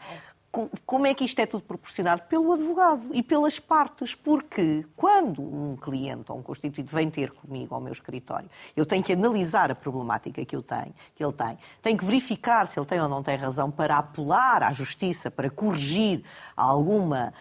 Co- 0.52 0.70
Como 0.86 1.06
é 1.06 1.14
que 1.14 1.26
isto 1.26 1.38
é 1.40 1.46
tudo 1.46 1.64
proporcionado? 1.66 2.22
Pelo 2.30 2.54
advogado 2.54 3.08
e 3.12 3.22
pelas 3.22 3.60
partes, 3.60 4.16
porque 4.16 4.86
quando 4.96 5.42
um 5.42 5.76
cliente 5.76 6.32
ou 6.32 6.38
um 6.38 6.42
constituinte 6.42 6.96
vem 6.96 7.10
ter 7.10 7.32
comigo 7.32 7.76
ao 7.76 7.82
meu 7.82 7.92
escritório, 7.92 8.50
eu 8.74 8.86
tenho 8.86 9.04
que 9.04 9.12
analisar 9.12 9.70
a 9.70 9.76
problemática 9.76 10.46
que, 10.46 10.56
eu 10.56 10.64
tenho, 10.64 10.94
que 11.14 11.22
ele 11.22 11.34
tem, 11.34 11.58
tenho 11.82 11.98
que 11.98 12.06
verificar 12.06 12.68
se 12.68 12.80
ele 12.80 12.86
tem 12.86 13.02
ou 13.02 13.10
não 13.10 13.22
tem 13.22 13.36
razão 13.36 13.70
para 13.70 13.98
apelar 13.98 14.64
à 14.64 14.72
justiça, 14.72 15.30
para 15.30 15.50
corrigir 15.50 16.24
alguma 16.56 17.34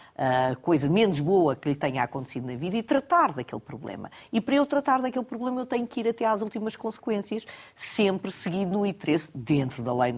coisa 0.60 0.88
menos 0.88 1.20
boa 1.20 1.56
que 1.56 1.68
lhe 1.68 1.74
tenha 1.74 2.02
acontecido 2.02 2.46
na 2.46 2.56
vida 2.56 2.76
e 2.76 2.82
tratar 2.82 3.32
daquele 3.32 3.60
problema. 3.60 4.10
E 4.32 4.40
para 4.40 4.54
eu 4.54 4.66
tratar 4.66 5.00
daquele 5.00 5.24
problema, 5.24 5.60
eu 5.60 5.66
tenho 5.66 5.86
que 5.86 6.00
ir 6.00 6.08
até 6.08 6.24
às 6.24 6.42
últimas 6.42 6.76
consequências, 6.76 7.46
sempre 7.74 8.30
seguindo 8.30 8.72
no 8.72 8.86
interesse, 8.86 9.30
dentro 9.34 9.82
da 9.82 9.94
lei, 9.94 10.14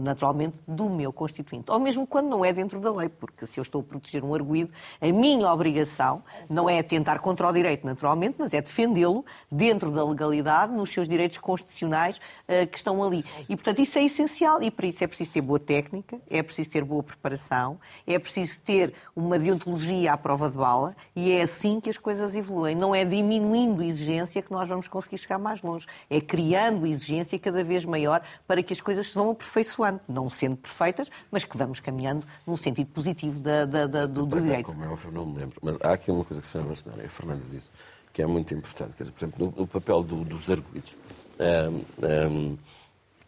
naturalmente, 0.00 0.56
do 0.66 0.88
meu 0.88 1.12
constituinte. 1.12 1.70
Ou 1.70 1.78
mesmo 1.78 2.06
quando 2.06 2.28
não 2.28 2.44
é 2.44 2.52
dentro 2.52 2.80
da 2.80 2.92
lei, 2.92 3.08
porque 3.08 3.46
se 3.46 3.60
eu 3.60 3.62
estou 3.62 3.80
a 3.80 3.84
proteger 3.84 4.24
um 4.24 4.34
arguído, 4.34 4.72
a 5.00 5.06
minha 5.06 5.52
obrigação 5.52 6.22
não 6.48 6.68
é 6.68 6.78
atentar 6.78 7.20
contra 7.20 7.48
o 7.48 7.52
direito, 7.52 7.86
naturalmente, 7.86 8.36
mas 8.38 8.54
é 8.54 8.60
defendê-lo 8.60 9.24
dentro 9.50 9.90
da 9.90 10.04
legalidade, 10.04 10.72
nos 10.72 10.90
seus 10.90 11.08
direitos 11.08 11.38
constitucionais 11.38 12.20
ah, 12.48 12.66
que 12.66 12.76
estão 12.76 13.02
ali. 13.02 13.24
E, 13.48 13.56
portanto, 13.56 13.80
isso 13.80 13.98
é 13.98 14.04
essencial. 14.04 14.62
E 14.62 14.70
para 14.70 14.86
isso 14.86 15.04
é 15.04 15.06
preciso 15.06 15.32
ter 15.32 15.40
boa 15.40 15.58
técnica, 15.58 16.20
é 16.30 16.42
preciso 16.42 16.70
ter 16.70 16.84
boa 16.84 17.02
preparação, 17.02 17.78
é 18.06 18.18
preciso 18.18 18.60
ter 18.60 18.94
uma 19.14 19.33
deontologia 19.38 20.12
à 20.12 20.16
prova 20.18 20.48
de 20.50 20.56
bala 20.56 20.94
e 21.14 21.30
é 21.32 21.42
assim 21.42 21.80
que 21.80 21.90
as 21.90 21.96
coisas 21.98 22.34
evoluem. 22.34 22.74
Não 22.74 22.94
é 22.94 23.04
diminuindo 23.04 23.82
a 23.82 23.86
exigência 23.86 24.42
que 24.42 24.50
nós 24.52 24.68
vamos 24.68 24.88
conseguir 24.88 25.18
chegar 25.18 25.38
mais 25.38 25.62
longe. 25.62 25.86
É 26.08 26.20
criando 26.20 26.86
exigência 26.86 27.38
cada 27.38 27.62
vez 27.64 27.84
maior 27.84 28.22
para 28.46 28.62
que 28.62 28.72
as 28.72 28.80
coisas 28.80 29.06
se 29.08 29.14
vão 29.14 29.30
aperfeiçoando. 29.30 30.00
Não 30.08 30.28
sendo 30.30 30.56
perfeitas, 30.56 31.10
mas 31.30 31.44
que 31.44 31.56
vamos 31.56 31.80
caminhando 31.80 32.26
num 32.46 32.56
sentido 32.56 32.88
positivo 32.88 33.40
da- 33.40 33.64
da- 33.64 33.86
da- 33.86 34.06
do, 34.06 34.26
do 34.26 34.40
direito. 34.40 34.66
Como 34.66 34.84
é 34.84 34.88
óbvio, 34.88 35.10
não 35.12 35.26
me 35.26 35.38
lembro. 35.38 35.58
Mas 35.62 35.76
há 35.82 35.92
aqui 35.92 36.10
uma 36.10 36.24
coisa 36.24 36.40
que 36.40 36.46
a 36.46 36.50
senhora 36.50 36.70
Bastonária, 36.70 37.06
a 37.06 37.10
Fernanda 37.10 37.42
disse, 37.50 37.70
que 38.12 38.22
é 38.22 38.26
muito 38.26 38.54
importante. 38.54 38.92
Quer 38.96 39.04
dizer, 39.04 39.12
por 39.12 39.24
exemplo, 39.24 39.54
no, 39.56 39.66
papel 39.66 40.02
do- 40.02 40.24
dos 40.24 40.48
arguídos. 40.50 40.96
Ahm, 41.40 41.82
ahm, 42.02 42.56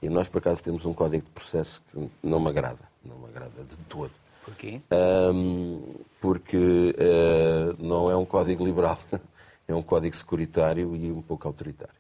e 0.02 0.08
nós, 0.08 0.28
por 0.28 0.38
acaso, 0.38 0.62
temos 0.62 0.84
um 0.84 0.92
código 0.92 1.24
de 1.24 1.30
processo 1.30 1.82
que 1.90 2.08
não 2.22 2.38
me 2.38 2.48
agrada. 2.50 2.78
Não 3.04 3.16
me 3.18 3.26
agrada 3.26 3.64
de 3.64 3.76
todo. 3.88 4.10
Porquê? 4.46 4.80
Ahm, 4.90 5.82
porque 6.20 6.94
eh, 6.96 7.74
não 7.78 8.10
é 8.10 8.16
um 8.16 8.24
código 8.24 8.64
liberal. 8.64 8.98
É 9.68 9.74
um 9.74 9.82
código 9.82 10.14
securitário 10.14 10.94
e 10.94 11.10
um 11.10 11.20
pouco 11.20 11.48
autoritário. 11.48 11.92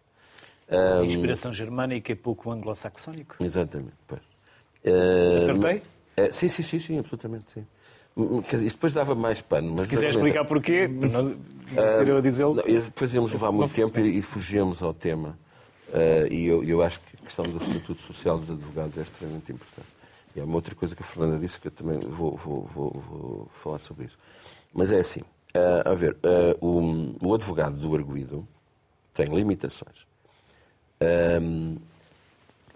A 0.70 1.04
inspiração 1.04 1.52
germânica 1.52 2.12
e 2.12 2.14
pouco 2.14 2.48
anglo-saxónico. 2.52 3.34
Exatamente. 3.40 3.96
Pois. 4.06 4.20
Eh, 4.84 5.36
Acertei? 5.38 5.82
eh, 6.16 6.30
sim, 6.30 6.48
sim, 6.48 6.62
sim, 6.62 6.78
sim, 6.78 6.98
absolutamente 7.00 7.50
sim. 7.50 7.66
Quer 8.44 8.54
dizer, 8.54 8.66
isso 8.66 8.76
depois 8.76 8.92
dava 8.92 9.16
mais 9.16 9.40
pano. 9.40 9.72
Mas 9.72 9.82
Se 9.82 9.88
quiser 9.88 10.10
explicar 10.10 10.44
porquê, 10.44 10.86
não, 10.86 11.22
não 11.72 11.88
ser 11.98 12.06
eu 12.06 12.18
a 12.18 12.20
dizê-lo. 12.20 12.54
Não, 12.54 12.62
depois 12.62 13.12
íamos 13.12 13.32
levar 13.32 13.50
muito 13.50 13.74
tempo 13.74 13.98
e, 13.98 14.18
e 14.18 14.22
fugíamos 14.22 14.80
ao 14.80 14.94
tema. 14.94 15.36
Eh, 15.92 16.28
e 16.30 16.46
eu, 16.46 16.62
eu 16.62 16.82
acho 16.82 17.00
que 17.00 17.16
a 17.20 17.24
questão 17.24 17.44
do 17.44 17.58
Estatuto 17.58 18.00
Social 18.00 18.38
dos 18.38 18.48
Advogados 18.48 18.96
é 18.96 19.02
extremamente 19.02 19.50
importante. 19.50 19.88
E 20.36 20.40
é 20.40 20.44
uma 20.44 20.56
outra 20.56 20.74
coisa 20.74 20.94
que 20.94 21.02
a 21.02 21.06
Fernanda 21.06 21.38
disse 21.38 21.58
que 21.58 21.68
eu 21.68 21.70
também 21.70 21.98
vou, 21.98 22.36
vou, 22.36 22.62
vou, 22.66 22.90
vou 22.90 23.48
falar 23.54 23.78
sobre 23.78 24.04
isso. 24.04 24.18
Mas 24.70 24.92
é 24.92 25.00
assim, 25.00 25.22
eh, 25.54 25.82
a 25.82 25.94
ver, 25.94 26.14
eh, 26.22 26.56
o, 26.60 27.26
o 27.26 27.34
advogado 27.34 27.74
do 27.76 27.94
arguído 27.94 28.46
tem 29.14 29.34
limitações. 29.34 30.06
Ehm, 31.00 31.76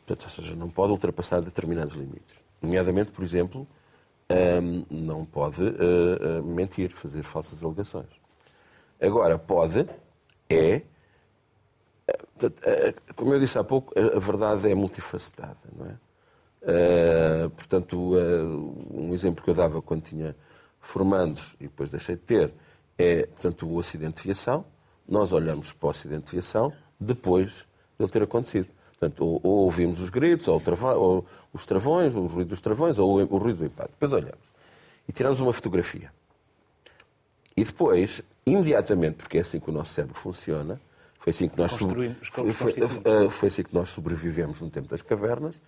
portanto, 0.06 0.24
ou 0.24 0.30
seja, 0.30 0.56
não 0.56 0.70
pode 0.70 0.92
ultrapassar 0.92 1.42
determinados 1.42 1.94
limites. 1.94 2.34
Nomeadamente, 2.62 3.10
por 3.10 3.22
exemplo, 3.22 3.66
ehm, 4.30 4.86
não 4.90 5.26
pode 5.26 5.62
eh, 5.62 6.40
mentir, 6.42 6.90
fazer 6.92 7.22
falsas 7.22 7.62
alegações. 7.62 8.08
Agora, 8.98 9.38
pode, 9.38 9.86
é. 10.48 10.82
Como 13.14 13.34
eu 13.34 13.40
disse 13.40 13.58
há 13.58 13.64
pouco, 13.64 13.92
a 13.98 14.18
verdade 14.18 14.70
é 14.70 14.74
multifacetada, 14.74 15.58
não 15.76 15.86
é? 15.86 16.09
Eh, 16.62 17.48
portanto, 17.56 18.18
eh, 18.18 18.42
um 18.92 19.14
exemplo 19.14 19.42
que 19.42 19.50
eu 19.50 19.54
dava 19.54 19.80
quando 19.80 20.02
tinha 20.02 20.36
formandos 20.80 21.54
e 21.58 21.64
depois 21.64 21.90
deixei 21.90 22.16
de 22.16 22.22
ter 22.22 22.52
é, 22.98 23.26
portanto, 23.26 23.66
o 23.66 23.78
acidente 23.80 24.16
de 24.16 24.22
viação. 24.24 24.64
Nós 25.08 25.32
olhamos 25.32 25.72
para 25.72 25.86
o 25.86 25.90
acidente 25.90 26.26
de 26.26 26.32
viação 26.32 26.72
depois 26.98 27.66
de 27.98 28.04
ele 28.04 28.10
ter 28.10 28.22
acontecido. 28.22 28.68
Portanto, 28.90 29.24
ou, 29.24 29.40
ou 29.42 29.58
ouvimos 29.64 30.00
os 30.00 30.10
gritos, 30.10 30.46
ou, 30.48 30.60
trava, 30.60 30.94
ou, 30.94 31.24
os 31.52 31.64
travões, 31.64 32.14
o 32.14 32.26
ruído 32.26 32.48
dos 32.48 32.60
travões, 32.60 32.98
ou 32.98 33.20
o, 33.20 33.34
o 33.34 33.38
ruído 33.38 33.60
do 33.60 33.64
impacto. 33.64 33.92
Depois 33.92 34.12
olhamos 34.12 34.50
e 35.08 35.12
tiramos 35.12 35.40
uma 35.40 35.52
fotografia. 35.52 36.12
E 37.56 37.64
depois, 37.64 38.22
imediatamente, 38.46 39.16
porque 39.16 39.38
é 39.38 39.40
assim 39.40 39.58
que 39.58 39.70
o 39.70 39.72
nosso 39.72 39.94
cérebro 39.94 40.16
funciona, 40.16 40.80
foi 41.18 41.30
assim 41.30 41.48
que 41.48 41.58
nós, 41.58 41.72
sobre... 41.72 42.14
foi, 42.30 42.52
foi, 42.52 42.72
uh, 42.72 43.30
foi 43.30 43.48
assim 43.48 43.62
que 43.62 43.74
nós 43.74 43.88
sobrevivemos 43.88 44.60
no 44.60 44.70
tempo 44.70 44.88
das 44.88 45.02
cavernas, 45.02 45.60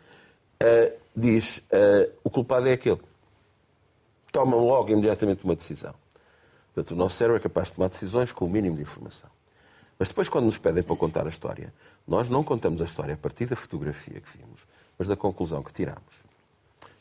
uh, 0.62 0.98
diz 1.14 1.58
uh, 1.58 2.12
o 2.24 2.30
culpado 2.30 2.68
é 2.68 2.72
aquele. 2.72 3.00
Tomam 4.30 4.64
logo 4.66 4.90
imediatamente 4.90 5.44
uma 5.44 5.54
decisão. 5.54 5.94
Portanto, 6.74 6.92
o 6.92 6.96
nosso 6.96 7.16
cérebro 7.16 7.36
é 7.36 7.40
capaz 7.40 7.68
de 7.68 7.74
tomar 7.74 7.88
decisões 7.88 8.32
com 8.32 8.46
o 8.46 8.48
mínimo 8.48 8.76
de 8.76 8.82
informação. 8.82 9.28
Mas 9.98 10.08
depois, 10.08 10.28
quando 10.28 10.46
nos 10.46 10.58
pedem 10.58 10.82
para 10.82 10.96
contar 10.96 11.26
a 11.26 11.28
história, 11.28 11.72
nós 12.08 12.28
não 12.28 12.42
contamos 12.42 12.80
a 12.80 12.84
história 12.84 13.14
a 13.14 13.16
partir 13.16 13.46
da 13.46 13.54
fotografia 13.54 14.20
que 14.20 14.38
vimos, 14.38 14.66
mas 14.98 15.06
da 15.06 15.16
conclusão 15.16 15.62
que 15.62 15.72
tiramos. 15.72 16.22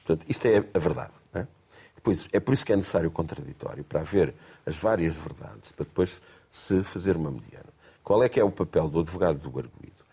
Portanto, 0.05 0.25
isto 0.29 0.45
é 0.45 0.57
a 0.57 0.79
verdade. 0.79 1.13
É? 1.33 1.47
Depois, 1.95 2.27
é 2.33 2.39
por 2.39 2.53
isso 2.53 2.65
que 2.65 2.73
é 2.73 2.75
necessário 2.75 3.07
o 3.07 3.11
contraditório, 3.11 3.83
para 3.83 4.01
haver 4.01 4.33
as 4.65 4.75
várias 4.75 5.17
verdades, 5.17 5.71
para 5.71 5.85
depois 5.85 6.21
se 6.51 6.83
fazer 6.83 7.15
uma 7.15 7.31
mediana. 7.31 7.71
Qual 8.03 8.21
é 8.23 8.29
que 8.29 8.39
é 8.39 8.43
o 8.43 8.51
papel 8.51 8.89
do 8.89 8.99
advogado 8.99 9.37
do 9.37 9.57
arguído? 9.57 10.03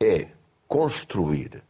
É 0.00 0.28
construir, 0.66 1.62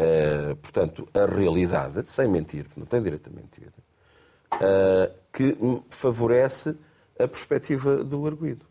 uh, 0.00 0.56
portanto, 0.56 1.08
a 1.14 1.26
realidade, 1.26 2.08
sem 2.08 2.28
mentir, 2.28 2.64
porque 2.64 2.80
não 2.80 2.86
tem 2.86 3.02
direito 3.02 3.28
a 3.28 3.32
mentir, 3.32 3.68
uh, 4.54 5.14
que 5.32 5.56
favorece 5.90 6.76
a 7.18 7.26
perspectiva 7.26 8.04
do 8.04 8.26
arguído. 8.26 8.64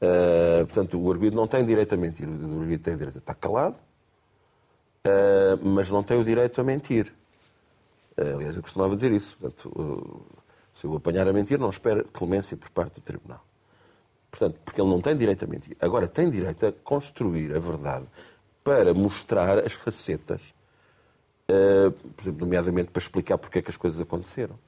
Uh, 0.00 0.66
portanto, 0.66 1.00
o 1.00 1.10
arguído 1.10 1.36
não 1.36 1.46
tem 1.46 1.64
direito 1.64 1.94
a 1.94 1.96
mentir, 1.96 2.28
o 2.28 2.60
arguído 2.60 2.82
tem 2.82 2.96
direito 2.96 3.16
a 3.16 3.18
estar 3.18 3.34
calado, 3.34 3.78
mas 5.62 5.90
não 5.90 6.02
tem 6.02 6.18
o 6.18 6.24
direito 6.24 6.58
a 6.60 6.64
mentir. 6.64 7.12
Aliás, 8.16 8.56
eu 8.56 8.62
costumava 8.62 8.94
dizer 8.94 9.12
isso. 9.12 9.36
Portanto, 9.38 10.24
se 10.72 10.86
eu 10.86 10.96
apanhar 10.96 11.28
a 11.28 11.32
mentir, 11.32 11.58
não 11.58 11.68
espero 11.68 12.04
clemência 12.04 12.56
por 12.56 12.70
parte 12.70 12.94
do 12.94 13.00
tribunal. 13.02 13.44
Portanto, 14.30 14.58
porque 14.64 14.80
ele 14.80 14.88
não 14.88 15.02
tem 15.02 15.14
direito 15.14 15.44
a 15.44 15.46
mentir. 15.46 15.76
Agora, 15.78 16.08
tem 16.08 16.30
direito 16.30 16.66
a 16.66 16.72
construir 16.72 17.54
a 17.54 17.60
verdade 17.60 18.06
para 18.64 18.94
mostrar 18.94 19.58
as 19.58 19.74
facetas, 19.74 20.54
por 21.46 22.22
exemplo, 22.22 22.40
nomeadamente 22.40 22.90
para 22.90 23.00
explicar 23.00 23.36
porque 23.36 23.58
é 23.58 23.62
que 23.62 23.70
as 23.70 23.76
coisas 23.76 24.00
aconteceram. 24.00 24.58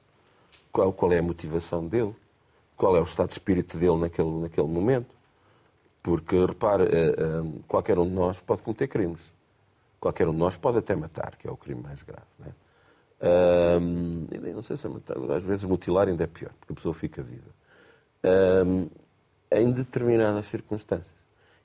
Qual, 0.71 0.93
qual 0.93 1.11
é 1.11 1.17
a 1.17 1.23
motivação 1.23 1.87
dele, 1.87 2.15
qual 2.77 2.95
é 2.95 2.99
o 2.99 3.03
estado 3.03 3.29
de 3.29 3.33
espírito 3.33 3.77
dele 3.77 3.97
naquele, 3.97 4.29
naquele 4.29 4.67
momento. 4.67 5.17
Porque, 6.03 6.45
repare, 6.45 6.83
eh, 6.83 7.15
eh, 7.17 7.59
qualquer 7.67 7.97
um 7.97 8.07
de 8.07 8.13
nós 8.13 8.39
pode 8.39 8.61
cometer 8.61 8.87
crimes. 8.87 9.33
Qualquer 9.99 10.27
um 10.27 10.31
de 10.31 10.37
nós 10.37 10.55
pode 10.55 10.77
até 10.77 10.95
matar, 10.95 11.35
que 11.35 11.47
é 11.47 11.51
o 11.51 11.57
crime 11.57 11.81
mais 11.81 12.03
grave. 12.03 12.27
Não, 12.39 12.47
é? 13.19 14.53
não 14.53 14.61
sei 14.61 14.77
se 14.77 14.85
é 14.85 14.89
matar, 14.89 15.17
às 15.31 15.43
vezes 15.43 15.65
mutilar 15.65 16.07
ainda 16.07 16.23
é 16.23 16.27
pior, 16.27 16.51
porque 16.59 16.71
a 16.71 16.75
pessoa 16.75 16.93
fica 16.93 17.21
viva. 17.23 17.49
Em 19.51 19.71
determinadas 19.71 20.45
circunstâncias. 20.45 21.15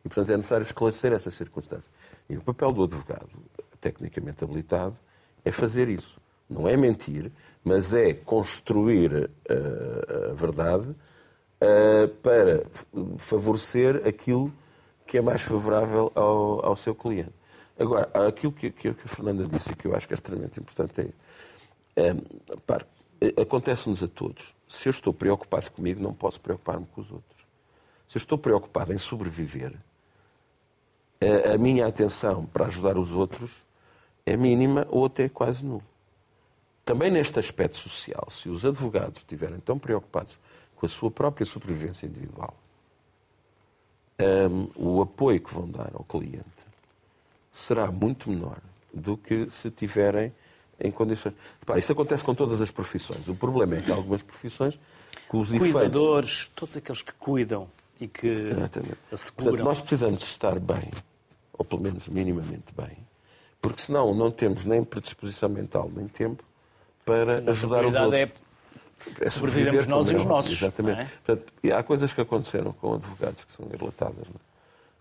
E, 0.05 0.09
portanto, 0.09 0.31
é 0.31 0.37
necessário 0.37 0.64
esclarecer 0.64 1.12
essas 1.12 1.35
circunstâncias. 1.35 1.90
E 2.33 2.37
o 2.38 2.40
papel 2.40 2.73
do 2.73 2.85
advogado, 2.85 3.29
tecnicamente 3.79 4.42
habilitado, 4.42 4.97
é 5.45 5.53
fazer 5.53 5.90
isso. 5.90 6.18
Não 6.49 6.66
é 6.66 6.79
mentir, 6.79 7.31
mas 7.62 7.92
é 7.92 8.14
construir 8.14 9.12
uh, 9.12 10.31
a 10.31 10.35
verdade 10.35 10.88
uh, 10.88 12.09
para 12.23 12.64
favorecer 13.18 14.07
aquilo 14.09 14.51
que 15.07 15.18
é 15.18 15.21
mais 15.21 15.42
favorável 15.42 16.11
ao, 16.14 16.64
ao 16.64 16.75
seu 16.75 16.95
cliente. 16.95 17.35
Agora, 17.79 18.09
aquilo 18.27 18.53
que, 18.53 18.71
que, 18.71 18.95
que, 18.95 19.05
a 19.05 19.09
Fernanda 19.09 19.47
disse 19.47 19.75
que 19.75 19.87
eu 19.87 19.95
acho 19.95 20.07
que 20.07 20.14
é 20.14 20.16
extremamente 20.16 20.59
importante 20.59 21.14
é, 21.95 22.16
é 23.21 23.42
acontece-nos 23.42 24.03
a 24.03 24.09
todos. 24.09 24.55
Se 24.66 24.88
eu 24.88 24.90
estou 24.90 25.12
preocupado 25.12 25.71
comigo, 25.71 26.03
não 26.03 26.14
posso 26.14 26.40
preocupar-me 26.40 26.87
com 26.87 27.03
os 27.03 27.11
outros. 27.11 27.42
Se 28.09 28.16
eu 28.16 28.21
estou 28.21 28.38
preocupado 28.38 28.90
em 28.90 28.99
sobreviver, 28.99 29.75
a, 31.23 31.55
a 31.55 31.59
minha 31.59 31.87
atenção 31.87 32.45
para 32.47 32.67
ajudar 32.67 32.99
os 32.99 33.13
outros 33.13 33.65
é 34.25 34.37
mínima 34.37 34.87
ou 34.91 35.07
até 35.07 35.29
quase 35.29 35.65
nula. 35.65 35.83
Também 36.85 37.11
neste 37.11 37.39
aspecto 37.39 37.77
social, 37.77 38.27
se 38.29 38.49
os 38.49 38.65
advogados 38.65 39.19
estiverem 39.19 39.61
tão 39.61 39.79
preocupados 39.79 40.39
com 40.77 40.87
a 40.87 40.89
sua 40.89 41.11
própria 41.11 41.47
sobrevivência 41.47 42.07
individual, 42.07 42.55
um, 44.21 44.69
o 44.77 45.03
apoio 45.03 45.41
que 45.41 45.53
vão 45.53 45.69
dar 45.69 45.91
ao 45.95 46.05
cliente 46.05 46.43
será 47.51 47.91
muito 47.91 48.31
menor 48.31 48.59
do 48.93 49.17
que 49.17 49.49
se 49.51 49.71
tiverem 49.71 50.33
em 50.81 50.91
condições. 50.91 51.35
Repara, 51.61 51.79
isso 51.79 51.93
acontece 51.93 52.25
com 52.25 52.35
todas 52.35 52.61
as 52.61 52.71
profissões. 52.71 53.29
O 53.29 53.35
problema 53.35 53.77
é 53.77 53.83
que 53.83 53.93
algumas 53.93 54.23
profissões, 54.23 54.79
com 55.29 55.41
os 55.41 55.51
Cuidadores, 55.51 56.31
efeitos... 56.31 56.51
todos 56.55 56.77
aqueles 56.77 57.03
que 57.03 57.13
cuidam 57.15 57.69
e 58.01 58.09
que 58.09 58.27
Exatamente. 58.27 58.99
asseguram. 59.13 59.45
Portanto, 59.45 59.65
nós 59.65 59.81
precisamos 59.81 60.25
estar 60.25 60.59
bem, 60.59 60.91
ou 61.62 61.64
pelo 61.64 61.81
menos 61.81 62.09
minimamente 62.09 62.75
bem, 62.77 62.96
porque 63.61 63.81
senão 63.81 64.12
não 64.12 64.31
temos 64.31 64.66
nem 64.66 64.83
predisposição 64.83 65.48
mental 65.48 65.88
nem 65.94 66.09
tempo 66.09 66.42
para 67.05 67.38
ajudar 67.51 67.87
os 67.87 67.94
outros. 67.94 68.14
É 68.14 68.31
é 69.20 69.31
sobrevivemos 69.31 69.87
nós 69.87 70.11
e 70.11 70.14
os 70.14 70.25
nossos. 70.25 70.53
Exatamente. 70.53 71.01
É? 71.01 71.05
Portanto, 71.25 71.53
há 71.75 71.83
coisas 71.83 72.12
que 72.12 72.20
aconteceram 72.20 72.72
com 72.72 72.94
advogados 72.94 73.42
que 73.42 73.51
são 73.51 73.66
relatadas. 73.68 74.29
Não 74.29 74.37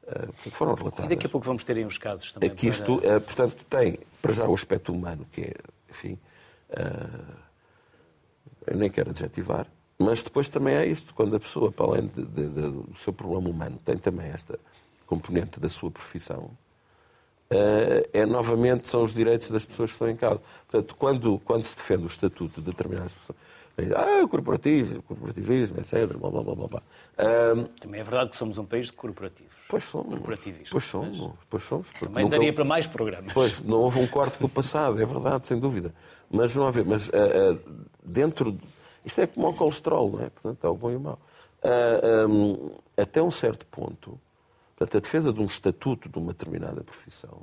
é? 0.07 0.25
portanto, 0.25 0.53
foram 0.53 0.73
relatadas. 0.73 1.05
E 1.05 1.15
daqui 1.15 1.27
a 1.27 1.29
pouco 1.29 1.45
vamos 1.45 1.63
ter 1.63 1.77
aí 1.77 1.85
uns 1.85 1.99
casos 1.99 2.33
também. 2.33 2.49
Aqui 2.49 2.67
isto, 2.67 2.97
para... 2.97 3.21
portanto, 3.21 3.63
tem, 3.69 3.99
para 4.21 4.33
já, 4.33 4.47
o 4.47 4.53
aspecto 4.55 4.91
humano, 4.91 5.25
que 5.31 5.41
é, 5.41 5.53
enfim, 5.89 6.17
eu 8.65 8.75
nem 8.75 8.89
quero 8.89 9.11
adjetivar, 9.11 9.67
mas 9.99 10.23
depois 10.23 10.49
também 10.49 10.73
é 10.73 10.85
isto, 10.85 11.13
quando 11.13 11.35
a 11.35 11.39
pessoa, 11.39 11.71
para 11.71 11.85
além 11.85 12.07
de, 12.07 12.25
de, 12.25 12.47
de, 12.49 12.61
do 12.71 12.95
seu 12.95 13.13
problema 13.13 13.49
humano, 13.49 13.77
tem 13.85 13.97
também 13.97 14.27
esta 14.31 14.57
componente 15.11 15.59
da 15.59 15.67
sua 15.67 15.91
profissão, 15.91 16.51
é 18.13 18.25
novamente, 18.25 18.87
são 18.87 19.03
os 19.03 19.13
direitos 19.13 19.51
das 19.51 19.65
pessoas 19.65 19.89
que 19.89 19.95
estão 19.95 20.09
em 20.09 20.15
causa. 20.15 20.39
Portanto, 20.69 20.95
quando, 20.95 21.37
quando 21.43 21.63
se 21.63 21.75
defende 21.75 22.03
o 22.03 22.07
estatuto 22.07 22.61
de 22.61 22.71
determinadas 22.71 23.13
pessoas, 23.13 23.37
ah, 23.95 24.27
corporativo, 24.27 25.01
corporativismo, 25.03 25.79
etc. 25.79 26.15
Blá, 26.17 26.29
blá, 26.29 26.43
blá, 26.43 26.67
blá. 26.67 26.81
Um, 27.55 27.63
também 27.79 28.01
é 28.01 28.03
verdade 28.03 28.29
que 28.29 28.37
somos 28.37 28.57
um 28.57 28.65
país 28.65 28.87
de 28.87 28.93
corporativos. 28.93 29.55
Pois 29.67 29.83
somos. 29.83 30.19
Pois 30.69 30.83
somos. 30.83 31.19
Mas... 31.19 31.31
Pois 31.49 31.63
somos 31.63 31.89
também 31.91 32.23
nunca... 32.23 32.37
daria 32.37 32.53
para 32.53 32.65
mais 32.65 32.85
programas. 32.85 33.33
Pois, 33.33 33.61
não 33.61 33.79
houve 33.79 33.99
um 33.99 34.07
corte 34.07 34.37
com 34.37 34.45
o 34.45 34.49
passado, 34.49 35.01
é 35.01 35.05
verdade, 35.05 35.47
sem 35.47 35.57
dúvida. 35.59 35.93
Mas 36.29 36.55
não 36.55 36.67
haver. 36.67 36.85
Mas 36.85 37.07
uh, 37.07 37.11
uh, 37.11 37.75
dentro. 38.03 38.57
Isto 39.03 39.21
é 39.21 39.27
como 39.27 39.49
o 39.49 39.53
colesterol, 39.53 40.11
não 40.11 40.21
é? 40.21 40.29
Portanto, 40.29 40.63
é 40.63 40.69
o 40.69 40.75
bom 40.75 40.91
e 40.91 40.95
o 40.95 40.99
mau. 40.99 41.19
Uh, 41.63 42.27
um, 42.27 42.71
até 42.97 43.21
um 43.21 43.31
certo 43.31 43.65
ponto, 43.65 44.19
portanto, 44.81 44.97
a 44.97 44.99
defesa 44.99 45.33
de 45.33 45.39
um 45.39 45.45
estatuto 45.45 46.09
de 46.09 46.17
uma 46.17 46.33
determinada 46.33 46.83
profissão, 46.83 47.41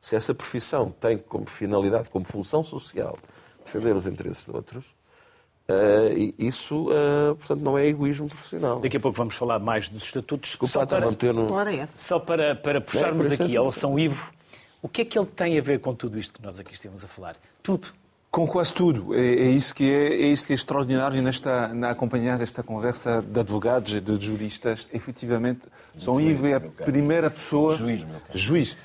se 0.00 0.14
essa 0.14 0.34
profissão 0.34 0.90
tem 0.90 1.18
como 1.18 1.46
finalidade, 1.46 2.08
como 2.10 2.24
função 2.24 2.62
social, 2.62 3.18
defender 3.64 3.96
os 3.96 4.06
interesses 4.06 4.44
de 4.44 4.50
outros, 4.50 4.84
Uh, 5.70 6.34
isso, 6.36 6.88
uh, 6.88 7.36
portanto, 7.36 7.60
não 7.60 7.78
é 7.78 7.86
egoísmo 7.86 8.28
profissional. 8.28 8.80
Daqui 8.80 8.96
a 8.96 9.00
pouco 9.00 9.16
vamos 9.16 9.36
falar 9.36 9.60
mais 9.60 9.88
dos 9.88 10.02
estatutos. 10.02 10.50
Desculpa, 10.50 10.72
só 10.72 10.84
para, 10.84 11.12
ter 11.12 11.32
no... 11.32 11.46
só 11.96 12.18
para, 12.18 12.56
para 12.56 12.80
puxarmos 12.80 13.30
é, 13.30 13.34
aqui 13.34 13.56
ao 13.56 13.70
São 13.70 13.96
Ivo, 13.96 14.32
o 14.82 14.88
que 14.88 15.02
é 15.02 15.04
que 15.04 15.16
ele 15.16 15.28
tem 15.28 15.56
a 15.56 15.62
ver 15.62 15.78
com 15.78 15.94
tudo 15.94 16.18
isto 16.18 16.34
que 16.34 16.42
nós 16.42 16.58
aqui 16.58 16.74
estamos 16.74 17.04
a 17.04 17.06
falar? 17.06 17.36
Tudo. 17.62 17.86
Com 18.30 18.46
quase 18.46 18.72
tudo. 18.72 19.12
É, 19.12 19.18
é, 19.18 19.50
isso, 19.50 19.74
que 19.74 19.90
é, 19.90 20.22
é 20.22 20.26
isso 20.28 20.46
que 20.46 20.52
é 20.52 20.54
extraordinário 20.54 21.20
nesta, 21.20 21.68
na 21.74 21.90
acompanhar 21.90 22.40
esta 22.40 22.62
conversa 22.62 23.20
de 23.20 23.40
advogados 23.40 23.92
e 23.92 24.00
de 24.00 24.24
juristas. 24.24 24.88
Efetivamente, 24.92 25.66
São 25.98 26.20
Ivo 26.20 26.46
é 26.46 26.54
a 26.54 26.60
primeira 26.60 27.28
pessoa. 27.28 27.76
Juiz, 27.76 28.04
meu 28.04 28.20
caro. 28.20 28.38
Juiz. 28.38 28.76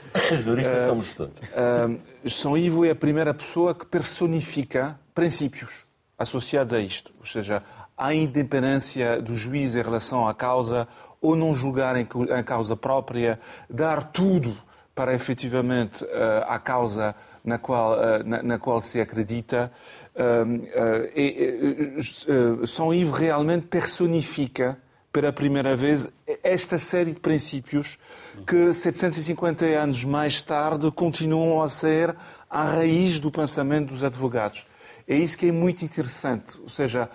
Juristas 0.43 0.83
uh, 0.83 0.87
somos 0.87 1.13
todos. 1.13 1.39
Uh, 1.39 2.29
São 2.29 2.57
Ivo 2.57 2.85
é 2.85 2.89
a 2.89 2.95
primeira 2.95 3.35
pessoa 3.35 3.75
que 3.75 3.85
personifica 3.85 4.99
princípios 5.13 5.85
associados 6.17 6.73
a 6.73 6.79
isto, 6.79 7.13
ou 7.19 7.25
seja, 7.25 7.61
a 7.97 8.13
independência 8.13 9.21
do 9.21 9.35
juiz 9.35 9.75
em 9.75 9.81
relação 9.81 10.27
à 10.27 10.33
causa, 10.33 10.87
ou 11.21 11.35
não 11.35 11.53
julgar 11.53 11.95
em 11.95 12.05
causa 12.43 12.75
própria, 12.75 13.39
dar 13.69 14.03
tudo 14.03 14.55
para 14.93 15.13
efetivamente 15.13 16.05
eh, 16.05 16.45
a 16.47 16.57
causa 16.57 17.15
na 17.45 17.57
qual, 17.57 18.01
eh, 18.01 18.23
na, 18.23 18.43
na 18.43 18.59
qual 18.59 18.81
se 18.81 18.99
acredita. 18.99 19.71
Eh, 20.15 20.45
São 22.65 22.93
Ivo 22.93 23.13
realmente 23.13 23.67
personifica 23.67 24.77
pela 25.11 25.31
primeira 25.31 25.75
vez 25.77 26.11
esta 26.43 26.77
série 26.77 27.13
de 27.13 27.19
princípios 27.21 27.97
que 28.45 28.73
750 28.73 29.65
anos 29.65 30.03
mais 30.03 30.41
tarde 30.41 30.91
continuam 30.91 31.61
a 31.61 31.69
ser 31.69 32.13
a 32.49 32.63
raiz 32.63 33.19
do 33.19 33.31
pensamento 33.31 33.89
dos 33.89 34.03
advogados. 34.03 34.65
É 35.07 35.15
isso 35.15 35.37
que 35.37 35.47
é 35.47 35.51
muito 35.53 35.85
interessante. 35.85 36.59
Ou 36.61 36.67
seja, 36.67 37.09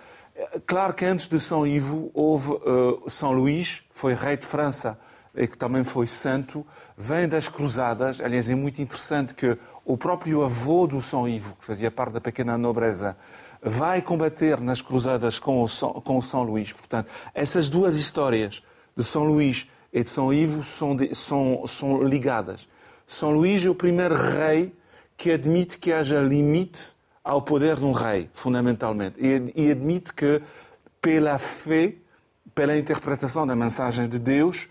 claro 0.67 0.95
que 0.95 1.05
antes 1.05 1.29
de 1.29 1.39
São 1.39 1.67
Ivo 1.67 2.11
houve 2.15 2.53
uh, 2.53 3.03
São 3.09 3.33
Luís, 3.33 3.83
foi 3.91 4.15
rei 4.15 4.37
de 4.37 4.47
França 4.47 4.99
que 5.35 5.57
também 5.57 5.85
foi 5.85 6.07
santo, 6.07 6.67
vem 6.97 7.29
das 7.29 7.49
cruzadas. 7.49 8.21
Aliás, 8.21 8.49
é 8.49 8.55
muito 8.55 8.83
interessante 8.83 9.35
que 9.35 9.57
o 9.85 9.97
próprio 9.97 10.43
avô 10.43 10.87
do 10.87 11.01
São 11.01 11.29
Ivo, 11.29 11.57
que 11.59 11.65
fazia 11.65 11.91
parte 11.91 12.13
da 12.15 12.21
pequena 12.21 12.59
nobreza, 12.59 13.17
vai 13.63 14.01
combater 14.01 14.61
nas 14.61 14.81
cruzadas 14.81 15.39
com 15.39 15.63
o 15.63 15.69
São, 15.69 15.93
com 15.93 16.19
o 16.19 16.23
São 16.23 16.43
Luís. 16.43 16.73
Portanto, 16.73 17.11
essas 17.35 17.69
duas 17.69 17.97
histórias 17.97 18.63
de 18.97 19.05
São 19.05 19.25
Luís 19.25 19.69
e 19.93 20.03
de 20.03 20.11
São 20.11 20.33
Ivo 20.33 20.63
são, 20.63 20.97
de, 20.97 21.15
são, 21.15 21.65
são 21.67 22.03
ligadas. 22.03 22.69
São 23.07 23.31
Luís 23.31 23.65
é 23.65 23.71
o 23.71 23.75
primeiro 23.75 24.15
rei 24.15 24.73
que 25.17 25.33
admite 25.33 25.79
que 25.79 25.93
haja 25.93 26.21
limite 26.21 26.95
ao 27.23 27.43
poder 27.43 27.77
de 27.77 27.85
um 27.85 27.93
rei, 27.93 28.31
fundamentalmente, 28.33 29.17
e, 29.21 29.53
e 29.55 29.71
admite 29.71 30.15
que, 30.15 30.41
pela 31.03 31.39
fé, 31.39 31.95
pela 32.55 32.77
interpretação 32.77 33.47
da 33.47 33.55
mensagem 33.55 34.09
de 34.09 34.19
Deus, 34.19 34.69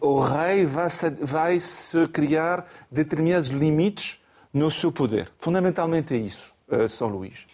o 0.00 0.20
rei 0.20 0.66
vai 0.66 0.90
se, 0.90 1.10
vai 1.10 1.60
se 1.60 2.06
criar 2.08 2.66
determinados 2.90 3.48
limites 3.48 4.20
no 4.52 4.70
seu 4.70 4.92
poder. 4.92 5.32
Fundamentalmente 5.38 6.14
é 6.14 6.18
isso, 6.18 6.52
eh, 6.70 6.86
São 6.88 7.08
Luís. 7.08 7.46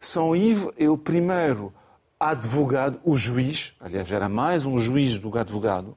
São 0.00 0.36
Ivo 0.36 0.72
é 0.76 0.88
o 0.88 0.98
primeiro 0.98 1.72
advogado, 2.20 3.00
o 3.04 3.16
juiz, 3.16 3.74
aliás, 3.80 4.12
era 4.12 4.28
mais 4.28 4.66
um 4.66 4.78
juiz 4.78 5.18
do 5.18 5.30
que 5.30 5.38
advogado, 5.38 5.96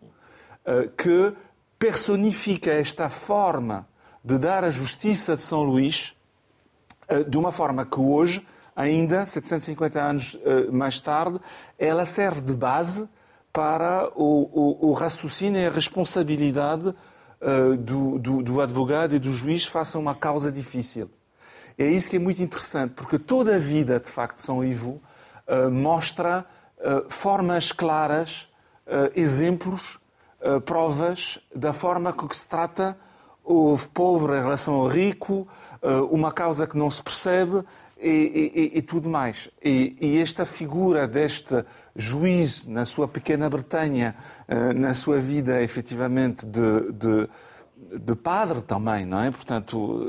eh, 0.66 0.90
que 0.98 1.34
personifica 1.78 2.72
esta 2.72 3.10
forma 3.10 3.86
de 4.24 4.38
dar 4.38 4.64
a 4.64 4.72
justiça 4.72 5.36
de 5.36 5.42
São 5.42 5.62
Luís 5.62 6.16
de 7.30 7.38
uma 7.38 7.52
forma 7.52 7.86
que 7.86 8.00
hoje, 8.00 8.44
ainda 8.76 9.24
750 9.28 10.02
anos 10.02 10.40
mais 10.72 11.00
tarde, 11.00 11.40
ela 11.78 12.04
serve 12.08 12.42
de 12.42 12.54
base 12.54 13.08
para 13.56 14.12
o, 14.16 14.84
o, 14.84 14.90
o 14.90 14.92
raciocínio 14.92 15.62
e 15.62 15.66
a 15.66 15.72
responsabilidade 15.72 16.90
uh, 16.90 17.78
do, 17.78 18.20
do, 18.20 18.44
do, 18.44 18.60
advogado 18.60 19.16
e 19.16 19.20
do 19.20 19.32
juiz 19.32 19.66
face 19.66 19.96
a 19.96 20.00
uma 20.00 20.14
causa 20.14 20.52
difícil. 20.52 21.10
É 21.78 21.86
isso 21.86 22.10
que 22.10 22.18
é 22.18 22.20
muito 22.20 22.44
interessante, 22.44 22.92
porque 22.94 23.18
toda 23.18 23.56
a 23.56 23.60
vida, 23.60 23.98
de 23.98 24.12
facto, 24.12 24.36
de 24.36 24.42
São 24.42 24.62
Ivo 24.62 25.02
uh, 25.48 25.72
mostra 25.72 26.46
uh, 26.78 27.10
formas 27.10 27.72
claras, 27.72 28.50
exemplos, 29.16 29.98
provas 30.64 31.40
da 31.56 31.74
forma 31.74 32.14
com 32.14 32.28
que 32.28 32.38
se 32.38 32.48
trata 32.48 32.96
o 33.44 33.76
pobre 33.96 34.38
em 34.38 34.42
relação 34.44 34.76
ao 34.76 34.86
rico, 34.86 35.48
uma 36.12 36.32
causa 36.32 36.68
que 36.68 36.78
não 36.78 36.88
se 36.92 37.02
percebe 37.02 37.64
e, 38.00 38.72
e, 38.74 38.78
e 38.78 38.82
tudo 38.84 39.10
mais. 39.10 39.50
E, 39.64 39.98
e, 40.00 40.22
esta 40.22 40.46
figura 40.46 41.08
deste 41.08 41.66
juiz 41.96 42.66
na 42.66 42.86
sua 42.86 43.08
pequena 43.08 43.50
Bretanha, 43.50 44.16
eh, 44.48 44.74
na 44.74 44.94
sua 44.94 45.20
vida 45.20 45.62
efetivamente 45.62 46.46
de, 46.46 46.92
de, 46.92 47.30
de 48.00 48.16
padre 48.16 48.62
também, 48.62 49.06
não 49.06 49.22
é? 49.22 49.32
Portanto, 49.32 50.06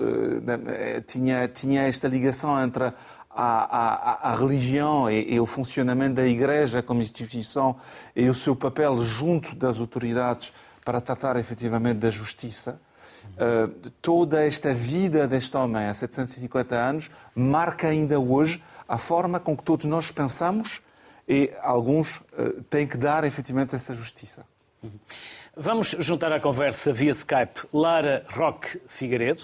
eh, 0.68 1.00
tinha, 1.06 1.46
tinha 1.46 1.82
esta 1.82 2.08
ligação 2.08 2.60
entre 2.62 2.84
a, 2.84 2.92
a, 3.36 4.30
a, 4.32 4.34
religião 4.34 5.10
e, 5.10 5.34
e, 5.34 5.38
o 5.38 5.44
funcionamento 5.44 6.14
da 6.14 6.26
Igreja 6.26 6.82
como 6.82 7.02
instituição 7.02 7.76
e 8.14 8.28
o 8.28 8.34
seu 8.34 8.56
papel 8.56 9.00
junto 9.02 9.54
das 9.54 9.78
autoridades 9.78 10.52
para 10.82 11.00
tratar 11.00 11.36
efetivamente 11.36 11.98
da 11.98 12.10
justiça. 12.10 12.80
Uh, 13.26 13.90
toda 14.00 14.42
esta 14.42 14.72
vida 14.72 15.26
deste 15.26 15.54
homem 15.56 15.86
há 15.86 15.92
750 15.92 16.76
anos 16.76 17.10
marca 17.34 17.88
ainda 17.88 18.18
hoje 18.20 18.62
a 18.88 18.96
forma 18.96 19.38
com 19.40 19.56
que 19.56 19.64
todos 19.64 19.84
nós 19.84 20.10
pensamos 20.12 20.80
e 21.28 21.52
alguns 21.62 22.18
uh, 22.18 22.62
têm 22.70 22.86
que 22.86 22.96
dar 22.96 23.24
efetivamente 23.24 23.74
essa 23.74 23.94
justiça. 23.94 24.44
Vamos 25.56 25.96
juntar 25.98 26.32
à 26.32 26.38
conversa 26.38 26.92
via 26.92 27.10
Skype 27.10 27.66
Lara 27.72 28.24
Roque 28.28 28.80
Figueiredo, 28.88 29.42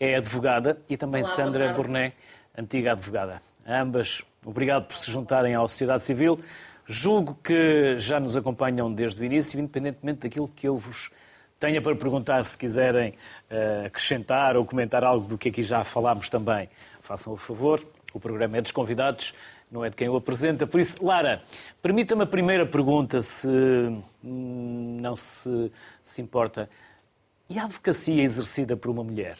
é 0.00 0.16
advogada, 0.16 0.80
e 0.88 0.96
também 0.96 1.22
Olá, 1.22 1.32
Sandra 1.32 1.72
Burné, 1.72 2.12
antiga 2.56 2.92
advogada. 2.92 3.40
Ambas, 3.66 4.22
obrigado 4.44 4.86
por 4.86 4.96
se 4.96 5.10
juntarem 5.10 5.54
à 5.54 5.60
sociedade 5.60 6.02
civil. 6.02 6.40
Julgo 6.86 7.38
que 7.42 7.98
já 7.98 8.18
nos 8.18 8.36
acompanham 8.36 8.92
desde 8.92 9.20
o 9.20 9.24
início, 9.24 9.58
independentemente 9.58 10.20
daquilo 10.20 10.48
que 10.48 10.68
eu 10.68 10.76
vos 10.76 11.10
tenha 11.58 11.80
para 11.80 11.96
perguntar, 11.96 12.44
se 12.44 12.58
quiserem 12.58 13.14
uh, 13.50 13.86
acrescentar 13.86 14.56
ou 14.56 14.66
comentar 14.66 15.02
algo 15.02 15.26
do 15.26 15.38
que 15.38 15.48
aqui 15.48 15.62
já 15.62 15.82
falámos 15.84 16.28
também, 16.28 16.68
façam 17.00 17.32
o 17.32 17.36
favor. 17.36 17.82
O 18.12 18.20
programa 18.20 18.58
é 18.58 18.60
dos 18.60 18.70
convidados, 18.70 19.32
não 19.74 19.84
é 19.84 19.90
de 19.90 19.96
quem 19.96 20.08
o 20.08 20.14
apresenta. 20.14 20.68
Por 20.68 20.78
isso, 20.78 21.04
Lara, 21.04 21.42
permita-me 21.82 22.22
a 22.22 22.26
primeira 22.26 22.64
pergunta, 22.64 23.20
se 23.20 23.48
hum, 23.48 24.98
não 25.02 25.16
se, 25.16 25.72
se 26.04 26.22
importa. 26.22 26.70
E 27.50 27.58
a 27.58 27.64
advocacia 27.64 28.22
exercida 28.22 28.76
por 28.76 28.88
uma 28.88 29.02
mulher 29.02 29.36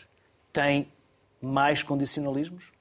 tem 0.53 0.89
mais 1.41 1.85
condicionalismos? 1.85 2.73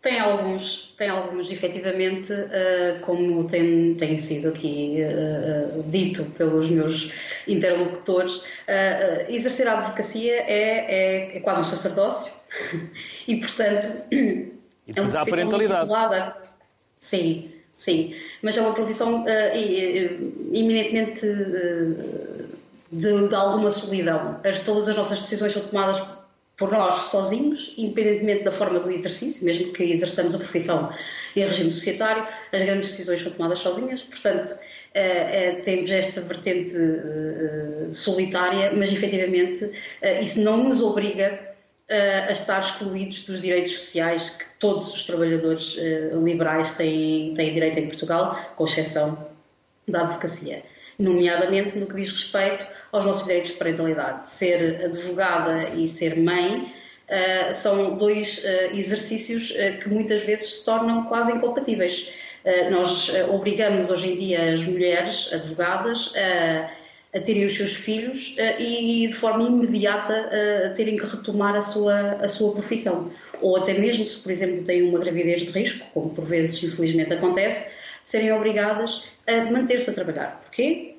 Tem 0.00 0.18
alguns, 0.18 0.94
tem 0.96 1.10
alguns, 1.10 1.52
efetivamente, 1.52 2.32
uh, 2.32 3.00
como 3.02 3.46
tem, 3.46 3.94
tem 3.96 4.16
sido 4.16 4.48
aqui 4.48 4.98
uh, 5.02 5.82
dito 5.82 6.24
pelos 6.30 6.70
meus 6.70 7.12
interlocutores, 7.46 8.42
exercer 9.28 9.68
a 9.68 9.78
advocacia 9.78 10.32
é, 10.32 10.46
é, 10.46 11.36
é, 11.36 11.40
quase 11.40 11.60
um 11.60 11.64
sacerdócio 11.64 12.32
e, 13.26 13.36
portanto, 13.36 13.88
e 14.86 14.92
é 14.94 15.00
uma 15.00 15.20
há 15.20 15.26
parentalidade. 15.26 15.90
Sim, 16.96 17.50
sim, 17.74 18.14
mas 18.42 18.56
é 18.56 18.60
uma 18.60 18.72
profissão 18.72 19.24
eminentemente 20.52 21.26
de, 22.90 23.28
de, 23.28 23.34
alguma 23.34 23.70
solidão. 23.70 24.40
As, 24.44 24.60
todas 24.60 24.88
as 24.88 24.96
nossas 24.96 25.20
decisões 25.20 25.52
são 25.52 25.62
tomadas 25.62 26.02
por 26.56 26.72
nós 26.72 27.10
sozinhos, 27.10 27.74
independentemente 27.76 28.44
da 28.44 28.52
forma 28.52 28.80
do 28.80 28.90
exercício, 28.90 29.44
mesmo 29.44 29.72
que 29.72 29.82
exerçamos 29.84 30.34
a 30.34 30.38
profissão 30.38 30.90
em 31.34 31.44
regime 31.44 31.70
societário, 31.70 32.26
as 32.50 32.64
grandes 32.64 32.88
decisões 32.88 33.20
são 33.20 33.30
tomadas 33.32 33.58
sozinhas, 33.58 34.02
portanto, 34.02 34.54
eh, 34.94 35.60
temos 35.64 35.90
esta 35.90 36.22
vertente 36.22 36.74
solitária, 37.92 38.72
mas 38.74 38.90
efetivamente 38.90 39.70
isso 40.22 40.40
não 40.40 40.64
nos 40.64 40.80
obriga 40.80 41.54
a 41.88 42.32
estar 42.32 42.60
excluídos 42.60 43.22
dos 43.24 43.40
direitos 43.40 43.72
sociais 43.72 44.30
que 44.30 44.44
todos 44.66 44.94
os 44.94 45.04
trabalhadores 45.04 45.76
liberais 46.24 46.74
têm, 46.74 47.34
têm 47.34 47.52
direito 47.52 47.78
em 47.78 47.86
Portugal, 47.86 48.36
com 48.56 48.64
exceção 48.64 49.26
da 49.86 50.00
advocacia 50.00 50.62
nomeadamente 50.98 51.78
no 51.78 51.86
que 51.86 51.94
diz 51.94 52.10
respeito 52.10 52.66
aos 52.90 53.04
nossos 53.04 53.24
direitos 53.24 53.52
de 53.52 53.58
parentalidade. 53.58 54.30
Ser 54.30 54.84
advogada 54.84 55.68
e 55.74 55.88
ser 55.88 56.18
mãe 56.18 56.72
uh, 57.08 57.54
são 57.54 57.96
dois 57.96 58.38
uh, 58.38 58.76
exercícios 58.76 59.50
uh, 59.50 59.78
que 59.82 59.88
muitas 59.88 60.22
vezes 60.22 60.58
se 60.58 60.64
tornam 60.64 61.04
quase 61.04 61.32
incompatíveis. 61.32 62.10
nós 62.70 63.10
obrigamos 63.28 63.90
hoje 63.90 64.12
em 64.12 64.18
dia 64.18 64.54
as 64.54 64.62
mulheres 64.62 65.32
advogadas 65.32 66.12
a, 66.14 66.70
a 67.14 67.20
terem 67.20 67.44
os 67.44 67.56
seus 67.56 67.74
filhos 67.74 68.36
e 68.58 69.06
de 69.06 69.14
forma 69.14 69.44
imediata 69.44 70.30
a 70.66 70.70
terem 70.70 70.96
que 70.96 71.06
retomar 71.06 71.54
a 71.54 71.62
sua, 71.62 72.12
a 72.20 72.28
sua 72.28 72.52
profissão. 72.52 73.10
Ou 73.40 73.56
até 73.56 73.74
mesmo 73.78 74.08
se, 74.08 74.22
por 74.22 74.30
exemplo, 74.30 74.64
têm 74.64 74.82
uma 74.82 74.98
gravidez 74.98 75.42
de 75.42 75.50
risco, 75.50 75.86
como 75.94 76.10
por 76.10 76.24
vezes 76.24 76.62
infelizmente 76.62 77.12
acontece, 77.12 77.72
serem 78.02 78.32
obrigadas 78.32 79.04
a 79.26 79.50
manter-se 79.50 79.90
a 79.90 79.92
trabalhar. 79.92 80.40
Porquê? 80.42 80.94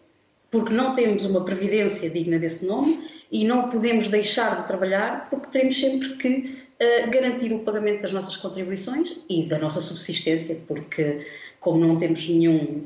Porque 0.52 0.74
não 0.74 0.94
temos 0.94 1.26
uma 1.26 1.44
previdência 1.46 2.10
digna 2.10 2.40
desse 2.40 2.66
nome 2.66 3.08
e 3.32 3.46
não 3.46 3.70
podemos 3.70 4.08
deixar 4.08 4.62
de 4.62 4.68
trabalhar 4.68 5.30
porque 5.30 5.48
teremos 5.48 5.80
sempre 5.80 6.10
que 6.16 6.58
uh, 6.82 7.12
garantir 7.12 7.54
o 7.54 7.60
pagamento 7.60 8.02
das 8.02 8.12
nossas 8.12 8.36
contribuições 8.36 9.18
e 9.30 9.44
da 9.44 9.60
nossa 9.60 9.82
subsistência, 9.82 10.58
porque 10.68 11.26
como 11.60 11.80
não 11.80 11.98
temos 11.98 12.28
nenhum 12.28 12.86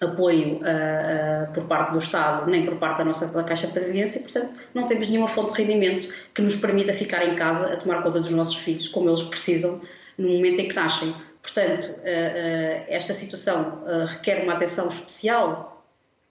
apoio 0.00 0.56
uh, 0.56 0.60
uh, 0.60 1.52
por 1.52 1.64
parte 1.64 1.92
do 1.92 1.98
Estado 1.98 2.50
nem 2.50 2.64
por 2.64 2.76
parte 2.76 2.98
da 2.98 3.04
nossa 3.04 3.26
da 3.28 3.44
Caixa 3.44 3.66
de 3.66 3.72
Previdência, 3.72 4.20
portanto, 4.20 4.52
não 4.74 4.86
temos 4.86 5.08
nenhuma 5.08 5.28
fonte 5.28 5.54
de 5.54 5.62
rendimento 5.62 6.12
que 6.34 6.42
nos 6.42 6.56
permita 6.56 6.92
ficar 6.92 7.26
em 7.26 7.36
casa 7.36 7.72
a 7.72 7.76
tomar 7.76 8.02
conta 8.02 8.20
dos 8.20 8.30
nossos 8.30 8.56
filhos 8.56 8.88
como 8.88 9.08
eles 9.08 9.22
precisam 9.22 9.80
no 10.18 10.28
momento 10.28 10.60
em 10.60 10.68
que 10.68 10.74
nascem. 10.74 11.14
Portanto, 11.42 11.90
eh, 12.04 12.86
esta 12.88 13.12
situação 13.12 13.82
requer 14.06 14.44
uma 14.44 14.54
atenção 14.54 14.88
especial, 14.88 15.84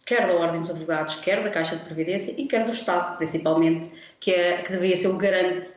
quer 0.05 0.25
da 0.25 0.33
Ordem 0.33 0.61
dos 0.61 0.71
Advogados, 0.71 1.15
quer 1.15 1.43
da 1.43 1.51
Caixa 1.51 1.75
de 1.75 1.85
Previdência 1.85 2.33
e 2.35 2.47
quer 2.47 2.63
do 2.63 2.71
Estado, 2.71 3.17
principalmente, 3.17 3.91
que, 4.19 4.31
é, 4.31 4.63
que 4.63 4.71
deveria 4.71 4.95
ser 4.95 5.09
o 5.09 5.17
garante 5.17 5.71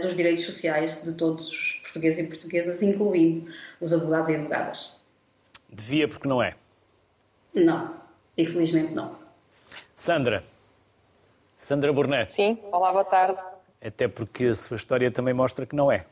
dos 0.00 0.16
direitos 0.16 0.44
sociais 0.44 1.02
de 1.04 1.12
todos 1.12 1.50
os 1.50 1.80
portugueses 1.82 2.18
e 2.18 2.28
portuguesas, 2.28 2.82
incluindo 2.82 3.50
os 3.78 3.92
advogados 3.92 4.30
e 4.30 4.34
advogadas. 4.36 4.92
Devia, 5.70 6.08
porque 6.08 6.26
não 6.26 6.42
é? 6.42 6.54
Não, 7.64 7.90
infelizmente 8.36 8.94
não. 8.94 9.16
Sandra. 9.94 10.44
Sandra 11.56 11.92
Burnett. 11.92 12.30
Sim, 12.30 12.58
olá, 12.70 12.92
boa 12.92 13.04
tarde. 13.04 13.40
Até 13.84 14.06
porque 14.06 14.44
a 14.46 14.54
sua 14.54 14.76
história 14.76 15.10
também 15.10 15.34
mostra 15.34 15.66
que 15.66 15.74
não 15.74 15.90
é. 15.90 16.04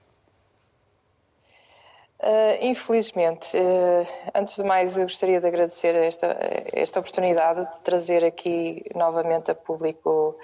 Uh, 2.18 2.58
infelizmente, 2.62 3.56
uh, 3.56 4.30
antes 4.34 4.56
de 4.56 4.64
mais, 4.64 4.96
eu 4.96 5.04
gostaria 5.04 5.40
de 5.40 5.46
agradecer 5.46 5.94
esta, 5.94 6.36
esta 6.72 6.98
oportunidade 6.98 7.60
de 7.60 7.80
trazer 7.80 8.24
aqui 8.24 8.82
novamente 8.94 9.50
a 9.50 9.54
público 9.54 10.36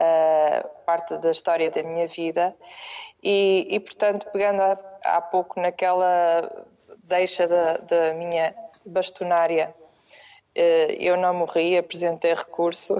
uh, 0.00 0.68
parte 0.86 1.18
da 1.18 1.30
história 1.30 1.70
da 1.70 1.82
minha 1.82 2.08
vida 2.08 2.56
e, 3.22 3.66
e 3.70 3.78
portanto, 3.78 4.26
pegando 4.32 4.62
há, 4.62 4.78
há 5.04 5.20
pouco 5.20 5.60
naquela 5.60 6.66
deixa 7.04 7.46
da, 7.46 7.76
da 7.76 8.14
minha 8.14 8.54
bastonária 8.84 9.74
eu 10.98 11.16
não 11.16 11.32
morri, 11.34 11.76
apresentei 11.76 12.34
recurso. 12.34 12.96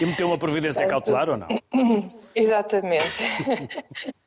E 0.00 0.06
meteu 0.06 0.26
uma 0.28 0.38
providência 0.38 0.86
cautelar 0.86 1.28
ou 1.28 1.36
não? 1.36 1.48
Exatamente. 2.34 3.04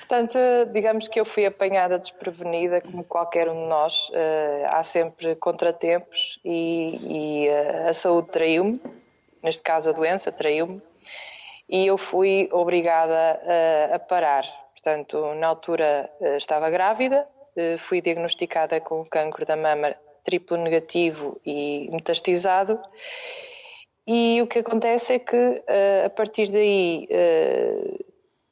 Portanto, 0.00 0.38
digamos 0.72 1.06
que 1.06 1.20
eu 1.20 1.24
fui 1.24 1.46
apanhada 1.46 1.98
desprevenida, 1.98 2.80
como 2.80 3.04
qualquer 3.04 3.48
um 3.48 3.62
de 3.62 3.68
nós. 3.68 4.08
Uh, 4.08 4.66
há 4.66 4.82
sempre 4.82 5.36
contratempos 5.36 6.40
e, 6.44 7.44
e 7.44 7.48
uh, 7.48 7.88
a 7.88 7.92
saúde 7.92 8.28
traiu-me, 8.30 8.80
neste 9.42 9.62
caso 9.62 9.90
a 9.90 9.92
doença 9.92 10.32
traiu-me, 10.32 10.82
e 11.68 11.86
eu 11.86 11.98
fui 11.98 12.48
obrigada 12.52 13.40
uh, 13.42 13.94
a 13.94 13.98
parar. 13.98 14.44
Portanto, 14.72 15.34
na 15.34 15.48
altura 15.48 16.08
estava 16.36 16.70
grávida, 16.70 17.26
fui 17.78 18.00
diagnosticada 18.00 18.80
com 18.80 19.04
cancro 19.04 19.44
da 19.44 19.56
mama 19.56 19.96
triplo 20.28 20.56
negativo 20.58 21.40
e 21.46 21.88
metastizado. 21.90 22.78
E 24.06 24.40
o 24.42 24.46
que 24.46 24.58
acontece 24.58 25.14
é 25.14 25.18
que 25.18 25.62
a 26.04 26.10
partir 26.10 26.50
daí 26.50 27.06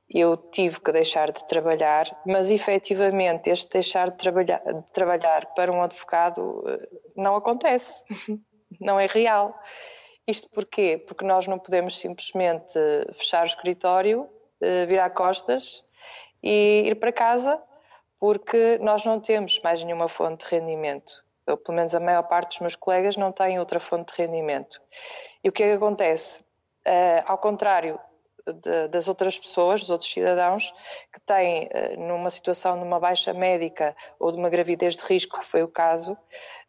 eu 0.09 0.37
tive 0.37 0.81
que 0.81 0.93
deixar 0.93 1.31
de 1.33 1.47
trabalhar, 1.47 2.07
mas 2.25 2.51
efetivamente 2.51 3.51
este 3.51 3.73
deixar 3.73 4.11
de 4.11 4.17
trabalhar, 4.17 4.63
de 4.65 4.93
trabalhar 4.93 5.47
para 5.55 5.73
um 5.73 5.83
advogado 5.83 6.65
eh, 6.67 6.89
não 7.17 7.35
acontece, 7.35 8.05
não 8.81 9.01
é 9.01 9.07
real. 9.07 9.55
Isto 10.27 10.49
porquê? 10.51 11.03
Porque 11.07 11.25
nós 11.25 11.47
não 11.47 11.59
podemos 11.59 11.99
simplesmente 11.99 12.79
fechar 13.15 13.43
o 13.43 13.47
escritório, 13.47 14.29
eh, 14.61 14.87
virar 14.87 15.11
costas 15.11 15.85
e 16.43 16.85
ir 16.87 16.95
para 16.97 17.13
casa, 17.13 17.61
porque 18.19 18.79
nós 18.81 19.05
não 19.05 19.21
temos 19.21 19.61
mais 19.63 19.83
nenhuma 19.83 20.09
fonte 20.09 20.47
de 20.47 20.55
rendimento. 20.55 21.26
Eu, 21.47 21.57
pelo 21.57 21.77
menos 21.77 21.95
a 21.95 22.01
maior 22.01 22.25
parte 22.25 22.51
dos 22.51 22.61
meus 22.61 22.77
colegas 22.77 23.17
não 23.17 23.33
têm 23.33 23.59
outra 23.59 23.79
fonte 23.79 24.15
de 24.15 24.23
rendimento. 24.23 24.81
E 25.45 25.49
o 25.49 25.53
que 25.53 25.63
é 25.63 25.69
que 25.69 25.75
acontece? 25.75 26.43
Uh, 26.87 27.23
ao 27.27 27.39
contrário 27.39 27.99
de, 28.53 28.89
das 28.89 29.09
outras 29.09 29.39
pessoas, 29.39 29.81
dos 29.81 29.91
outros 29.91 30.11
cidadãos, 30.11 30.73
que 31.13 31.21
têm, 31.21 31.69
eh, 31.71 31.97
numa 31.97 32.31
situação 32.31 32.79
de 32.79 32.85
uma 32.85 33.01
baixa 33.01 33.33
médica 33.33 33.97
ou 34.19 34.31
de 34.31 34.39
uma 34.39 34.49
gravidez 34.49 34.97
de 34.97 35.03
risco, 35.05 35.39
que 35.41 35.45
foi 35.47 35.63
o 35.63 35.69
caso, 35.69 36.17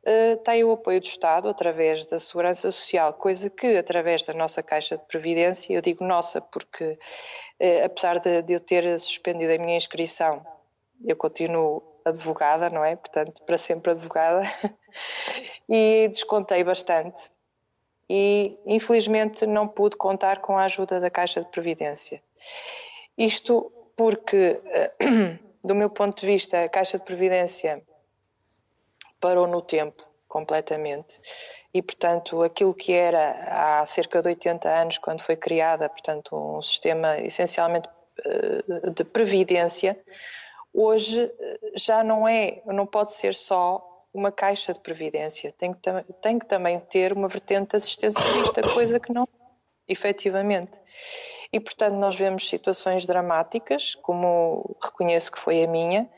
eh, 0.03 0.35
têm 0.37 0.63
o 0.63 0.71
apoio 0.71 0.99
do 0.99 1.05
Estado 1.05 1.47
através 1.47 2.05
da 2.07 2.17
Segurança 2.17 2.71
Social, 2.71 3.13
coisa 3.13 3.49
que, 3.49 3.77
através 3.77 4.25
da 4.25 4.33
nossa 4.33 4.63
Caixa 4.63 4.97
de 4.97 5.05
Previdência, 5.05 5.73
eu 5.73 5.81
digo 5.81 6.03
nossa 6.03 6.41
porque, 6.41 6.97
apesar 7.83 8.19
de, 8.19 8.41
de 8.41 8.53
eu 8.53 8.59
ter 8.59 8.99
suspendido 8.99 9.53
a 9.53 9.57
minha 9.57 9.77
inscrição, 9.77 10.43
eu 11.05 11.15
continuo 11.15 11.83
advogada, 12.07 12.69
não 12.69 12.83
é? 12.83 12.95
Portanto, 12.95 13.43
para 13.43 13.57
sempre 13.57 13.91
advogada. 13.91 14.43
e 15.69 16.07
descontei 16.09 16.63
bastante 16.63 17.29
e 18.09 18.57
infelizmente 18.65 19.45
não 19.45 19.67
pude 19.67 19.97
contar 19.97 20.39
com 20.39 20.57
a 20.57 20.63
ajuda 20.63 20.99
da 20.99 21.09
Caixa 21.09 21.41
de 21.41 21.49
Previdência. 21.49 22.21
Isto 23.17 23.71
porque, 23.95 24.55
do 25.63 25.75
meu 25.75 25.89
ponto 25.89 26.21
de 26.21 26.27
vista, 26.27 26.63
a 26.63 26.69
Caixa 26.69 26.97
de 26.97 27.03
Previdência 27.03 27.83
parou 29.19 29.47
no 29.47 29.61
tempo 29.61 30.03
completamente 30.27 31.19
e, 31.73 31.81
portanto, 31.81 32.43
aquilo 32.43 32.73
que 32.73 32.93
era 32.93 33.79
há 33.81 33.85
cerca 33.85 34.21
de 34.21 34.29
80 34.29 34.69
anos, 34.69 34.97
quando 34.97 35.21
foi 35.21 35.35
criada, 35.35 35.89
portanto, 35.89 36.35
um 36.35 36.61
sistema 36.61 37.17
essencialmente 37.19 37.89
eh, 38.23 38.91
de 38.91 39.03
previdência, 39.03 39.99
hoje 40.77 41.23
eh, 41.23 41.59
já 41.75 42.03
não 42.03 42.27
é, 42.27 42.61
não 42.67 42.85
pode 42.85 43.11
ser 43.11 43.33
só 43.33 43.83
uma 44.13 44.31
caixa 44.31 44.73
de 44.73 44.79
previdência, 44.79 45.51
tem 45.51 45.73
que, 45.73 45.79
tem 46.21 46.37
que 46.37 46.45
também 46.45 46.79
ter 46.79 47.13
uma 47.13 47.27
vertente 47.27 47.75
assistencialista, 47.75 48.61
coisa 48.73 48.99
que 48.99 49.11
não, 49.11 49.27
efetivamente. 49.87 50.79
E, 51.51 51.59
portanto, 51.59 51.95
nós 51.95 52.15
vemos 52.15 52.47
situações 52.47 53.05
dramáticas, 53.07 53.95
como 53.95 54.77
reconheço 54.83 55.31
que 55.31 55.39
foi 55.39 55.63
a 55.63 55.67
minha, 55.67 56.09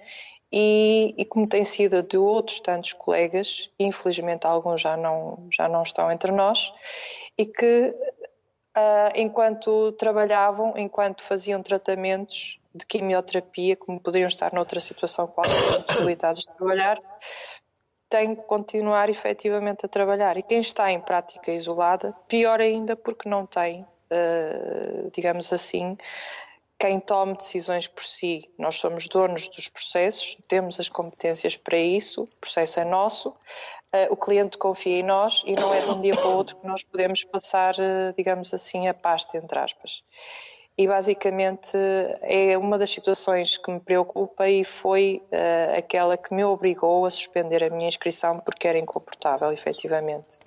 e, 0.51 1.14
e, 1.18 1.26
como 1.26 1.47
tem 1.47 1.64
sido 1.64 1.97
a 1.97 2.01
de 2.01 2.18
outros 2.18 2.60
tantos 2.60 2.93
colegas, 2.93 3.72
infelizmente 3.80 4.47
alguns 4.47 4.82
já 4.82 4.97
não, 4.97 5.47
já 5.51 5.70
não 5.70 5.84
estão 5.84 6.12
entre 6.12 6.32
nós, 6.32 6.74
e 7.38 7.45
que 7.45 7.93
uh, 8.76 9.12
enquanto 9.16 9.91
trabalhavam, 9.93 10.74
enquanto 10.76 11.22
faziam 11.22 11.62
tratamentos 11.62 12.60
de 12.80 12.86
quimioterapia, 12.86 13.76
como 13.76 14.00
poderiam 14.00 14.28
estar 14.28 14.54
noutra 14.54 14.80
situação 14.80 15.28
qualquer, 15.28 15.84
possibilidades 15.86 16.42
de 16.42 16.56
trabalhar, 16.56 17.00
tem 18.10 18.36
que 18.36 18.42
continuar 18.44 19.10
efetivamente 19.10 19.86
a 19.86 19.90
trabalhar. 19.90 20.36
E 20.38 20.44
quem 20.44 20.60
está 20.60 20.92
em 20.92 21.00
prática 21.00 21.52
isolada, 21.52 22.16
pior 22.28 22.60
ainda 22.60 22.96
porque 22.96 23.30
não 23.30 23.46
tem, 23.46 23.84
uh, 23.84 25.12
digamos 25.14 25.54
assim, 25.54 25.96
quem 26.80 27.00
tome 27.00 27.36
decisões 27.36 27.88
por 27.88 28.04
si. 28.04 28.50
Nós 28.58 28.78
somos 28.78 29.08
donos 29.08 29.48
dos 29.50 29.68
processos, 29.68 30.38
temos 30.48 30.80
as 30.80 30.90
competências 30.90 31.56
para 31.56 31.78
isso, 31.78 32.24
o 32.24 32.28
processo 32.40 32.80
é 32.80 32.86
nosso, 32.86 33.30
uh, 33.30 34.12
o 34.12 34.18
cliente 34.18 34.58
confia 34.58 35.00
em 35.00 35.04
nós 35.04 35.44
e 35.46 35.54
não 35.54 35.72
é 35.72 35.82
de 35.82 35.90
um 35.90 36.02
dia 36.02 36.16
para 36.16 36.30
o 36.30 36.36
outro 36.36 36.56
que 36.56 36.66
nós 36.66 36.84
podemos 36.84 37.24
passar, 37.26 37.76
uh, 37.76 38.14
digamos 38.18 38.52
assim, 38.54 38.88
a 38.88 38.94
pasta, 38.94 39.38
entre 39.38 39.60
aspas 39.60 40.04
e 40.80 40.88
basicamente 40.88 41.78
é 42.22 42.58
uma 42.58 42.78
das 42.78 42.90
situações 42.90 43.58
que 43.58 43.70
me 43.70 43.82
preocupa 43.82 44.48
e 44.48 44.64
foi 44.64 45.22
uh, 45.26 45.78
aquela 45.78 46.16
que 46.16 46.34
me 46.34 46.42
obrigou 46.46 47.06
a 47.06 47.12
suspender 47.12 47.62
a 47.66 47.70
minha 47.70 47.90
inscrição 47.90 48.40
porque 48.40 48.66
era 48.66 48.80
incomportável, 48.80 49.52
efetivamente. 49.52 50.40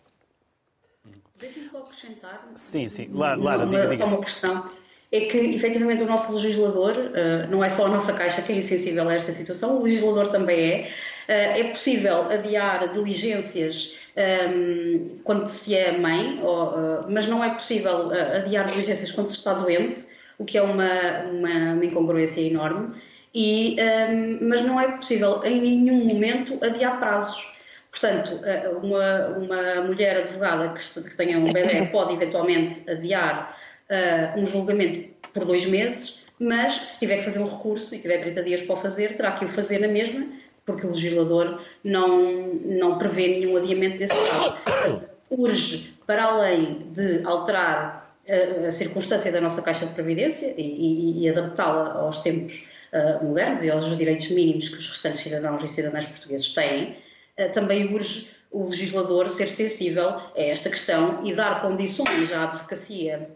Deixe-me 1.39 1.69
só 1.69 1.81
acrescentar. 1.81 2.49
Sim, 2.55 2.89
sim. 2.89 3.11
Lara, 3.13 3.39
uma, 3.39 3.67
diga, 3.67 3.83
diga. 3.83 3.97
Só 3.97 4.07
uma 4.07 4.23
questão. 4.23 4.71
É 5.13 5.21
que, 5.21 5.37
efetivamente, 5.37 6.03
o 6.03 6.07
nosso 6.07 6.33
legislador, 6.33 6.95
uh, 6.97 7.51
não 7.51 7.63
é 7.63 7.69
só 7.69 7.85
a 7.85 7.89
nossa 7.91 8.15
Caixa 8.15 8.41
que 8.41 8.55
é 8.55 8.57
insensível 8.57 9.07
a 9.07 9.13
esta 9.13 9.33
situação, 9.33 9.81
o 9.81 9.83
legislador 9.83 10.31
também 10.31 10.61
é. 10.61 10.89
Uh, 11.29 11.61
é 11.61 11.65
possível 11.65 12.23
adiar 12.31 12.91
diligências 12.91 13.99
um, 14.17 14.21
ehm, 14.21 15.21
quando 15.25 15.47
se 15.49 15.77
é 15.77 15.97
mãe, 15.99 16.41
ou, 16.43 17.05
mas 17.09 17.27
não 17.27 17.45
é 17.45 17.51
possível 17.51 18.11
adiar 18.11 18.65
diligências 18.65 19.13
quando 19.13 19.29
se 19.29 19.37
está 19.37 19.53
doente 19.53 20.11
o 20.43 20.45
que 20.45 20.59
é 20.59 20.63
uma, 20.63 21.21
uma, 21.31 21.73
uma 21.73 21.85
incongruência 21.85 22.41
enorme, 22.41 22.95
e, 23.35 23.77
um, 23.81 24.49
mas 24.49 24.61
não 24.63 24.79
é 24.79 24.97
possível 24.97 25.43
em 25.45 25.61
nenhum 25.61 26.05
momento 26.05 26.59
adiar 26.63 26.99
prazos. 26.99 27.51
Portanto, 27.91 28.41
eh, 28.45 28.71
uma, 28.83 29.27
uma 29.37 29.83
mulher 29.83 30.19
advogada 30.19 30.71
que, 30.71 31.03
que 31.03 31.17
tenha 31.17 31.39
um 31.39 31.53
bebê 31.53 31.87
pode 31.93 32.15
eventualmente 32.15 32.91
adiar 32.91 33.57
uh, 33.89 34.41
um 34.41 34.47
julgamento 34.47 35.11
por 35.33 35.45
dois 35.45 35.67
meses, 35.67 36.25
mas 36.39 36.75
se 36.75 37.01
tiver 37.01 37.19
que 37.19 37.25
fazer 37.25 37.39
um 37.39 37.49
recurso 37.49 37.95
e 37.95 37.99
tiver 37.99 38.19
30 38.19 38.43
dias 38.43 38.63
para 38.63 38.75
o 38.75 38.77
fazer, 38.77 39.17
terá 39.17 39.33
que 39.33 39.45
o 39.45 39.49
fazer 39.49 39.79
na 39.79 39.89
mesma, 39.89 40.27
porque 40.65 40.87
o 40.87 40.91
legislador 40.91 41.61
não, 41.85 42.55
não 42.65 42.99
prevê 42.99 43.29
nenhum 43.29 43.57
adiamento 43.57 43.99
desse 43.99 44.15
prazo. 44.15 44.57
Portanto, 44.65 45.11
urge, 45.31 45.95
para 46.07 46.25
além 46.25 46.87
de 46.93 47.23
alterar 47.25 48.02
a, 48.29 48.71
circunstância 48.71 49.33
da 49.33 49.41
nossa 49.41 49.63
Caixa 49.63 49.87
de 49.87 49.95
Previdência 49.95 50.55
e, 50.57 50.63
e, 50.63 51.23
e 51.23 51.29
adaptá-la 51.29 51.93
aos 51.95 52.19
tempos 52.19 52.69
uh, 52.93 53.25
modernos 53.25 53.65
e 53.65 53.71
aos 53.71 53.97
direitos 53.97 54.31
mínimos 54.31 54.69
que 54.69 54.79
os 54.79 54.89
restantes 54.89 55.21
cidadãos 55.21 55.63
e 55.65 55.69
cidadãs 55.69 56.07
portugueses 56.07 56.53
têm, 56.53 56.97
uh, 57.39 57.51
também 57.53 57.93
urge 57.93 58.31
o 58.51 58.69
legislador 58.69 59.31
ser 59.31 59.49
sensível 59.49 60.11
a 60.11 60.31
esta 60.37 60.69
questão 60.69 61.25
e 61.25 61.35
dar 61.35 61.63
condições 61.63 62.33
à 62.33 62.45
advocacia 62.45 63.29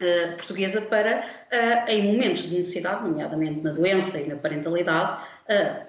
uh, 0.00 0.36
portuguesa 0.36 0.82
para, 0.82 1.24
em 1.88 2.12
momentos 2.12 2.48
de 2.48 2.58
necessidade, 2.58 3.06
nomeadamente 3.06 3.60
na 3.60 3.72
doença 3.72 4.20
e 4.20 4.28
na 4.28 4.36
parentalidade, 4.36 5.22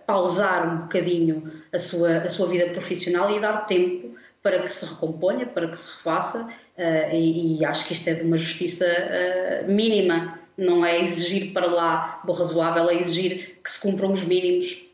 pausar 0.06 0.68
um 0.68 0.78
bocadinho 0.84 1.64
a 1.72 1.80
sua, 1.80 2.18
a 2.18 2.30
sua 2.30 2.48
vida 2.48 2.70
profissional 2.72 3.34
e 3.34 3.40
dar 3.40 3.66
tempo 3.66 4.14
para 4.42 4.62
que 4.62 4.70
se 4.70 4.86
recomponha, 4.86 5.46
para 5.46 5.70
que 5.70 5.78
se 5.78 5.90
refaça 5.90 6.50
Uh, 6.78 7.14
e, 7.14 7.60
e, 7.60 7.66
acho 7.66 7.88
que 7.88 7.94
isto 7.94 8.10
é 8.10 8.16
de 8.16 8.24
uma 8.24 8.38
justiça 8.38 8.86
uh, 8.86 9.72
mínima, 9.72 10.40
não 10.58 10.84
é 10.84 11.00
exigir 11.00 11.54
para 11.54 11.68
lá 11.68 12.22
do 12.26 12.34
razoável, 12.34 12.90
é 12.90 12.96
exigir 12.96 13.60
que 13.64 13.70
se 13.70 13.80
cumpram 13.80 14.12
os 14.12 14.24
mínimos 14.24 14.88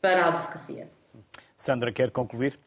para 0.00 0.24
a 0.24 0.28
advocacia. 0.28 0.88
Sandra, 1.54 1.92
quer 1.92 2.10
concluir? 2.10 2.58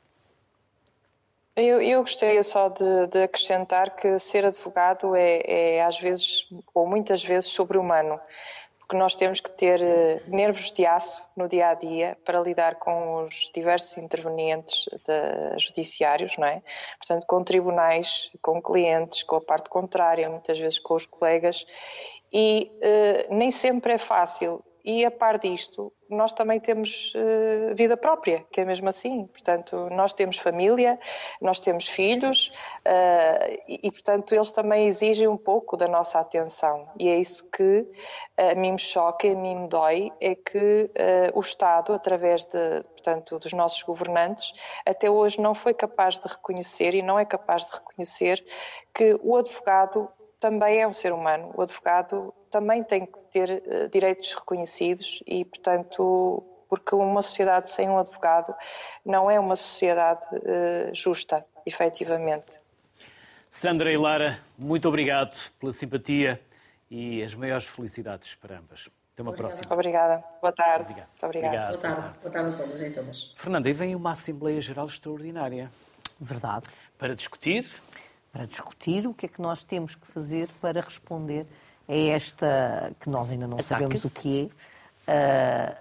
Eu, 1.56 1.82
eu 1.82 2.02
gostaria 2.02 2.42
só 2.42 2.70
de, 2.70 3.08
de, 3.08 3.24
acrescentar 3.24 3.96
que 3.96 4.18
ser 4.18 4.46
advogado 4.46 5.16
é, 5.16 5.42
é, 5.46 5.84
às 5.84 6.00
vezes, 6.00 6.48
ou 6.74 6.88
muitas 6.88 7.24
vezes, 7.24 7.50
sobre-humano. 7.50 8.20
Porque 8.90 8.98
nós 8.98 9.16
temos 9.16 9.40
que 9.40 9.52
ter 9.52 9.80
eh, 9.84 10.20
nervos 10.26 10.72
de 10.72 10.84
aço 10.84 11.24
no 11.38 11.48
dia 11.48 11.70
a 11.70 11.74
dia 11.76 12.18
para 12.26 12.42
lidar 12.42 12.78
com 12.78 13.22
os 13.22 13.52
diversos 13.54 13.96
intervenientes 14.00 14.90
de, 15.06 15.60
judiciários, 15.60 16.36
não 16.40 16.48
é? 16.48 16.64
Portanto, 16.98 17.28
com 17.28 17.44
tribunais, 17.44 18.32
com 18.42 18.60
clientes, 18.60 19.22
com 19.22 19.36
a 19.36 19.42
parte 19.42 19.70
contrária, 19.70 20.28
muitas 20.28 20.58
vezes 20.58 20.80
com 20.80 20.96
os 20.96 21.06
colegas, 21.06 21.68
e 22.34 22.72
uh, 22.82 23.36
nem 23.36 23.52
sempre 23.52 23.94
é 23.94 24.00
fácil 24.00 24.64
e 24.84 25.06
a 25.06 25.12
par 25.12 25.38
disto, 25.38 25.92
nós 26.10 26.34
também 26.34 26.60
temos 26.60 27.14
uh, 27.16 27.76
vida 27.76 27.96
própria, 27.96 28.46
que 28.52 28.62
é 28.62 28.66
mesmo 28.66 28.90
assim. 28.90 29.28
Portanto, 29.28 29.88
nós 29.92 30.14
temos 30.14 30.38
família, 30.38 31.00
nós 31.42 31.60
temos 31.60 31.88
filhos 31.88 32.48
uh, 32.86 33.62
e, 33.68 33.82
e, 33.84 33.92
portanto, 33.92 34.34
eles 34.34 34.52
também 34.52 34.88
exigem 34.88 35.28
um 35.28 35.38
pouco 35.38 35.78
da 35.78 35.88
nossa 35.88 36.20
atenção. 36.20 36.88
E 36.98 37.10
é 37.10 37.18
isso 37.18 37.50
que 37.52 37.86
a 38.38 38.56
mim 38.56 38.72
me 38.72 38.80
choca 38.80 39.28
a 39.28 39.36
mim 39.36 39.56
me 39.56 39.68
dói, 39.68 40.12
é 40.20 40.34
que 40.34 40.58
uh, 40.58 41.38
o 41.38 41.42
Estado, 41.42 41.94
através 41.94 42.46
de, 42.46 42.82
portanto, 42.84 43.38
dos 43.38 43.54
nossos 43.54 43.84
governantes, 43.84 44.54
até 44.86 45.10
hoje 45.10 45.40
não 45.42 45.54
foi 45.54 45.74
capaz 45.74 46.20
de 46.20 46.28
reconhecer 46.28 46.96
e 46.96 47.02
não 47.02 47.20
é 47.20 47.26
capaz 47.26 47.66
de 47.66 47.74
reconhecer 47.74 48.44
que 48.94 49.20
o 49.22 49.36
advogado 49.36 50.10
também 50.40 50.82
é 50.82 50.88
um 50.88 50.92
ser 50.92 51.12
humano. 51.12 51.52
O 51.56 51.62
advogado 51.62 52.34
também 52.50 52.84
tem 52.84 53.06
que 53.06 53.20
ter 53.32 53.50
uh, 53.50 53.90
direitos 53.90 54.34
reconhecidos 54.34 55.24
e, 55.28 55.46
portanto, 55.46 56.44
porque 56.68 56.96
uma 56.96 57.22
sociedade 57.22 57.70
sem 57.70 57.90
um 57.90 57.98
advogado 57.98 58.54
não 59.06 59.30
é 59.30 59.40
uma 59.40 59.56
sociedade 59.56 60.24
uh, 60.36 60.94
justa, 60.94 61.46
efetivamente. 61.66 62.62
Sandra 63.50 63.92
e 63.92 63.98
Lara, 63.98 64.40
muito 64.58 64.88
obrigado 64.88 65.36
pela 65.60 65.74
simpatia 65.74 66.40
e 66.90 67.24
as 67.24 67.34
maiores 67.34 67.66
felicidades 67.66 68.36
para 68.36 68.60
ambas. 68.60 68.90
Até 69.14 69.24
uma 69.24 69.32
Obrigada. 69.32 69.56
próxima. 69.56 69.74
Obrigada. 69.74 70.24
Boa 70.42 70.54
tarde. 70.54 70.84
Obrigado. 70.84 71.08
Muito 71.10 71.26
obrigada. 71.26 71.76
Obrigado. 71.76 71.82
Boa 71.82 71.96
tarde, 71.96 72.20
boa 72.22 72.32
tarde 72.32 72.54
a 72.54 72.58
todos 72.58 72.82
e 72.82 72.90
todas. 72.92 73.34
Fernanda, 73.36 73.70
e 73.70 73.74
vem 73.74 73.96
uma 73.96 74.12
Assembleia 74.12 74.62
Geral 74.62 74.86
Extraordinária 74.88 75.72
Verdade. 76.20 76.68
para 76.98 77.16
discutir 77.16 77.66
Para 78.32 78.46
discutir 78.46 79.08
o 79.08 79.14
que 79.14 79.26
é 79.26 79.30
que 79.30 79.42
nós 79.42 79.64
temos 79.64 79.96
que 79.96 80.06
fazer 80.08 80.48
para 80.62 80.80
responder 80.82 81.48
a 81.90 81.96
esta, 81.96 82.94
que 83.00 83.10
nós 83.10 83.32
ainda 83.32 83.48
não 83.48 83.56
Ataque? 83.56 83.68
sabemos 83.68 84.06
o 84.06 84.10
que 84.12 84.52
é, 85.08 85.76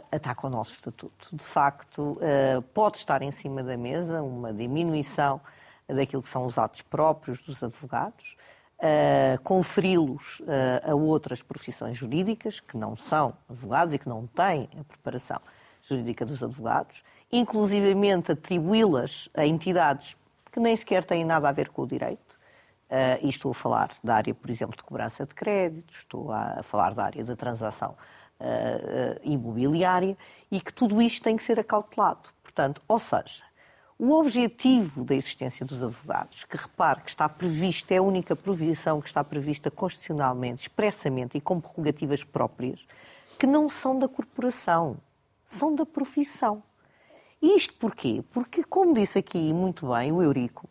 uh, 0.00 0.02
uh, 0.02 0.16
ataque 0.16 0.40
ao 0.44 0.50
nosso 0.50 0.72
estatuto. 0.72 1.28
De 1.36 1.44
facto, 1.44 2.18
uh, 2.18 2.62
pode 2.72 2.96
estar 2.96 3.20
em 3.20 3.30
cima 3.30 3.62
da 3.62 3.76
mesa 3.76 4.22
uma 4.22 4.50
diminuição 4.50 5.40
daquilo 5.86 6.22
que 6.22 6.28
são 6.30 6.46
os 6.46 6.56
atos 6.56 6.80
próprios 6.80 7.38
dos 7.42 7.62
advogados, 7.62 8.34
uh, 8.78 9.40
conferi-los 9.42 10.40
a 10.88 10.94
outras 10.94 11.42
profissões 11.42 11.98
jurídicas 11.98 12.60
que 12.60 12.78
não 12.78 12.96
são 12.96 13.34
advogados 13.50 13.92
e 13.92 13.98
que 13.98 14.08
não 14.08 14.26
têm 14.26 14.70
a 14.80 14.84
preparação 14.84 15.40
jurídica 15.86 16.24
dos 16.24 16.42
advogados, 16.42 17.04
inclusivamente 17.30 18.32
atribuí-las 18.32 19.28
a 19.34 19.44
entidades 19.44 20.16
que 20.50 20.60
nem 20.60 20.74
sequer 20.76 21.04
têm 21.04 21.24
nada 21.24 21.48
a 21.48 21.52
ver 21.52 21.68
com 21.68 21.82
o 21.82 21.86
direito. 21.86 22.31
Uh, 22.92 23.24
e 23.24 23.30
estou 23.30 23.52
a 23.52 23.54
falar 23.54 23.90
da 24.04 24.16
área, 24.16 24.34
por 24.34 24.50
exemplo, 24.50 24.76
de 24.76 24.82
cobrança 24.82 25.24
de 25.24 25.34
créditos, 25.34 25.96
estou 25.96 26.30
a 26.30 26.62
falar 26.62 26.92
da 26.92 27.04
área 27.04 27.24
da 27.24 27.34
transação 27.34 27.96
uh, 28.38 28.44
uh, 28.44 29.20
imobiliária 29.22 30.14
e 30.50 30.60
que 30.60 30.74
tudo 30.74 31.00
isto 31.00 31.24
tem 31.24 31.34
que 31.34 31.42
ser 31.42 31.58
acautelado. 31.58 32.28
Portanto, 32.42 32.82
ou 32.86 32.98
seja, 32.98 33.44
o 33.98 34.12
objetivo 34.12 35.04
da 35.04 35.14
existência 35.14 35.64
dos 35.64 35.82
advogados, 35.82 36.44
que 36.44 36.54
repare 36.54 37.00
que 37.00 37.08
está 37.08 37.26
prevista, 37.30 37.94
é 37.94 37.96
a 37.96 38.02
única 38.02 38.36
provisão 38.36 39.00
que 39.00 39.08
está 39.08 39.24
prevista 39.24 39.70
constitucionalmente, 39.70 40.60
expressamente 40.60 41.38
e 41.38 41.40
com 41.40 41.58
prerrogativas 41.58 42.22
próprias, 42.22 42.86
que 43.38 43.46
não 43.46 43.70
são 43.70 43.98
da 43.98 44.06
corporação, 44.06 44.98
são 45.46 45.74
da 45.74 45.86
profissão. 45.86 46.62
Isto 47.40 47.72
porquê? 47.78 48.22
Porque, 48.32 48.62
como 48.64 48.92
disse 48.92 49.18
aqui 49.18 49.50
muito 49.54 49.88
bem 49.94 50.12
o 50.12 50.20
Eurico, 50.20 50.68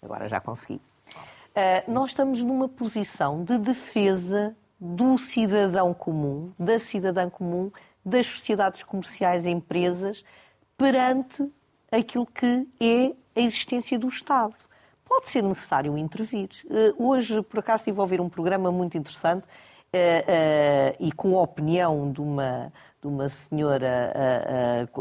agora 0.00 0.28
já 0.28 0.40
consegui, 0.40 0.80
nós 1.86 2.10
estamos 2.10 2.42
numa 2.42 2.68
posição 2.68 3.44
de 3.44 3.58
defesa 3.58 4.56
do 4.80 5.16
cidadão 5.18 5.94
comum, 5.94 6.52
da 6.58 6.78
cidadã 6.78 7.30
comum, 7.30 7.70
das 8.04 8.26
sociedades 8.26 8.82
comerciais 8.82 9.46
e 9.46 9.50
empresas 9.50 10.24
perante 10.76 11.48
aquilo 11.90 12.26
que 12.26 12.68
é 12.80 13.14
a 13.36 13.40
existência 13.40 13.98
do 13.98 14.08
Estado. 14.08 14.54
Pode 15.04 15.28
ser 15.28 15.42
necessário 15.42 15.96
intervir. 15.96 16.48
Uh, 16.64 17.08
hoje, 17.08 17.40
por 17.42 17.60
acaso, 17.60 17.82
estive 17.82 17.98
a 17.98 18.02
ouvir 18.02 18.20
um 18.20 18.28
programa 18.28 18.72
muito 18.72 18.98
interessante 18.98 19.46
e 20.98 21.12
com 21.12 21.38
a 21.38 21.42
opinião 21.42 22.10
de 22.10 22.20
uma, 22.20 22.72
de 23.00 23.06
uma 23.06 23.28
senhora, 23.28 24.12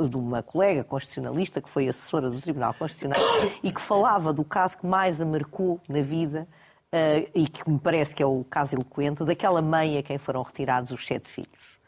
de 0.10 0.18
uma 0.18 0.44
colega 0.44 0.84
constitucionalista 0.84 1.62
que 1.62 1.70
foi 1.70 1.88
assessora 1.88 2.30
do 2.30 2.40
Tribunal 2.40 2.74
Constitucional 2.74 3.20
e 3.64 3.72
que 3.72 3.82
falava 3.82 4.32
do 4.32 4.44
caso 4.44 4.78
que 4.78 4.86
mais 4.86 5.20
a 5.20 5.26
marcou 5.26 5.80
na 5.90 6.02
vida 6.02 6.48
e 7.34 7.48
que 7.48 7.70
me 7.70 7.80
parece 7.80 8.14
que 8.14 8.22
é 8.22 8.26
o 8.26 8.44
caso 8.44 8.76
eloquente, 8.76 9.24
daquela 9.24 9.62
mãe 9.62 9.98
a 9.98 10.04
quem 10.04 10.18
foram 10.18 10.44
retirados 10.44 10.92
os 10.92 11.06
sete 11.06 11.30
filhos. 11.30 11.80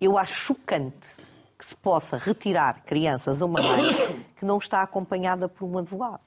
Eu 0.00 0.18
acho 0.18 0.34
chocante 0.34 1.16
que 1.56 1.64
se 1.64 1.76
possa 1.76 2.16
retirar 2.16 2.82
crianças 2.84 3.42
a 3.42 3.44
uma 3.44 3.60
mãe 3.60 4.24
que 4.34 4.44
não 4.44 4.56
está 4.56 4.82
acompanhada 4.82 5.48
por 5.48 5.66
um 5.66 5.78
advogado. 5.78 6.24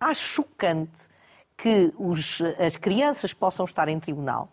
Acho 0.00 0.20
chocante 0.20 1.08
que 1.56 1.94
os, 1.96 2.42
as 2.58 2.74
crianças 2.74 3.32
possam 3.32 3.64
estar 3.64 3.88
em 3.88 4.00
tribunal 4.00 4.50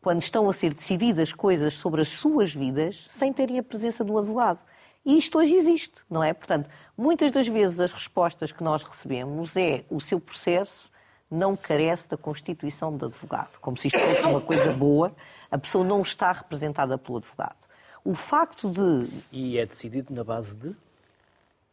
quando 0.00 0.22
estão 0.22 0.48
a 0.48 0.52
ser 0.52 0.72
decididas 0.74 1.32
coisas 1.32 1.74
sobre 1.74 2.00
as 2.00 2.08
suas 2.08 2.54
vidas 2.54 3.06
sem 3.10 3.32
terem 3.32 3.58
a 3.58 3.62
presença 3.62 4.04
do 4.04 4.16
advogado. 4.16 4.64
E 5.04 5.16
isto 5.16 5.38
hoje 5.38 5.54
existe, 5.54 6.02
não 6.10 6.22
é? 6.22 6.32
Portanto, 6.32 6.68
muitas 6.96 7.32
das 7.32 7.48
vezes 7.48 7.80
as 7.80 7.92
respostas 7.92 8.52
que 8.52 8.62
nós 8.62 8.82
recebemos 8.82 9.56
é 9.56 9.84
o 9.90 10.00
seu 10.00 10.20
processo 10.20 10.90
não 11.30 11.56
carece 11.56 12.08
da 12.08 12.16
constituição 12.16 12.96
de 12.96 13.04
advogado. 13.04 13.58
Como 13.60 13.76
se 13.76 13.88
isto 13.88 13.98
fosse 13.98 14.22
uma 14.22 14.40
coisa 14.40 14.72
boa, 14.72 15.14
a 15.50 15.58
pessoa 15.58 15.84
não 15.84 16.00
está 16.00 16.32
representada 16.32 16.96
pelo 16.96 17.18
advogado. 17.18 17.56
O 18.04 18.14
facto 18.14 18.70
de. 18.70 19.08
E 19.30 19.58
é 19.58 19.66
decidido 19.66 20.14
na 20.14 20.24
base 20.24 20.56
de? 20.56 20.74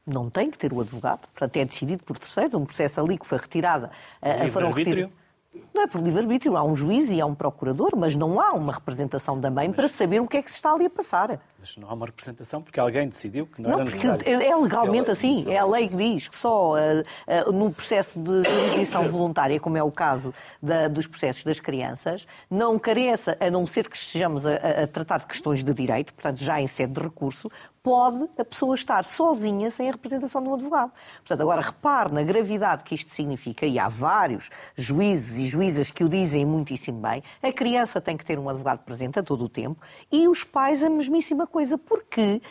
Não 0.05 0.29
tem 0.29 0.51
que 0.51 0.57
ter 0.57 0.71
o 0.71 0.81
advogado, 0.81 1.21
portanto 1.21 1.57
é 1.57 1.65
decidido 1.65 2.03
por 2.03 2.17
terceiros, 2.17 2.53
um 2.53 2.65
processo 2.65 2.99
ali 2.99 3.17
que 3.17 3.25
foi 3.25 3.37
retirada. 3.39 3.89
Foram 4.51 4.67
arbítrio? 4.67 5.11
Não 5.73 5.83
é 5.83 5.87
por 5.87 6.01
livre-arbítrio, 6.01 6.55
há 6.55 6.63
um 6.63 6.75
juiz 6.75 7.09
e 7.09 7.19
há 7.19 7.25
um 7.25 7.35
procurador, 7.35 7.91
mas 7.95 8.15
não 8.15 8.39
há 8.39 8.51
uma 8.53 8.73
representação 8.73 9.39
da 9.39 9.51
mãe 9.51 9.67
mas... 9.67 9.75
para 9.75 9.87
saber 9.87 10.21
o 10.21 10.27
que 10.27 10.37
é 10.37 10.41
que 10.41 10.49
se 10.49 10.57
está 10.57 10.71
ali 10.71 10.85
a 10.85 10.89
passar. 10.89 11.39
Mas 11.65 11.77
não 11.77 11.89
há 11.89 11.93
uma 11.95 12.05
representação 12.05 12.61
porque 12.61 12.79
alguém 12.79 13.07
decidiu 13.09 13.47
que 13.47 13.59
não, 13.59 13.71
não 13.71 13.79
era 13.79 13.85
necessário. 13.85 14.23
É 14.27 14.55
legalmente 14.55 15.09
assim, 15.09 15.51
é 15.51 15.57
a 15.57 15.65
lei 15.65 15.87
que 15.87 15.95
diz 15.95 16.27
que 16.27 16.37
só 16.37 16.75
uh, 16.75 16.77
uh, 16.77 17.51
no 17.51 17.71
processo 17.71 18.19
de 18.19 18.43
jurisdição 18.47 19.09
voluntária, 19.09 19.59
como 19.59 19.75
é 19.75 19.81
o 19.81 19.91
caso 19.91 20.31
da, 20.61 20.87
dos 20.87 21.07
processos 21.07 21.43
das 21.43 21.59
crianças, 21.59 22.27
não 22.51 22.77
carece, 22.77 23.35
a 23.39 23.49
não 23.49 23.65
ser 23.65 23.89
que 23.89 23.97
estejamos 23.97 24.45
a, 24.45 24.83
a 24.83 24.87
tratar 24.87 25.17
de 25.17 25.25
questões 25.25 25.63
de 25.63 25.73
direito, 25.73 26.13
portanto 26.13 26.37
já 26.37 26.61
em 26.61 26.67
sede 26.67 26.93
de 26.93 27.01
recurso, 27.01 27.49
pode 27.85 28.27
a 28.39 28.43
pessoa 28.43 28.73
estar 28.73 29.05
sozinha 29.05 29.69
sem 29.69 29.87
a 29.87 29.91
representação 29.91 30.41
de 30.41 30.49
um 30.49 30.55
advogado. 30.55 30.91
Portanto, 31.17 31.41
agora 31.41 31.61
repare 31.61 32.11
na 32.11 32.23
gravidade 32.23 32.83
que 32.83 32.95
isto 32.95 33.11
significa, 33.11 33.63
e 33.63 33.77
há 33.77 33.87
vários 33.87 34.49
juízes 34.75 35.37
e 35.37 35.45
juízas 35.45 35.91
que 35.91 36.03
o 36.03 36.09
dizem 36.09 36.43
muitíssimo 36.45 36.99
bem, 36.99 37.21
a 37.43 37.51
criança 37.51 38.01
tem 38.01 38.17
que 38.17 38.25
ter 38.25 38.39
um 38.39 38.49
advogado 38.49 38.79
presente 38.79 39.19
a 39.19 39.23
todo 39.23 39.45
o 39.45 39.49
tempo 39.49 39.79
e 40.11 40.27
os 40.27 40.43
pais 40.43 40.81
a 40.81 40.89
mesmíssima 40.89 41.45
coisa, 41.55 41.77
porque 41.77 42.41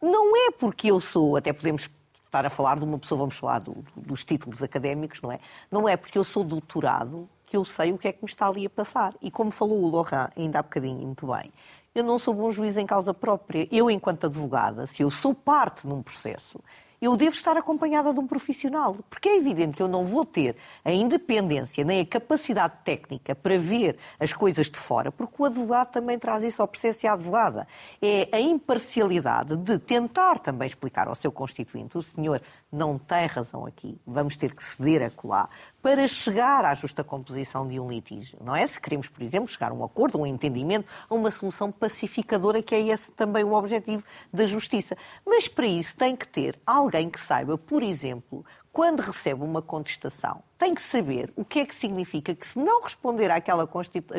não 0.00 0.34
é 0.34 0.50
porque 0.50 0.90
eu 0.90 0.98
sou, 0.98 1.36
até 1.36 1.52
podemos 1.52 1.90
estar 2.24 2.46
a 2.46 2.48
falar 2.48 2.78
de 2.78 2.84
uma 2.84 2.98
pessoa, 2.98 3.18
vamos 3.18 3.36
falar 3.36 3.58
do, 3.58 3.84
dos 3.94 4.24
títulos 4.24 4.62
académicos, 4.62 5.20
não 5.20 5.30
é? 5.30 5.38
Não 5.70 5.86
é 5.86 5.98
porque 5.98 6.16
eu 6.16 6.24
sou 6.24 6.42
doutorado 6.42 7.28
que 7.44 7.58
eu 7.58 7.62
sei 7.62 7.92
o 7.92 7.98
que 7.98 8.08
é 8.08 8.12
que 8.12 8.24
me 8.24 8.30
está 8.30 8.48
ali 8.48 8.64
a 8.64 8.70
passar. 8.70 9.14
E 9.20 9.30
como 9.30 9.50
falou 9.50 9.82
o 9.82 9.90
Laurent 9.90 10.30
ainda 10.34 10.60
há 10.60 10.62
bocadinho, 10.62 10.96
muito 11.04 11.26
bem, 11.26 11.52
eu 11.94 12.02
não 12.02 12.18
sou 12.18 12.32
bom 12.32 12.50
juiz 12.50 12.78
em 12.78 12.86
causa 12.86 13.12
própria. 13.12 13.68
Eu, 13.70 13.90
enquanto 13.90 14.24
advogada, 14.24 14.86
se 14.86 15.02
eu 15.02 15.10
sou 15.10 15.34
parte 15.34 15.86
num 15.86 16.02
processo, 16.02 16.58
eu 17.04 17.16
devo 17.16 17.36
estar 17.36 17.56
acompanhada 17.56 18.12
de 18.12 18.18
um 18.18 18.26
profissional, 18.26 18.96
porque 19.10 19.28
é 19.28 19.36
evidente 19.36 19.76
que 19.76 19.82
eu 19.82 19.88
não 19.88 20.06
vou 20.06 20.24
ter 20.24 20.56
a 20.84 20.90
independência 20.90 21.84
nem 21.84 22.00
a 22.00 22.06
capacidade 22.06 22.74
técnica 22.84 23.34
para 23.34 23.58
ver 23.58 23.98
as 24.18 24.32
coisas 24.32 24.70
de 24.70 24.78
fora, 24.78 25.12
porque 25.12 25.34
o 25.38 25.44
advogado 25.44 25.90
também 25.90 26.18
traz 26.18 26.42
isso 26.42 26.62
ao 26.62 26.68
processo 26.68 27.04
e 27.04 27.08
à 27.08 27.12
advogada. 27.12 27.66
É 28.00 28.28
a 28.32 28.40
imparcialidade 28.40 29.56
de 29.56 29.78
tentar 29.78 30.38
também 30.38 30.66
explicar 30.66 31.08
ao 31.08 31.14
seu 31.14 31.30
constituinte, 31.30 31.98
o 31.98 32.02
senhor 32.02 32.40
não 32.74 32.98
tem 32.98 33.26
razão 33.26 33.64
aqui. 33.64 33.96
Vamos 34.06 34.36
ter 34.36 34.54
que 34.54 34.62
ceder 34.62 35.02
a 35.02 35.10
colar 35.10 35.48
para 35.80 36.08
chegar 36.08 36.64
à 36.64 36.74
justa 36.74 37.04
composição 37.04 37.66
de 37.68 37.78
um 37.78 37.88
litígio. 37.88 38.38
Não 38.42 38.54
é? 38.54 38.66
Se 38.66 38.80
queremos, 38.80 39.08
por 39.08 39.22
exemplo, 39.22 39.48
chegar 39.48 39.70
a 39.70 39.74
um 39.74 39.84
acordo, 39.84 40.18
a 40.18 40.22
um 40.22 40.26
entendimento, 40.26 40.90
a 41.08 41.14
uma 41.14 41.30
solução 41.30 41.70
pacificadora, 41.70 42.60
que 42.62 42.74
é 42.74 42.80
esse 42.80 43.12
também 43.12 43.44
o 43.44 43.52
objetivo 43.52 44.02
da 44.32 44.46
justiça. 44.46 44.96
Mas 45.24 45.46
para 45.46 45.66
isso 45.66 45.96
tem 45.96 46.16
que 46.16 46.26
ter 46.26 46.58
alguém 46.66 47.08
que 47.08 47.20
saiba, 47.20 47.56
por 47.56 47.82
exemplo, 47.82 48.44
quando 48.72 49.00
recebe 49.00 49.44
uma 49.44 49.62
contestação, 49.62 50.42
tem 50.58 50.74
que 50.74 50.82
saber 50.82 51.32
o 51.36 51.44
que 51.44 51.60
é 51.60 51.64
que 51.64 51.74
significa 51.74 52.34
que, 52.34 52.44
se 52.44 52.58
não 52.58 52.82
responder 52.82 53.30
àquela 53.30 53.68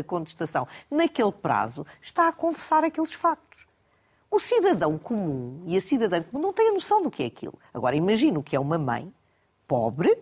contestação 0.08 0.66
naquele 0.90 1.32
prazo, 1.34 1.86
está 2.02 2.30
a 2.30 2.32
confessar 2.32 2.86
aqueles 2.86 3.14
factos. 3.14 3.45
O 4.36 4.40
cidadão 4.40 4.98
comum 4.98 5.64
e 5.66 5.78
a 5.78 5.82
cidadã 5.82 6.22
comum 6.22 6.44
não 6.48 6.52
têm 6.52 6.68
a 6.68 6.74
noção 6.74 7.02
do 7.02 7.10
que 7.10 7.24
é 7.24 7.26
aquilo. 7.28 7.58
Agora, 7.74 7.96
imagino 7.96 8.44
que 8.44 8.54
é 8.54 8.60
uma 8.60 8.78
mãe 8.78 9.10
pobre, 9.66 10.14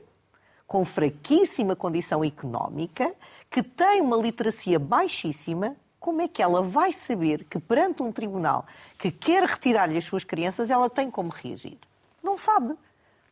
com 0.67 0.85
fraquíssima 0.85 1.75
condição 1.75 2.23
económica, 2.23 3.11
que 3.49 3.63
tem 3.63 4.01
uma 4.01 4.15
literacia 4.15 4.77
baixíssima, 4.77 5.75
como 5.99 6.21
é 6.21 6.27
que 6.27 6.43
ela 6.43 6.61
vai 6.61 6.93
saber 6.93 7.43
que 7.45 7.57
perante 7.57 8.03
um 8.03 8.11
tribunal 8.11 8.67
que 8.99 9.09
quer 9.09 9.45
retirar-lhe 9.45 9.97
as 9.97 10.05
suas 10.05 10.23
crianças, 10.23 10.69
ela 10.69 10.91
tem 10.91 11.09
como 11.09 11.29
reagir? 11.29 11.79
Não 12.21 12.37
sabe. 12.37 12.75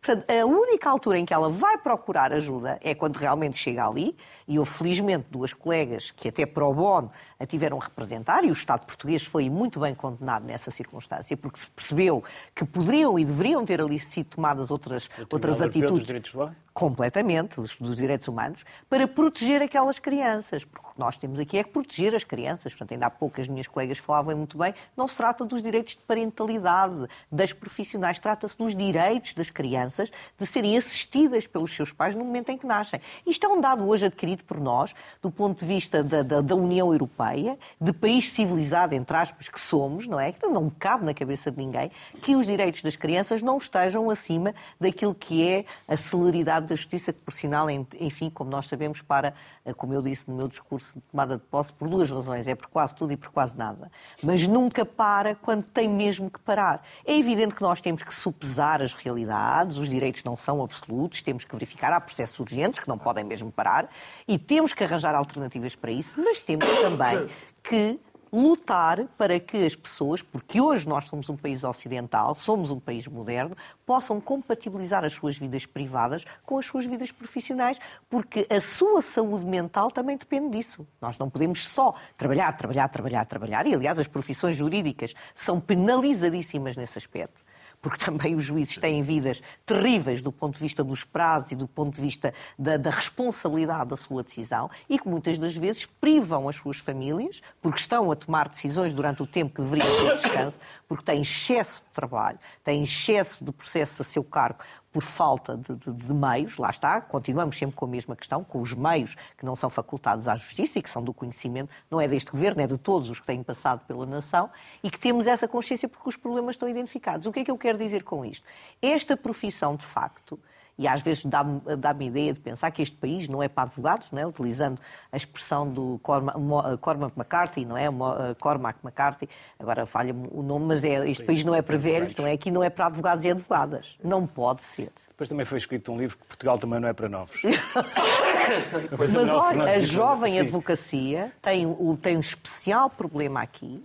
Portanto, 0.04 0.26
a 0.32 0.46
única 0.48 0.90
altura 0.90 1.20
em 1.20 1.26
que 1.26 1.32
ela 1.32 1.48
vai 1.48 1.78
procurar 1.78 2.34
ajuda 2.34 2.80
é 2.82 2.96
quando 2.96 3.18
realmente 3.18 3.56
chega 3.56 3.86
ali, 3.86 4.18
e 4.48 4.56
eu, 4.56 4.66
felizmente, 4.66 5.28
duas 5.30 5.54
colegas 5.54 6.10
que 6.10 6.28
até 6.28 6.44
pro 6.44 6.74
bono 6.74 7.12
a 7.40 7.46
tiveram 7.46 7.78
a 7.80 7.84
representar, 7.84 8.44
e 8.44 8.50
o 8.50 8.54
Estado 8.54 8.84
português 8.84 9.24
foi 9.24 9.48
muito 9.48 9.80
bem 9.80 9.94
condenado 9.94 10.44
nessa 10.44 10.72
circunstância, 10.72 11.38
porque 11.38 11.60
se 11.60 11.68
percebeu 11.68 12.24
que 12.56 12.66
poderiam 12.66 13.20
e 13.20 13.24
deveriam 13.24 13.64
ter 13.64 13.80
ali 13.80 14.00
sido 14.00 14.26
tomadas 14.26 14.72
outras, 14.72 15.08
outras 15.32 15.62
atitudes. 15.62 16.34
Completamente 16.74 17.58
dos, 17.58 17.76
dos, 17.78 17.98
direitos 17.98 18.28
humanos 18.28 18.64
para 18.90 19.06
proteger 19.06 19.62
aquelas 19.62 20.00
crianças. 20.00 20.64
Porque 20.64 20.88
o 20.88 20.94
que 20.94 21.00
nós 21.00 21.18
temos 21.18 21.38
aqui 21.40 21.58
é 21.58 21.64
que 21.64 21.70
proteger 21.70 22.16
as 22.16 22.24
crianças. 22.24 22.72
Portanto, 22.74 22.94
ainda 22.94 23.08
há 23.08 23.10
pouco 23.10 23.42
as 23.42 23.48
minhas 23.48 23.68
colegas 23.68 23.98
falavam 23.98 24.38
muito 24.38 24.58
bem, 24.58 24.74
não 24.96 25.08
se 25.08 25.18
trata 25.18 25.44
dos 25.44 25.62
direitos 25.62 25.96
de 25.96 26.00
parentalidade 26.00 27.08
das 27.30 27.52
profissionais, 27.52 28.20
trata-se 28.20 28.58
dos 28.58 28.76
direitos 28.76 29.34
das 29.34 29.50
crianças 29.50 30.12
de 30.40 30.46
serem 30.46 30.78
assistidas 30.78 31.46
pelos 31.46 31.74
seus 31.76 31.92
pais 31.92 32.16
no 32.16 32.24
momento 32.24 32.50
em 32.50 32.58
que 32.58 32.66
nascem. 32.66 33.02
Isto 33.26 33.46
é 33.46 33.50
um 33.50 33.60
dado 33.60 33.88
hoje 33.88 34.06
adquirido 34.06 34.44
por 34.46 34.60
nós, 34.60 34.96
do 35.22 35.30
ponto 35.30 35.60
de 35.60 35.66
vista 35.66 36.02
da, 36.02 36.24
da, 36.24 36.40
da 36.40 36.56
União 36.56 36.92
Europeia, 36.92 37.58
de 37.80 37.92
país 37.92 38.32
civilizado, 38.32 38.96
entre 38.96 39.16
aspas, 39.18 39.50
que 39.50 39.60
somos, 39.60 40.08
não 40.08 40.20
é? 40.20 40.32
Que 40.32 40.48
não 40.48 40.70
cabe 40.70 41.06
na 41.06 41.14
cabeça 41.14 41.52
de 41.52 41.58
ninguém 41.58 41.92
que 42.22 42.36
os 42.36 42.46
direitos 42.46 42.82
das 42.82 42.96
crianças 42.96 43.44
não 43.44 43.58
estejam 43.58 44.10
acima 44.10 44.54
daquilo 44.80 45.14
que 45.14 45.48
é 45.48 45.66
a 45.88 45.98
celeridade 45.98 46.61
da 46.68 46.76
Justiça, 46.76 47.12
que 47.14 47.22
por 47.22 47.34
sinal, 47.34 47.70
enfim, 47.70 48.30
como 48.30 48.50
nós 48.50 48.68
sabemos, 48.68 49.02
para, 49.02 49.34
eh, 49.66 49.74
como 49.74 49.94
eu 49.94 50.02
disse 50.02 50.30
no 50.30 50.36
meu 50.36 50.48
discurso 50.48 50.94
de 50.96 51.02
tomada 51.02 51.38
de 51.38 51.44
posse, 51.44 51.72
por 51.74 51.88
duas 51.88 52.10
razões. 52.10 52.48
É 52.48 52.56
por 52.56 52.68
quase 52.68 52.96
tudo 52.96 53.14
e 53.14 53.18
por 53.18 53.30
quase 53.30 53.58
nada. 53.58 53.92
Mas 54.24 54.48
nunca 54.48 54.86
para 54.86 55.36
quando 55.36 55.64
tem 55.64 55.88
mesmo 55.88 56.30
que 56.30 56.40
parar. 56.40 56.84
É 57.06 57.18
evidente 57.18 57.56
que 57.56 57.62
nós 57.62 57.82
temos 57.82 58.04
que 58.04 58.14
supesar 58.14 58.82
as 58.82 58.94
realidades, 58.94 59.78
os 59.78 59.90
direitos 59.90 60.24
não 60.24 60.36
são 60.36 60.64
absolutos, 60.64 61.22
temos 61.22 61.44
que 61.44 61.54
verificar, 61.54 61.92
há 61.94 62.02
processos 62.02 62.40
urgentes 62.40 62.80
que 62.80 62.88
não 62.88 62.98
podem 62.98 63.24
mesmo 63.24 63.52
parar 63.52 63.90
e 64.28 64.38
temos 64.38 64.74
que 64.74 64.84
arranjar 64.84 65.16
alternativas 65.16 65.76
para 65.76 65.92
isso, 65.92 66.20
mas 66.20 66.42
temos 66.42 66.68
também 66.82 67.30
que 67.64 68.00
lutar 68.32 69.06
para 69.18 69.40
que 69.40 69.66
as 69.66 69.76
pessoas, 69.76 70.22
porque 70.22 70.62
hoje 70.62 70.88
nós 70.88 71.06
somos 71.06 71.30
um 71.30 71.36
país 71.36 71.64
ocidental, 71.64 72.34
somos 72.34 72.72
um 72.72 72.80
país 72.80 73.08
moderno, 73.08 73.56
possam 73.86 74.22
compatibilizar 74.22 75.04
as 75.04 75.14
suas 75.14 75.38
vidas 75.38 75.66
privadas 75.66 76.26
com 76.46 76.58
as 76.58 76.66
suas 76.66 76.86
vidas 76.86 77.12
profissionais, 77.12 77.80
porque 78.10 78.48
a 78.50 78.62
sua 78.62 79.02
saúde 79.02 79.46
mental 79.46 79.92
também 79.92 80.18
depende 80.18 80.58
disso. 80.58 80.88
Nós 81.02 81.18
não 81.18 81.30
podemos 81.30 81.68
só 81.68 81.94
trabalhar, 82.18 82.56
trabalhar, 82.56 82.88
trabalhar, 82.88 83.26
trabalhar, 83.26 83.68
e 83.68 83.74
aliás 83.74 84.00
as 84.00 84.08
profissões 84.08 84.56
jurídicas 84.56 85.14
são 85.36 85.60
penalizadíssimas 85.60 86.78
nesse 86.78 86.98
aspecto 86.98 87.44
porque 87.82 87.98
também 88.04 88.36
os 88.36 88.44
juízes 88.44 88.78
têm 88.78 89.02
vidas 89.02 89.42
terríveis 89.66 90.22
do 90.22 90.32
ponto 90.32 90.54
de 90.54 90.60
vista 90.60 90.84
dos 90.84 91.04
prazos 91.04 91.52
e 91.52 91.56
do 91.56 91.68
ponto 91.68 91.96
de 91.96 92.02
vista 92.02 92.34
da, 92.58 92.78
da, 92.78 92.90
responsabilidade 92.90 93.90
da 93.90 93.98
sua 93.98 94.24
decisão 94.24 94.70
e 94.90 95.00
que 95.00 95.08
muitas 95.08 95.40
das 95.40 95.56
vezes 95.56 95.86
privam 95.86 96.48
as 96.48 96.56
suas 96.58 96.78
famílias, 96.78 97.42
porque 97.62 97.80
estão 97.80 98.12
a 98.12 98.16
tomar 98.16 98.50
decisões 98.50 98.94
durante 98.94 99.24
o 99.24 99.28
tempo 99.28 99.56
que 99.56 99.62
deveriam 99.62 99.88
ter 99.88 100.16
descanso, 100.16 100.60
porque 100.88 101.04
têm 101.04 101.22
excesso 101.22 101.84
de 101.84 101.90
trabalho, 101.92 102.40
têm 102.64 102.84
excesso 102.84 103.44
de 103.44 103.52
processos 103.52 104.02
a 104.02 104.04
seu 104.04 104.24
cargo, 104.24 104.60
por 104.92 105.04
falta 105.04 105.56
de, 105.56 105.76
de, 105.76 105.92
de, 105.94 106.14
meios, 106.14 106.58
lá 106.58 106.70
está, 106.70 107.00
continuamos 107.00 107.58
sempre 107.58 107.76
com 107.76 107.86
a 107.86 107.88
mesma 107.88 108.16
questão, 108.16 108.44
com 108.44 108.62
os 108.62 108.74
meios 108.74 109.16
que 109.38 109.46
não 109.46 109.56
são 109.56 109.70
facultados 109.70 110.28
à 110.28 110.36
justiça 110.36 110.80
e 110.80 110.82
que 110.82 110.90
são 110.90 111.02
do 111.02 111.14
conhecimento, 111.14 111.70
não 111.90 112.02
é 112.02 112.08
deste 112.08 112.30
governo, 112.30 112.62
é 112.62 112.68
de 112.68 112.78
todos 112.78 113.10
os 113.10 113.20
que 113.20 113.26
têm 113.26 113.42
passado 113.42 113.82
pela 113.88 114.06
nação, 114.06 114.50
e 114.84 114.92
que 114.92 115.00
temos 115.00 115.28
essa 115.28 115.48
consciência 115.48 115.88
porque 115.88 116.10
os 116.10 116.18
problemas 116.18 116.56
estão 116.56 116.68
identificados. 116.68 117.26
O 117.26 117.32
que 117.32 117.40
é 117.40 117.44
que 117.46 117.52
eu 117.52 117.58
quero 117.58 117.78
dizer 117.78 118.04
com 118.04 118.26
isto? 118.26 118.46
Esta 118.82 119.16
profissão, 119.16 119.76
de 119.76 119.86
facto, 119.86 120.38
e 120.78 120.88
às 120.88 121.02
vezes 121.02 121.26
dá-me 121.26 121.62
dá 121.78 121.96
a 121.98 122.04
ideia 122.04 122.34
de 122.34 122.40
pensar 122.40 122.72
que 122.72 122.82
este 122.82 122.96
país 122.96 123.28
não 123.28 123.42
é 123.42 123.48
para 123.48 123.64
advogados, 123.64 124.12
não 124.12 124.20
é? 124.20 124.26
utilizando 124.26 124.80
a 125.12 125.18
expressão 125.18 125.70
do 125.70 126.00
Cormac 126.02 127.14
McCarthy, 127.18 127.66
não 127.66 127.78
é? 127.78 127.86
Eh, 127.86 128.36
Cormac 128.40 128.80
McCarthy, 128.84 129.30
agora 129.60 129.86
falha-me 129.86 130.28
o 130.32 130.42
nome, 130.42 130.66
mas 130.66 130.84
é, 130.84 131.10
este 131.10 131.24
país 131.24 131.46
não 131.46 131.54
é 131.54 131.62
para 131.62 131.78
velhos, 131.78 132.16
não 132.16 132.26
é? 132.26 132.34
Aqui 132.34 132.50
não 132.50 132.64
é 132.64 132.70
para 132.70 132.88
advogados 132.88 133.24
e 133.26 133.32
advogadas. 133.32 133.98
Não 134.04 134.26
pode 134.26 134.64
ser. 134.64 134.92
Depois 135.10 135.30
também 135.30 135.46
foi 135.46 135.60
escrito 135.60 135.92
um 135.92 136.00
livro 136.00 136.18
que 136.18 136.26
Portugal 136.26 136.58
também 136.58 136.80
não 136.80 136.88
é 136.88 136.94
para 136.94 137.08
novos. 137.08 137.40
mas 138.98 139.16
olha, 139.16 139.64
a 139.64 139.80
jovem 139.80 140.40
advocacia 140.40 141.32
tem, 141.42 141.68
tem 142.02 142.18
um 142.18 142.22
especial 142.22 142.90
problema 142.90 143.40
aqui, 143.40 143.84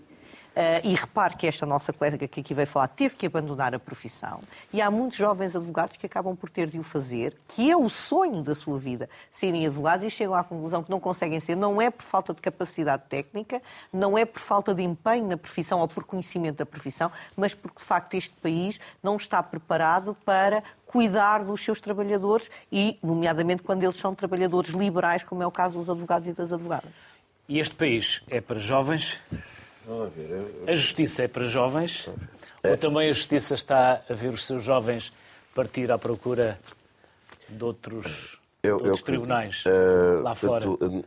e 0.82 0.94
repare 0.94 1.36
que 1.36 1.46
esta 1.46 1.66
nossa 1.66 1.92
colega 1.92 2.26
que 2.26 2.40
aqui 2.40 2.54
veio 2.54 2.66
falar 2.66 2.88
teve 2.88 3.14
que 3.14 3.26
abandonar 3.26 3.74
a 3.74 3.78
profissão. 3.78 4.40
E 4.72 4.80
há 4.80 4.90
muitos 4.90 5.18
jovens 5.18 5.54
advogados 5.54 5.96
que 5.96 6.06
acabam 6.06 6.34
por 6.34 6.48
ter 6.48 6.70
de 6.70 6.78
o 6.78 6.82
fazer, 6.82 7.36
que 7.48 7.70
é 7.70 7.76
o 7.76 7.88
sonho 7.88 8.42
da 8.42 8.54
sua 8.54 8.78
vida, 8.78 9.08
serem 9.30 9.66
advogados 9.66 10.06
e 10.06 10.10
chegam 10.10 10.34
à 10.34 10.42
conclusão 10.42 10.82
que 10.82 10.90
não 10.90 10.98
conseguem 10.98 11.38
ser. 11.40 11.56
Não 11.56 11.80
é 11.80 11.90
por 11.90 12.04
falta 12.04 12.32
de 12.32 12.40
capacidade 12.40 13.02
técnica, 13.08 13.60
não 13.92 14.16
é 14.16 14.24
por 14.24 14.40
falta 14.40 14.74
de 14.74 14.82
empenho 14.82 15.26
na 15.26 15.36
profissão 15.36 15.80
ou 15.80 15.88
por 15.88 16.04
conhecimento 16.04 16.56
da 16.56 16.66
profissão, 16.66 17.12
mas 17.36 17.52
porque, 17.52 17.78
de 17.78 17.84
facto, 17.84 18.14
este 18.14 18.34
país 18.34 18.80
não 19.02 19.16
está 19.16 19.42
preparado 19.42 20.16
para 20.24 20.62
cuidar 20.86 21.44
dos 21.44 21.62
seus 21.62 21.80
trabalhadores 21.80 22.50
e, 22.72 22.98
nomeadamente, 23.02 23.62
quando 23.62 23.82
eles 23.82 23.96
são 23.96 24.14
trabalhadores 24.14 24.70
liberais, 24.70 25.22
como 25.22 25.42
é 25.42 25.46
o 25.46 25.50
caso 25.50 25.78
dos 25.78 25.90
advogados 25.90 26.26
e 26.28 26.32
das 26.32 26.52
advogadas. 26.52 26.90
E 27.48 27.60
este 27.60 27.74
país 27.74 28.22
é 28.28 28.40
para 28.40 28.58
jovens 28.58 29.20
a 30.66 30.74
justiça 30.74 31.22
é 31.22 31.28
para 31.28 31.44
jovens? 31.44 32.08
É. 32.62 32.70
Ou 32.70 32.76
também 32.76 33.08
a 33.08 33.12
justiça 33.12 33.54
está 33.54 34.02
a 34.08 34.14
ver 34.14 34.32
os 34.32 34.44
seus 34.44 34.62
jovens 34.62 35.12
partir 35.54 35.90
à 35.90 35.98
procura 35.98 36.58
de 37.48 37.64
outros, 37.64 38.38
eu, 38.62 38.78
de 38.78 38.82
outros 38.84 39.00
eu, 39.00 39.04
tribunais 39.04 39.64
uh, 39.64 40.22
lá 40.22 40.34
fora? 40.34 40.68
Uh, 40.68 41.04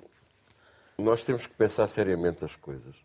nós 0.98 1.24
temos 1.24 1.46
que 1.46 1.54
pensar 1.54 1.88
seriamente 1.88 2.44
as 2.46 2.56
coisas. 2.56 2.96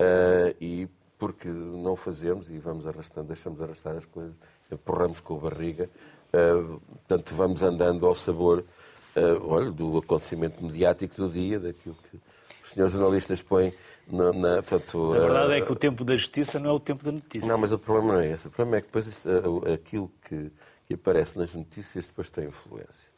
Uh, 0.00 0.54
e 0.60 0.88
porque 1.18 1.48
não 1.48 1.96
fazemos 1.96 2.50
e 2.50 2.58
vamos 2.58 2.86
arrastando, 2.86 3.28
deixamos 3.28 3.62
arrastar 3.62 3.96
as 3.96 4.04
coisas, 4.04 4.34
empurramos 4.70 5.20
com 5.20 5.36
a 5.36 5.38
barriga, 5.38 5.88
uh, 6.32 6.80
portanto 6.80 7.34
vamos 7.34 7.62
andando 7.62 8.04
ao 8.04 8.14
sabor 8.14 8.64
uh, 9.16 9.48
olha, 9.48 9.70
do 9.70 9.98
acontecimento 9.98 10.64
mediático 10.64 11.16
do 11.16 11.28
dia, 11.30 11.58
daquilo 11.60 11.96
que 12.10 12.20
os 12.62 12.70
senhores 12.72 12.92
jornalistas 12.92 13.40
põem 13.40 13.72
na, 14.06 14.32
na, 14.32 14.62
portanto, 14.62 14.98
mas 14.98 15.12
a 15.12 15.20
verdade 15.20 15.48
uh, 15.48 15.52
é 15.52 15.60
que 15.60 15.72
o 15.72 15.76
tempo 15.76 16.04
da 16.04 16.16
justiça 16.16 16.58
não 16.58 16.70
é 16.70 16.72
o 16.72 16.80
tempo 16.80 17.04
da 17.04 17.12
notícia. 17.12 17.48
Não, 17.48 17.58
mas 17.58 17.72
o 17.72 17.78
problema 17.78 18.14
não 18.14 18.20
é 18.20 18.32
esse. 18.32 18.48
O 18.48 18.50
problema 18.50 18.78
é 18.78 18.80
que 18.80 18.86
depois 18.86 19.06
isso, 19.06 19.28
uh, 19.28 19.72
aquilo 19.72 20.10
que, 20.22 20.50
que, 20.86 20.94
aparece 20.94 21.38
nas 21.38 21.54
notícias 21.54 22.06
depois 22.06 22.30
tem 22.30 22.46
influência. 22.46 23.14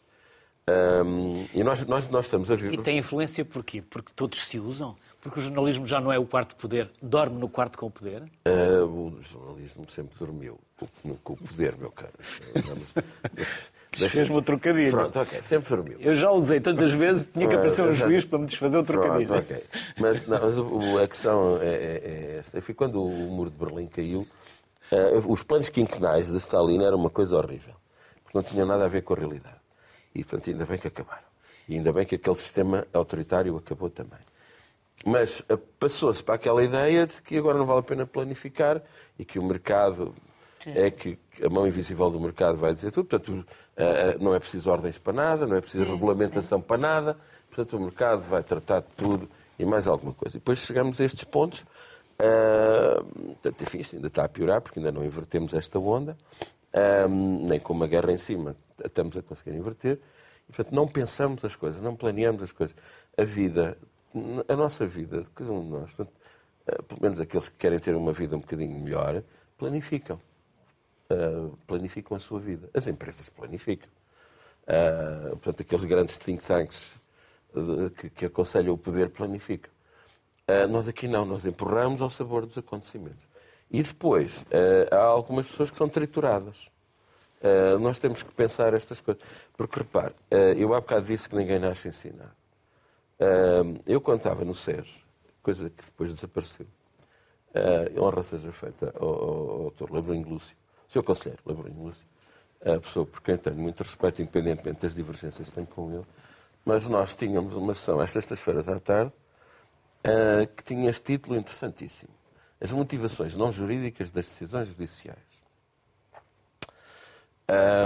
Um, 0.69 1.47
e 1.55 1.63
nós, 1.63 1.85
nós, 1.87 2.09
nós 2.09 2.27
estamos 2.27 2.51
a 2.51 2.57
ver. 2.57 2.73
E 2.75 2.79
tem 2.79 2.99
influência 2.99 3.45
porquê? 3.45 3.81
Porque 3.83 4.13
todos 4.15 4.41
se 4.41 4.59
usam? 4.59 4.97
Porque 5.21 5.39
o 5.39 5.43
jornalismo 5.43 5.87
já 5.87 6.01
não 6.01 6.13
é 6.13 6.19
o 6.19 6.27
quarto 6.27 6.57
poder, 6.57 6.91
dorme 7.01 7.39
no 7.39 7.49
quarto 7.49 7.79
com 7.79 7.87
o 7.87 7.91
poder? 7.91 8.23
Uh, 8.47 8.85
o 8.85 9.23
jornalismo 9.23 9.89
sempre 9.89 10.17
dormiu 10.19 10.59
com, 10.77 11.15
com 11.17 11.33
o 11.33 11.37
poder, 11.37 11.77
meu 11.77 11.91
caro. 11.91 12.13
Desfez-me 13.99 14.37
o 14.37 14.43
trocadilho. 14.43 14.91
Pronto, 14.91 15.19
ok, 15.19 15.43
sempre 15.43 15.69
dormiu. 15.69 15.99
Eu 16.01 16.15
já 16.15 16.31
usei 16.31 16.61
tantas 16.61 16.93
vezes, 16.93 17.29
tinha 17.33 17.49
que 17.49 17.55
aparecer 17.55 17.83
um 17.83 17.93
juiz 17.93 18.25
para 18.25 18.39
me 18.39 18.47
desfazer 18.47 18.79
o 18.79 18.85
trocadilho. 18.85 19.27
Pronto, 19.27 19.43
ok. 19.43 19.65
Mas, 19.99 20.27
não, 20.27 20.41
mas 20.41 21.03
a 21.03 21.09
questão 21.09 21.59
é, 21.61 21.67
é, 21.67 22.01
é 22.05 22.37
esta. 22.39 22.61
Foi 22.61 22.75
quando 22.75 23.03
o 23.03 23.11
muro 23.11 23.51
de 23.51 23.57
Berlim 23.57 23.87
caiu, 23.87 24.27
uh, 24.93 25.33
os 25.33 25.43
planos 25.43 25.69
quinquenais 25.69 26.31
de 26.31 26.37
Stalin 26.39 26.85
eram 26.85 26.99
uma 26.99 27.11
coisa 27.11 27.37
horrível. 27.37 27.75
Porque 28.23 28.37
não 28.37 28.43
tinham 28.43 28.67
nada 28.67 28.85
a 28.85 28.89
ver 28.89 29.03
com 29.03 29.15
a 29.15 29.17
realidade. 29.17 29.57
E, 30.15 30.25
portanto, 30.25 30.51
ainda 30.51 30.67
bem 30.67 30.79
que 30.79 30.89
acabaram. 30.89 31.27
E 31.69 31.75
ainda 31.75 31.93
bem 31.93 32.05
que 32.05 32.15
aquele 32.15 32.37
sistema 32.37 32.87
autoritário 32.93 33.57
acabou 33.57 33.91
também. 33.91 34.21
Mas 35.05 35.41
uh, 35.41 35.59
passou-se 35.79 36.23
para 36.23 36.35
aquela 36.35 36.63
ideia 36.63 37.07
de 37.07 37.23
que 37.23 37.37
agora 37.37 37.59
não 37.59 37.67
vale 37.67 37.81
a 37.81 37.83
pena 37.83 38.07
planificar 38.07 38.83
e 39.19 39.25
que 39.25 39.39
o 39.39 39.43
mercado 39.43 40.15
é 40.67 40.91
que 40.91 41.19
a 41.45 41.49
mão 41.49 41.67
invisível 41.67 42.11
do 42.11 42.21
mercado 42.21 42.57
vai 42.57 42.73
dizer 42.73 42.91
tudo. 42.91 43.07
Portanto, 43.07 43.47
não 44.21 44.35
é 44.35 44.39
preciso 44.39 44.71
ordens 44.71 44.99
para 44.99 45.13
nada, 45.13 45.47
não 45.47 45.57
é 45.57 45.61
preciso 45.61 45.85
regulamentação 45.85 46.61
para 46.61 46.77
nada. 46.77 47.17
Portanto, 47.49 47.77
o 47.77 47.81
mercado 47.81 48.23
vai 48.23 48.43
tratar 48.43 48.81
de 48.81 48.89
tudo 48.97 49.29
e 49.59 49.65
mais 49.65 49.87
alguma 49.87 50.13
coisa. 50.13 50.37
E 50.37 50.41
depois 50.41 50.59
chegamos 50.59 51.01
a 51.01 51.05
estes 51.05 51.25
pontos. 51.25 51.65
Portanto, 52.17 53.63
enfim, 53.63 53.79
isto 53.79 53.97
ainda 53.97 54.09
está 54.09 54.25
a 54.25 54.29
piorar, 54.29 54.61
porque 54.61 54.79
ainda 54.79 54.91
não 54.91 55.05
invertemos 55.05 55.55
esta 55.55 55.79
onda. 55.79 56.17
Nem 57.49 57.61
com 57.61 57.73
uma 57.73 57.87
guerra 57.87 58.13
em 58.13 58.19
cima 58.19 58.57
estamos 58.85 59.17
a 59.17 59.23
conseguir 59.23 59.57
inverter. 59.57 59.99
E, 60.49 60.53
portanto, 60.53 60.75
não 60.75 60.87
pensamos 60.87 61.45
as 61.45 61.57
coisas, 61.57 61.81
não 61.81 61.97
planeamos 61.97 62.43
as 62.43 62.53
coisas. 62.53 62.77
A 63.17 63.25
vida, 63.25 63.77
a 64.49 64.55
nossa 64.55 64.87
vida, 64.87 65.25
cada 65.35 65.51
um 65.51 65.65
de 65.65 65.71
nós, 65.71 65.93
portanto, 65.93 66.13
uh, 66.69 66.83
pelo 66.85 67.03
menos 67.03 67.19
aqueles 67.19 67.49
que 67.49 67.57
querem 67.57 67.79
ter 67.79 67.97
uma 67.97 68.13
vida 68.13 68.37
um 68.37 68.41
bocadinho 68.41 68.79
melhor, 68.79 69.23
planificam. 69.59 70.21
Uh, 71.09 71.57
planificam 71.67 72.17
a 72.17 72.21
sua 72.21 72.41
vida. 72.41 72.69
As 72.75 72.89
empresas 72.89 73.29
planificam. 73.29 73.89
Uh, 74.63 75.37
portanto, 75.37 75.61
aqueles 75.61 75.85
grandes 75.85 76.19
think 76.19 76.45
tanks 76.45 76.97
que, 77.97 78.11
que 78.11 78.27
aconselham 78.27 78.75
o 78.75 78.79
poder 78.79 79.09
planificam. 79.11 79.71
nós 80.69 80.89
aqui 80.89 81.09
não, 81.09 81.25
nós 81.25 81.47
empurramos 81.47 82.03
ao 82.03 82.11
sabor 82.11 82.45
dos 82.45 82.59
acontecimentos. 82.59 83.27
E 83.71 83.83
depois, 83.83 84.43
uh, 84.43 84.95
há 84.95 85.03
algumas 85.03 85.47
pessoas 85.47 85.71
que 85.71 85.77
são 85.77 85.89
trituradas. 85.89 86.69
Uh, 87.41 87.79
nós 87.79 87.99
temos 87.99 88.23
que 88.23 88.33
pensar 88.33 88.75
estas 88.75 89.01
coisas. 89.01 89.23
Porque, 89.57 89.81
repare, 89.81 90.15
uh, 90.33 90.57
eu 90.57 90.73
há 90.75 90.81
bocado 90.81 91.07
disse 91.07 91.29
que 91.29 91.37
ninguém 91.37 91.59
nasce 91.59 91.89
ensinar. 91.89 92.35
eu, 93.87 94.01
quando 94.01 94.19
estava 94.19 94.45
no 94.45 94.55
SES, 94.55 95.01
coisa 95.43 95.69
que 95.71 95.85
depois 95.85 96.13
desapareceu, 96.13 96.67
uh, 97.55 98.03
honra 98.03 98.23
seja 98.23 98.53
feita 98.53 98.93
ao, 98.99 99.09
ao, 99.09 99.63
ao 99.65 99.71
Dr. 99.71 99.91
Lúcio, 100.29 100.57
Sr. 100.89 101.03
Conselheiro 101.03 101.43
Labrinho 101.45 101.83
Lúcio, 101.85 102.05
a 102.61 102.81
pessoa 102.81 103.07
por 103.07 103.21
quem 103.21 103.37
tenho 103.37 103.57
muito 103.57 103.83
respeito, 103.83 104.23
independentemente 104.23 104.81
das 104.83 104.95
divergências 104.95 105.49
que 105.49 105.55
tenho 105.55 105.67
com 105.67 105.93
ele, 105.93 106.07
mas 106.65 106.89
nós 106.89 107.15
tínhamos 107.15 107.55
uma 107.55 107.75
sessão 107.75 108.01
às 108.01 108.11
sextas-feiras 108.11 108.69
à 108.69 108.81
tarde 108.81 109.13
que 110.57 110.63
tinha 110.63 110.89
este 110.89 111.03
título 111.03 111.37
interessantíssimo 111.37 112.17
as 112.61 112.73
motivações 112.73 113.37
não 113.37 113.53
jurídicas 113.53 114.11
das 114.11 114.27
decisões 114.27 114.69
judiciais. 114.69 115.19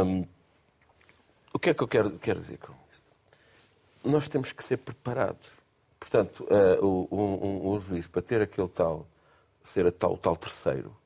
Um, 0.05 0.27
o 1.53 1.59
que 1.59 1.71
é 1.71 1.75
que 1.75 1.83
eu 1.83 1.89
quero, 1.89 2.19
quero, 2.19 2.41
dizer 2.41 2.59
com 2.59 2.73
isto? 2.93 3.05
Nós 4.05 4.29
temos 4.29 4.53
que 4.53 4.63
ser 4.63 4.79
preparados. 4.79 5.51
Portanto, 5.99 6.45
uh, 6.45 6.85
o, 6.85 7.09
um, 7.15 7.75
um, 7.75 7.81
juiz, 7.81 8.07
para 8.07 8.23
ter 8.23 8.41
aquele 8.41 8.69
tal, 8.69 9.07
ser 9.63 9.87
a 9.87 9.93
tal, 9.93 10.17
tal 10.17 10.37
terceiro, 10.37 10.97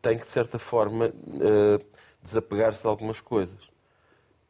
tem 0.00 0.18
que, 0.18 0.24
de 0.24 0.30
certa 0.30 0.58
forma, 0.58 1.06
uh, 1.06 1.84
desapegar-se 2.22 2.82
de 2.82 2.88
algumas 2.88 3.20
coisas. 3.20 3.70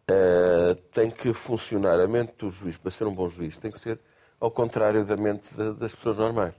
Uh, 0.08 0.74
tem 0.92 1.10
que 1.10 1.32
funcionar 1.32 1.98
a 2.00 2.06
mente 2.06 2.34
do 2.38 2.50
juiz, 2.50 2.76
para 2.76 2.90
ser 2.90 3.06
um 3.06 3.14
bom 3.14 3.28
juiz, 3.28 3.58
tem 3.58 3.70
que 3.70 3.78
ser 3.78 3.98
ao 4.40 4.50
contrário 4.50 5.04
da 5.04 5.16
mente 5.16 5.54
das 5.54 5.94
pessoas 5.94 6.18
normais. 6.18 6.54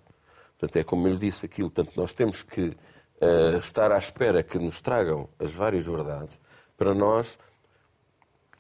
Portanto, 0.58 0.76
é 0.78 0.84
como 0.84 1.08
eu 1.08 1.14
lhe 1.14 1.20
disse 1.20 1.46
aquilo, 1.46 1.70
tanto 1.70 1.92
nós 1.96 2.14
temos 2.14 2.42
que 2.42 2.76
uh, 3.22 3.58
estar 3.60 3.92
à 3.92 3.98
espera 3.98 4.42
que 4.42 4.58
nos 4.58 4.82
tragam 4.82 5.30
as 5.40 5.54
várias 5.54 5.86
verdades 5.86 6.40
para 6.76 6.94
nós, 6.94 7.38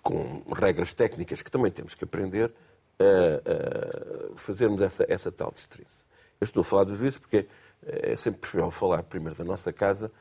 com 0.03 0.43
regras 0.53 0.93
técnicas 0.93 1.41
que 1.41 1.51
também 1.51 1.71
temos 1.71 1.95
que 1.95 2.03
aprender, 2.03 2.53
uh, 3.01 4.35
fazermos 4.37 4.81
essa, 4.81 5.05
essa 5.09 5.31
tal 5.31 5.51
destreza. 5.51 6.05
Eu 6.39 6.45
estou 6.45 6.61
a 6.61 6.63
falar 6.63 6.83
dos 6.83 6.99
juízes 6.99 7.17
porque 7.17 7.47
é 7.85 8.15
sempre 8.15 8.41
preferível 8.41 8.71
falar 8.71 9.03
primeiro 9.03 9.37
da 9.37 9.43
nossa 9.43 9.71
casa 9.71 10.11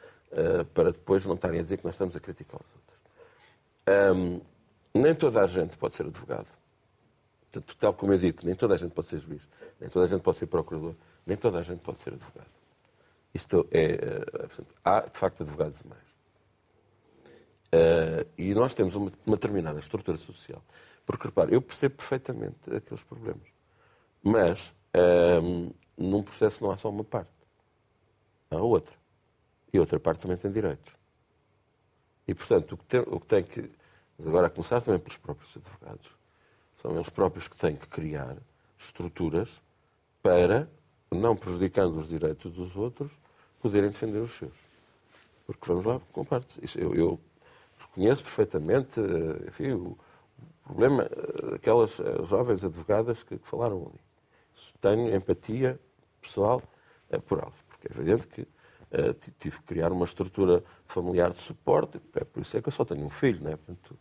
para 0.75 0.93
depois 0.93 1.25
não 1.25 1.35
estarem 1.35 1.61
a 1.61 1.63
dizer 1.63 1.79
que 1.79 1.85
nós 1.85 1.95
estamos 1.95 2.15
a 2.17 2.21
criticar 2.21 2.61
os 2.61 2.75
outros. 2.75 4.17
Um, 4.17 4.41
nem 4.95 5.15
toda 5.15 5.41
a 5.41 5.47
gente 5.47 5.77
pode 5.77 5.95
ser 5.95 6.07
advogado. 6.07 6.49
Portanto, 7.41 7.77
tal 7.79 7.95
como 7.95 8.13
eu 8.13 8.19
digo, 8.19 8.41
nem 8.45 8.55
toda 8.55 8.75
a 8.75 8.77
gente 8.77 8.93
pode 8.93 9.09
ser 9.09 9.19
juiz, 9.19 9.49
nem 9.81 9.89
toda 9.89 10.05
a 10.05 10.09
gente 10.09 10.23
pode 10.23 10.37
ser 10.37 10.47
procurador, 10.47 10.95
nem 11.25 11.37
toda 11.37 11.59
a 11.59 11.63
gente 11.63 11.81
pode 11.81 12.01
ser 12.01 12.13
advogado. 12.13 12.51
Isto 13.33 13.67
é, 13.71 13.85
eh, 13.85 14.25
portanto, 14.33 14.75
há, 14.85 15.01
de 15.01 15.19
facto, 15.19 15.43
advogados 15.43 15.83
a 15.85 15.89
mais. 15.89 16.07
Uh, 17.67 18.27
e 18.39 18.55
nós 18.55 18.73
temos 18.73 18.95
uma, 18.95 19.13
uma, 19.27 19.37
determinada 19.37 19.79
estrutura 19.79 20.17
social. 20.17 20.63
Porque, 21.05 21.27
repare, 21.27 21.53
eu 21.53 21.61
percebo 21.61 21.97
perfeitamente 21.97 22.57
aqueles 22.75 23.03
problemas. 23.03 23.47
Mas, 24.23 24.73
uh, 24.97 25.75
num 25.99 26.23
processo 26.23 26.65
não 26.65 26.71
há 26.71 26.77
só 26.77 26.89
uma 26.89 27.05
parte. 27.05 27.31
Há 28.51 28.57
outra. 28.57 28.95
E 29.73 29.79
a 29.79 29.81
outra 29.81 29.99
parte 29.99 30.21
também 30.21 30.37
tem 30.37 30.51
direitos. 30.51 30.93
E, 32.27 32.35
portanto, 32.35 32.73
o 32.73 32.77
que 32.77 32.85
tem, 32.85 33.01
o 33.01 33.21
que, 33.21 33.27
tem 33.27 33.43
que 33.43 33.71
agora 34.25 34.47
a 34.47 34.51
começar 34.51 34.81
também 34.81 35.01
pelos 35.01 35.19
próprios 35.19 35.57
advogados, 35.57 36.11
são 36.81 36.95
eles 36.95 37.09
próprios 37.09 37.49
que 37.49 37.57
têm 37.57 37.77
que 37.77 37.87
criar 37.87 38.37
estruturas 38.79 39.61
para 40.23 40.69
não 41.11 41.37
prejudicando 41.37 41.97
os 41.97 42.09
direitos 42.09 42.53
dos 42.53 42.75
outros, 42.77 43.13
poderem 43.61 43.91
defender 43.91 44.19
os 44.19 44.33
seus. 44.33 44.53
Porque 45.47 45.67
vamos 45.67 45.85
lá 45.85 46.01
com 46.13 46.25
partes. 46.25 46.59
Isso, 46.63 46.79
eu, 46.79 46.95
eu 46.95 47.21
reconheço 47.79 48.23
perfeitamente 48.23 49.01
eh, 49.01 49.49
enfim, 49.49 49.73
o 49.73 49.97
problema 50.65 51.05
eh, 51.05 51.51
daquelas 51.53 52.01
eh, 52.01 52.25
jovens 52.25 52.65
advogadas 52.65 53.23
que, 53.23 53.39
que 53.39 53.49
falaram 53.49 53.87
ali. 53.87 54.01
Tenho 54.81 55.15
empatia 55.15 55.79
pessoal 56.21 56.63
por 57.27 57.39
elas, 57.39 57.55
é 57.87 57.93
evidente 57.93 58.27
que 58.27 58.43
uh, 58.43 59.15
tive 59.39 59.59
que 59.59 59.63
criar 59.65 59.93
uma 59.93 60.05
estrutura 60.05 60.63
familiar 60.87 61.33
de 61.33 61.41
suporte, 61.41 62.01
é 62.15 62.25
por 62.25 62.41
isso 62.41 62.57
é 62.57 62.63
que 62.63 62.69
eu 62.69 62.73
só 62.73 62.85
tenho 62.85 63.05
um 63.05 63.11
filho, 63.11 63.43
né? 63.43 63.57
Portanto, 63.57 63.99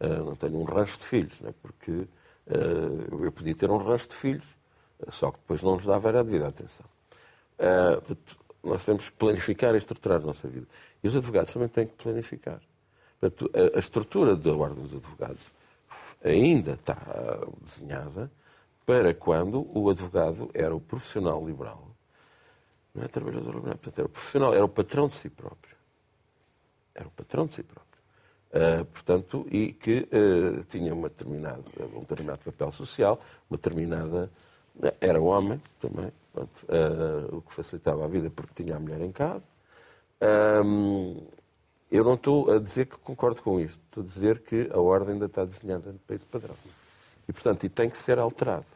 uh, 0.00 0.24
não 0.24 0.36
tenho 0.36 0.58
um 0.58 0.64
rancho 0.64 0.98
de 0.98 1.04
filhos, 1.04 1.40
né? 1.40 1.54
porque 1.62 1.90
uh, 1.90 3.24
eu 3.24 3.32
podia 3.32 3.54
ter 3.54 3.70
um 3.70 3.78
rancho 3.78 4.08
de 4.08 4.14
filhos, 4.14 4.46
só 5.10 5.30
que 5.30 5.38
depois 5.38 5.62
não 5.62 5.76
nos 5.76 5.86
dava 5.86 6.10
a 6.10 6.22
devida 6.22 6.48
atenção. 6.48 6.86
Portanto, 7.56 8.36
nós 8.62 8.84
temos 8.84 9.08
que 9.08 9.16
planificar 9.16 9.74
e 9.74 9.78
estruturar 9.78 10.20
a 10.20 10.24
nossa 10.24 10.48
vida. 10.48 10.66
E 11.02 11.08
os 11.08 11.16
advogados 11.16 11.52
também 11.52 11.68
têm 11.68 11.86
que 11.86 11.94
planificar. 11.94 12.60
Portanto, 13.20 13.50
a, 13.52 13.76
a 13.76 13.80
estrutura 13.80 14.36
da 14.36 14.52
Ordem 14.52 14.84
dos 14.84 14.94
Advogados 14.94 15.46
ainda 16.24 16.72
está 16.72 16.96
desenhada 17.60 18.30
para 18.86 19.14
quando 19.14 19.66
o 19.76 19.90
advogado 19.90 20.50
era 20.54 20.74
o 20.74 20.80
profissional 20.80 21.44
liberal. 21.44 21.91
Não 22.94 23.04
é 23.04 23.08
trabalhador 23.08 23.54
liberal, 23.54 23.76
portanto, 23.76 23.98
era 23.98 24.06
o 24.06 24.10
profissional, 24.10 24.54
era 24.54 24.64
o 24.64 24.68
patrão 24.68 25.08
de 25.08 25.14
si 25.14 25.30
próprio. 25.30 25.76
Era 26.94 27.08
o 27.08 27.10
patrão 27.10 27.46
de 27.46 27.54
si 27.54 27.62
próprio. 27.62 27.92
Uh, 28.52 28.84
portanto, 28.84 29.46
e 29.50 29.72
que 29.72 30.06
uh, 30.12 30.62
tinha 30.64 30.92
uma 30.92 31.08
determinada, 31.08 31.62
um 31.94 32.00
determinado 32.00 32.40
papel 32.44 32.70
social, 32.70 33.18
uma 33.48 33.56
determinada 33.56 34.30
era 35.00 35.20
homem 35.20 35.60
também, 35.80 36.12
pronto, 36.32 36.64
uh, 36.64 37.36
o 37.36 37.40
que 37.40 37.54
facilitava 37.54 38.04
a 38.04 38.08
vida 38.08 38.30
porque 38.30 38.62
tinha 38.62 38.76
a 38.76 38.80
mulher 38.80 39.00
em 39.00 39.10
casa. 39.10 39.44
Um, 40.64 41.16
eu 41.90 42.04
não 42.04 42.14
estou 42.14 42.50
a 42.50 42.58
dizer 42.58 42.86
que 42.86 42.98
concordo 42.98 43.40
com 43.40 43.58
isto, 43.58 43.80
estou 43.88 44.02
a 44.02 44.06
dizer 44.06 44.40
que 44.40 44.70
a 44.72 44.80
ordem 44.80 45.14
ainda 45.14 45.26
está 45.26 45.44
desenhada 45.44 45.94
para 46.06 46.16
esse 46.16 46.26
padrão. 46.26 46.56
E, 47.26 47.32
portanto, 47.32 47.64
e 47.64 47.68
tem 47.68 47.88
que 47.88 47.96
ser 47.96 48.18
alterado. 48.18 48.66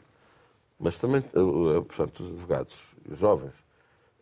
Mas 0.78 0.98
também, 0.98 1.22
portanto, 1.22 2.22
os 2.22 2.30
advogados, 2.32 2.76
os 3.10 3.18
jovens, 3.18 3.54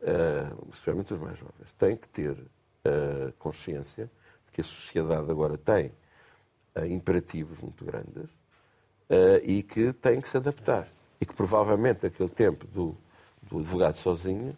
uh, 0.04 0.68
especialmente 0.72 1.12
os 1.12 1.20
mais 1.20 1.38
jovens, 1.38 1.72
têm 1.78 1.96
que 1.96 2.08
ter 2.08 2.32
uh, 2.32 3.32
consciência 3.38 4.10
de 4.46 4.52
que 4.52 4.60
a 4.60 4.64
sociedade 4.64 5.30
agora 5.30 5.58
tem 5.58 5.92
imperativos 6.90 7.60
muito 7.60 7.84
grandes 7.84 8.28
e 9.44 9.62
que 9.62 9.92
tem 9.92 10.20
que 10.20 10.28
se 10.28 10.36
adaptar 10.36 10.88
e 11.20 11.26
que 11.26 11.34
provavelmente 11.34 12.06
aquele 12.06 12.28
tempo 12.28 12.66
do, 12.66 12.96
do 13.42 13.58
advogado 13.58 13.94
sozinho, 13.94 14.56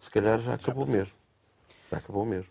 se 0.00 0.10
calhar 0.10 0.38
já 0.40 0.54
acabou 0.54 0.86
já 0.86 0.92
mesmo. 0.92 1.14
Já 1.90 1.98
acabou 1.98 2.24
mesmo. 2.24 2.50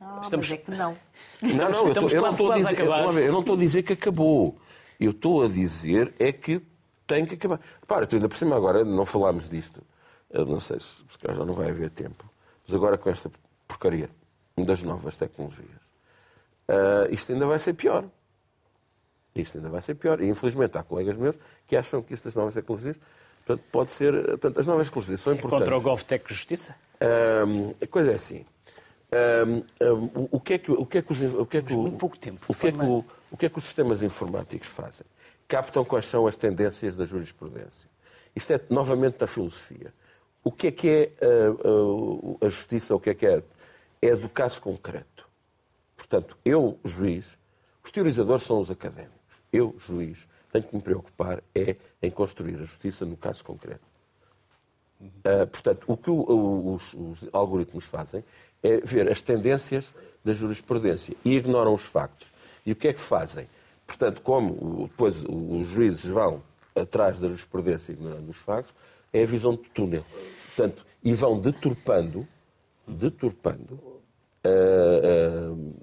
Oh, 0.00 0.20
Estamos... 0.20 0.50
Mas 0.50 0.58
é 0.58 0.62
que 0.62 0.70
não. 0.70 0.96
Não, 1.40 1.70
não, 1.70 1.88
eu, 1.88 1.94
tô, 1.94 2.08
eu, 2.08 2.22
não 2.22 2.30
estou 2.30 2.52
a 2.52 2.56
dizer, 2.56 2.80
eu 2.80 3.32
não 3.32 3.40
estou 3.40 3.54
a 3.54 3.58
dizer 3.58 3.82
que 3.82 3.92
acabou. 3.92 4.58
Eu 4.98 5.10
estou 5.10 5.44
a 5.44 5.48
dizer 5.48 6.14
é 6.18 6.32
que 6.32 6.60
tem 7.06 7.24
que 7.24 7.34
acabar. 7.34 7.60
Para, 7.86 8.06
tu 8.06 8.16
ainda 8.16 8.28
por 8.28 8.36
cima 8.36 8.56
agora 8.56 8.84
não 8.84 9.04
falámos 9.04 9.48
disto. 9.48 9.82
Eu 10.34 10.44
não 10.44 10.58
sei 10.58 10.80
se, 10.80 11.04
se 11.08 11.18
calhar 11.18 11.36
já 11.36 11.44
não 11.44 11.54
vai 11.54 11.70
haver 11.70 11.90
tempo. 11.90 12.28
Mas 12.66 12.74
agora 12.74 12.98
com 12.98 13.08
esta 13.08 13.30
porcaria 13.68 14.10
das 14.58 14.82
novas 14.82 15.16
tecnologias, 15.16 15.68
uh, 16.68 17.06
isto 17.10 17.32
ainda 17.32 17.46
vai 17.46 17.58
ser 17.60 17.74
pior. 17.74 18.04
Isto 19.32 19.58
ainda 19.58 19.70
vai 19.70 19.80
ser 19.80 19.94
pior. 19.94 20.20
E, 20.20 20.28
infelizmente, 20.28 20.76
há 20.76 20.82
colegas 20.82 21.16
meus 21.16 21.38
que 21.68 21.76
acham 21.76 22.02
que 22.02 22.12
isso 22.12 22.24
das 22.24 22.34
novas 22.34 22.54
tecnologias 22.54 22.96
portanto, 23.46 23.64
pode 23.70 23.92
ser. 23.92 24.12
Portanto, 24.24 24.58
as 24.58 24.66
novas 24.66 24.88
tecnologias 24.88 25.20
são 25.20 25.32
é 25.32 25.36
importantes. 25.36 25.68
Contra 25.68 25.76
o 25.76 25.80
GovTech 25.80 26.24
Justiça? 26.28 26.74
Um, 27.46 27.74
a 27.80 27.86
coisa 27.86 28.10
é 28.10 28.14
assim. 28.14 28.44
O 30.32 30.40
que 30.40 30.54
é 30.54 30.58
que 30.58 30.72
o 30.72 30.84
que 30.84 30.98
é 30.98 31.02
que 31.02 31.12
os, 31.12 31.20
o 31.20 31.46
que 31.46 31.58
é 31.58 31.62
que 31.62 31.72
o, 31.72 31.82
muito 31.82 31.98
pouco 31.98 32.18
tempo. 32.18 32.44
O 32.48 32.54
que, 32.54 32.66
é 32.66 32.72
que 32.72 32.78
o, 32.84 33.04
o 33.30 33.36
que 33.36 33.46
é 33.46 33.48
que 33.48 33.58
os 33.58 33.64
sistemas 33.64 34.02
informáticos 34.02 34.66
fazem? 34.66 35.06
Captam 35.46 35.84
quais 35.84 36.06
são 36.06 36.26
as 36.26 36.36
tendências 36.36 36.96
da 36.96 37.04
jurisprudência. 37.04 37.88
Isto 38.34 38.52
é 38.54 38.60
novamente 38.70 39.18
da 39.18 39.26
filosofia. 39.28 39.92
O 40.44 40.52
que 40.52 40.66
é 40.66 40.70
que 40.70 40.88
é 40.88 41.12
a, 41.22 42.44
a, 42.44 42.46
a 42.46 42.48
justiça? 42.50 42.94
O 42.94 43.00
que 43.00 43.10
é 43.10 43.14
que 43.14 43.26
é? 43.26 43.42
É 44.02 44.14
do 44.14 44.28
caso 44.28 44.60
concreto. 44.60 45.26
Portanto, 45.96 46.36
eu, 46.44 46.78
juiz, 46.84 47.38
os 47.82 47.90
teorizadores 47.90 48.42
são 48.42 48.60
os 48.60 48.70
académicos. 48.70 49.14
Eu, 49.50 49.74
juiz, 49.78 50.18
tenho 50.52 50.64
que 50.64 50.76
me 50.76 50.82
preocupar 50.82 51.42
é 51.54 51.76
em 52.02 52.10
construir 52.10 52.56
a 52.56 52.64
justiça 52.64 53.06
no 53.06 53.16
caso 53.16 53.42
concreto. 53.42 53.82
Uh, 55.00 55.46
portanto, 55.50 55.84
o 55.86 55.96
que 55.96 56.10
o, 56.10 56.14
o, 56.14 56.74
os, 56.74 56.94
os, 56.94 57.28
algoritmos 57.32 57.84
fazem 57.84 58.22
é 58.62 58.78
ver 58.78 59.10
as 59.10 59.20
tendências 59.20 59.92
da 60.24 60.32
jurisprudência 60.32 61.16
e 61.24 61.36
ignoram 61.36 61.74
os 61.74 61.82
factos. 61.82 62.28
E 62.64 62.72
o 62.72 62.76
que 62.76 62.88
é 62.88 62.92
que 62.92 63.00
fazem? 63.00 63.48
Portanto, 63.86 64.22
como 64.22 64.88
depois 64.88 65.24
os 65.24 65.68
juízes 65.68 66.06
vão 66.06 66.42
atrás 66.74 67.20
da 67.20 67.28
jurisprudência 67.28 67.92
ignorando 67.92 68.28
os 68.28 68.36
factos, 68.36 68.74
é 69.12 69.22
a 69.22 69.26
visão 69.26 69.52
de 69.52 69.68
túnel. 69.70 70.04
Portanto, 70.54 70.86
e 71.02 71.12
vão 71.12 71.38
deturpando, 71.38 72.26
deturpando 72.86 73.74
uh, 74.44 75.52
uh, 75.52 75.74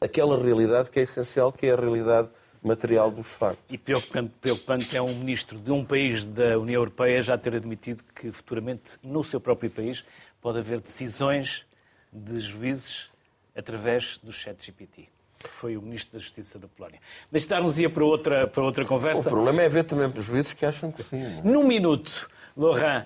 aquela 0.00 0.42
realidade 0.42 0.90
que 0.90 0.98
é 0.98 1.02
essencial, 1.02 1.52
que 1.52 1.66
é 1.66 1.72
a 1.72 1.76
realidade 1.76 2.30
material 2.62 3.10
dos 3.10 3.28
factos. 3.28 3.64
E 3.70 3.78
preocupante, 3.78 4.32
preocupante 4.40 4.96
é 4.96 5.02
um 5.02 5.14
ministro 5.14 5.58
de 5.58 5.70
um 5.70 5.84
país 5.84 6.24
da 6.24 6.58
União 6.58 6.80
Europeia 6.80 7.20
já 7.20 7.36
ter 7.36 7.54
admitido 7.54 8.02
que 8.14 8.32
futuramente, 8.32 8.98
no 9.02 9.22
seu 9.22 9.40
próprio 9.40 9.70
país, 9.70 10.04
pode 10.40 10.58
haver 10.58 10.80
decisões 10.80 11.66
de 12.12 12.40
juízes 12.40 13.10
através 13.54 14.18
do 14.22 14.32
chat 14.32 14.64
GPT 14.64 15.08
que 15.38 15.48
foi 15.48 15.76
o 15.76 15.82
Ministro 15.82 16.14
da 16.14 16.18
Justiça 16.18 16.58
da 16.58 16.66
Polónia. 16.66 16.98
Mas 17.30 17.42
estarmos 17.42 17.78
ia 17.78 17.88
para 17.88 18.04
outra, 18.04 18.46
para 18.46 18.62
outra 18.62 18.84
conversa. 18.84 19.28
O 19.28 19.32
problema 19.32 19.62
é 19.62 19.68
ver 19.68 19.84
também 19.84 20.06
os 20.06 20.24
juízes 20.24 20.52
que 20.52 20.64
acham 20.64 20.90
que 20.90 21.02
sim. 21.02 21.22
Não? 21.22 21.38
É? 21.38 21.42
Num 21.42 21.66
minuto, 21.66 22.28
Laurent, 22.56 23.04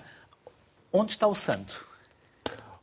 onde 0.93 1.11
está 1.11 1.27
o 1.27 1.35
santo? 1.35 1.85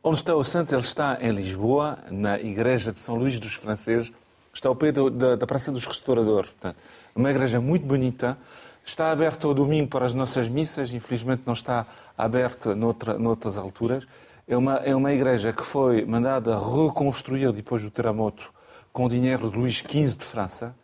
Onde 0.04 0.18
está 0.18 0.36
o 0.36 0.44
santo? 0.44 0.74
Ele 0.74 0.82
está 0.82 1.16
em 1.18 1.32
Lisboa, 1.32 1.98
na 2.10 2.38
Igreja 2.38 2.92
de 2.92 3.00
São 3.00 3.14
Luís 3.14 3.40
dos 3.40 3.54
Franceses. 3.54 4.12
Está 4.52 4.68
ao 4.68 4.76
pé 4.76 4.92
do, 4.92 5.08
da, 5.08 5.34
da 5.34 5.46
Praça 5.46 5.72
dos 5.72 5.86
Restauradores. 5.86 6.50
Portanto, 6.50 6.76
uma 7.16 7.30
igreja 7.30 7.58
muito 7.58 7.86
bonita. 7.86 8.36
Está 8.84 9.10
aberta 9.10 9.46
ao 9.46 9.54
domingo 9.54 9.88
para 9.88 10.04
as 10.04 10.12
nossas 10.12 10.46
missas. 10.46 10.92
Infelizmente 10.92 11.42
não 11.46 11.54
está 11.54 11.86
aberta 12.18 12.74
noutra, 12.74 13.18
noutras 13.18 13.56
alturas. 13.56 14.06
É 14.46 14.54
uma, 14.54 14.76
é 14.76 14.94
uma 14.94 15.12
igreja 15.12 15.54
que 15.54 15.64
foi 15.64 16.04
mandada 16.04 16.58
reconstruir 16.58 17.50
depois 17.50 17.82
do 17.82 17.90
terremoto 17.90 18.52
com 18.92 19.08
dinheiro 19.08 19.50
de 19.50 19.56
Luís 19.56 19.76
XV 19.76 20.18
de 20.18 20.24
França. 20.24 20.74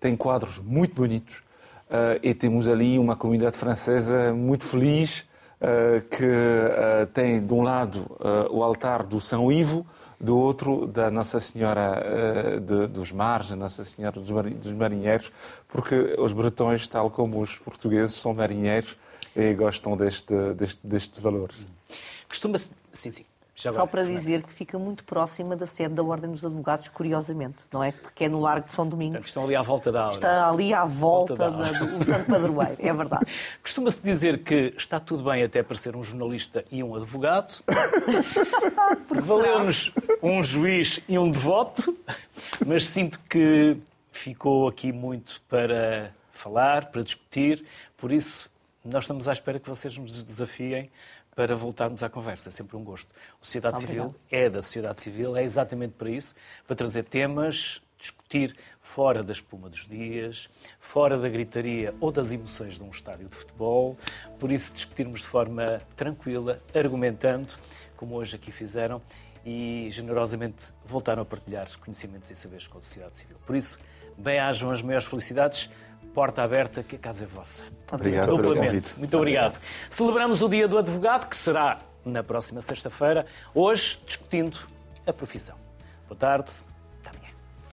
Tem 0.00 0.16
quadros 0.16 0.58
muito 0.58 0.94
bonitos. 0.94 1.42
Uh, 1.84 2.18
e 2.22 2.32
temos 2.32 2.66
ali 2.66 2.98
uma 2.98 3.14
comunidade 3.14 3.58
francesa 3.58 4.32
muito 4.32 4.64
feliz 4.64 5.26
que 6.10 6.24
uh, 6.24 7.06
tem 7.12 7.44
de 7.44 7.52
um 7.52 7.62
lado 7.62 8.04
o 8.50 8.62
altar 8.62 9.02
do 9.02 9.20
São 9.20 9.50
Ivo, 9.50 9.86
do 10.20 10.38
outro 10.38 10.86
da 10.86 11.10
Nossa 11.10 11.40
Senhora 11.40 12.02
de, 12.60 12.86
dos 12.86 13.12
Mares, 13.12 13.52
a 13.52 13.56
Nossa 13.56 13.84
Senhora 13.84 14.20
dos 14.20 14.72
Marinheiros, 14.72 15.30
porque 15.68 16.14
os 16.18 16.32
bretões, 16.32 16.86
tal 16.88 17.10
como 17.10 17.40
os 17.40 17.58
portugueses, 17.58 18.16
são 18.16 18.32
marinheiros 18.32 18.96
e 19.36 19.52
gostam 19.54 19.96
deste, 19.96 20.34
deste, 20.54 20.80
destes 20.86 21.18
valores. 21.18 21.56
Costuma-se. 22.28 22.74
Sim, 22.90 23.10
sim. 23.10 23.24
Já 23.56 23.72
Só 23.72 23.86
para 23.86 24.02
dizer 24.02 24.42
que 24.42 24.52
fica 24.52 24.76
muito 24.78 25.04
próxima 25.04 25.54
da 25.54 25.64
sede 25.64 25.94
da 25.94 26.02
Ordem 26.02 26.30
dos 26.30 26.44
Advogados, 26.44 26.88
curiosamente, 26.88 27.58
não 27.72 27.84
é? 27.84 27.92
Porque 27.92 28.24
é 28.24 28.28
no 28.28 28.40
Largo 28.40 28.66
de 28.66 28.72
São 28.72 28.86
Domingos. 28.86 29.12
Portanto, 29.12 29.28
estão 29.28 29.44
ali 29.44 29.54
à 29.54 29.62
volta 29.62 29.92
da 29.92 30.02
aula. 30.02 30.14
Está 30.14 30.48
ali 30.48 30.74
à 30.74 30.84
volta, 30.84 31.36
volta 31.36 31.86
do 31.86 32.04
Santo 32.04 32.26
Padroeiro, 32.26 32.76
é 32.80 32.92
verdade. 32.92 33.26
Costuma-se 33.62 34.02
dizer 34.02 34.42
que 34.42 34.74
está 34.76 34.98
tudo 34.98 35.22
bem 35.22 35.44
até 35.44 35.62
para 35.62 35.76
ser 35.76 35.94
um 35.94 36.02
jornalista 36.02 36.64
e 36.70 36.82
um 36.82 36.96
advogado. 36.96 37.62
Valeu-nos 39.22 39.92
um 40.20 40.42
juiz 40.42 40.98
e 41.08 41.16
um 41.16 41.30
devoto, 41.30 41.96
mas 42.66 42.88
sinto 42.88 43.20
que 43.30 43.76
ficou 44.10 44.66
aqui 44.66 44.92
muito 44.92 45.40
para 45.48 46.12
falar, 46.32 46.86
para 46.86 47.02
discutir, 47.02 47.64
por 47.96 48.10
isso 48.10 48.50
nós 48.84 49.04
estamos 49.04 49.28
à 49.28 49.32
espera 49.32 49.60
que 49.60 49.68
vocês 49.68 49.96
nos 49.96 50.24
desafiem 50.24 50.90
para 51.34 51.54
voltarmos 51.56 52.02
à 52.02 52.08
conversa. 52.08 52.48
É 52.48 52.52
sempre 52.52 52.76
um 52.76 52.84
gosto. 52.84 53.08
A 53.40 53.44
sociedade 53.44 53.76
Obrigado. 53.76 54.06
civil 54.06 54.20
é 54.30 54.50
da 54.50 54.62
sociedade 54.62 55.00
civil, 55.00 55.36
é 55.36 55.42
exatamente 55.42 55.94
para 55.94 56.10
isso, 56.10 56.34
para 56.66 56.76
trazer 56.76 57.04
temas, 57.04 57.80
discutir 57.98 58.54
fora 58.82 59.22
da 59.22 59.32
espuma 59.32 59.68
dos 59.70 59.86
dias, 59.86 60.50
fora 60.78 61.18
da 61.18 61.28
gritaria 61.28 61.94
ou 62.00 62.12
das 62.12 62.32
emoções 62.32 62.74
de 62.74 62.82
um 62.82 62.90
estádio 62.90 63.28
de 63.28 63.34
futebol. 63.34 63.96
Por 64.38 64.52
isso, 64.52 64.74
discutirmos 64.74 65.20
de 65.20 65.26
forma 65.26 65.80
tranquila, 65.96 66.60
argumentando, 66.74 67.54
como 67.96 68.14
hoje 68.16 68.36
aqui 68.36 68.52
fizeram, 68.52 69.00
e 69.44 69.88
generosamente 69.90 70.72
voltaram 70.86 71.22
a 71.22 71.24
partilhar 71.24 71.68
conhecimentos 71.78 72.30
e 72.30 72.34
saberes 72.34 72.66
com 72.66 72.78
a 72.78 72.82
sociedade 72.82 73.18
civil. 73.18 73.36
Por 73.44 73.54
isso, 73.54 73.78
bem-ajam 74.16 74.70
as 74.70 74.80
maiores 74.80 75.06
felicidades 75.06 75.70
porta 76.14 76.42
aberta, 76.42 76.82
que 76.82 76.96
a 76.96 76.98
casa 76.98 77.24
é 77.24 77.26
vossa. 77.26 77.64
Obrigado 77.92 78.36
Duplamente. 78.36 78.96
Muito 78.98 79.16
obrigado. 79.16 79.60
Celebramos 79.90 80.40
o 80.40 80.48
Dia 80.48 80.68
do 80.68 80.78
Advogado, 80.78 81.28
que 81.28 81.36
será 81.36 81.80
na 82.04 82.22
próxima 82.22 82.60
sexta-feira, 82.60 83.26
hoje 83.54 83.98
discutindo 84.06 84.58
a 85.06 85.12
profissão. 85.12 85.56
Boa 86.08 86.18
tarde. 86.18 86.52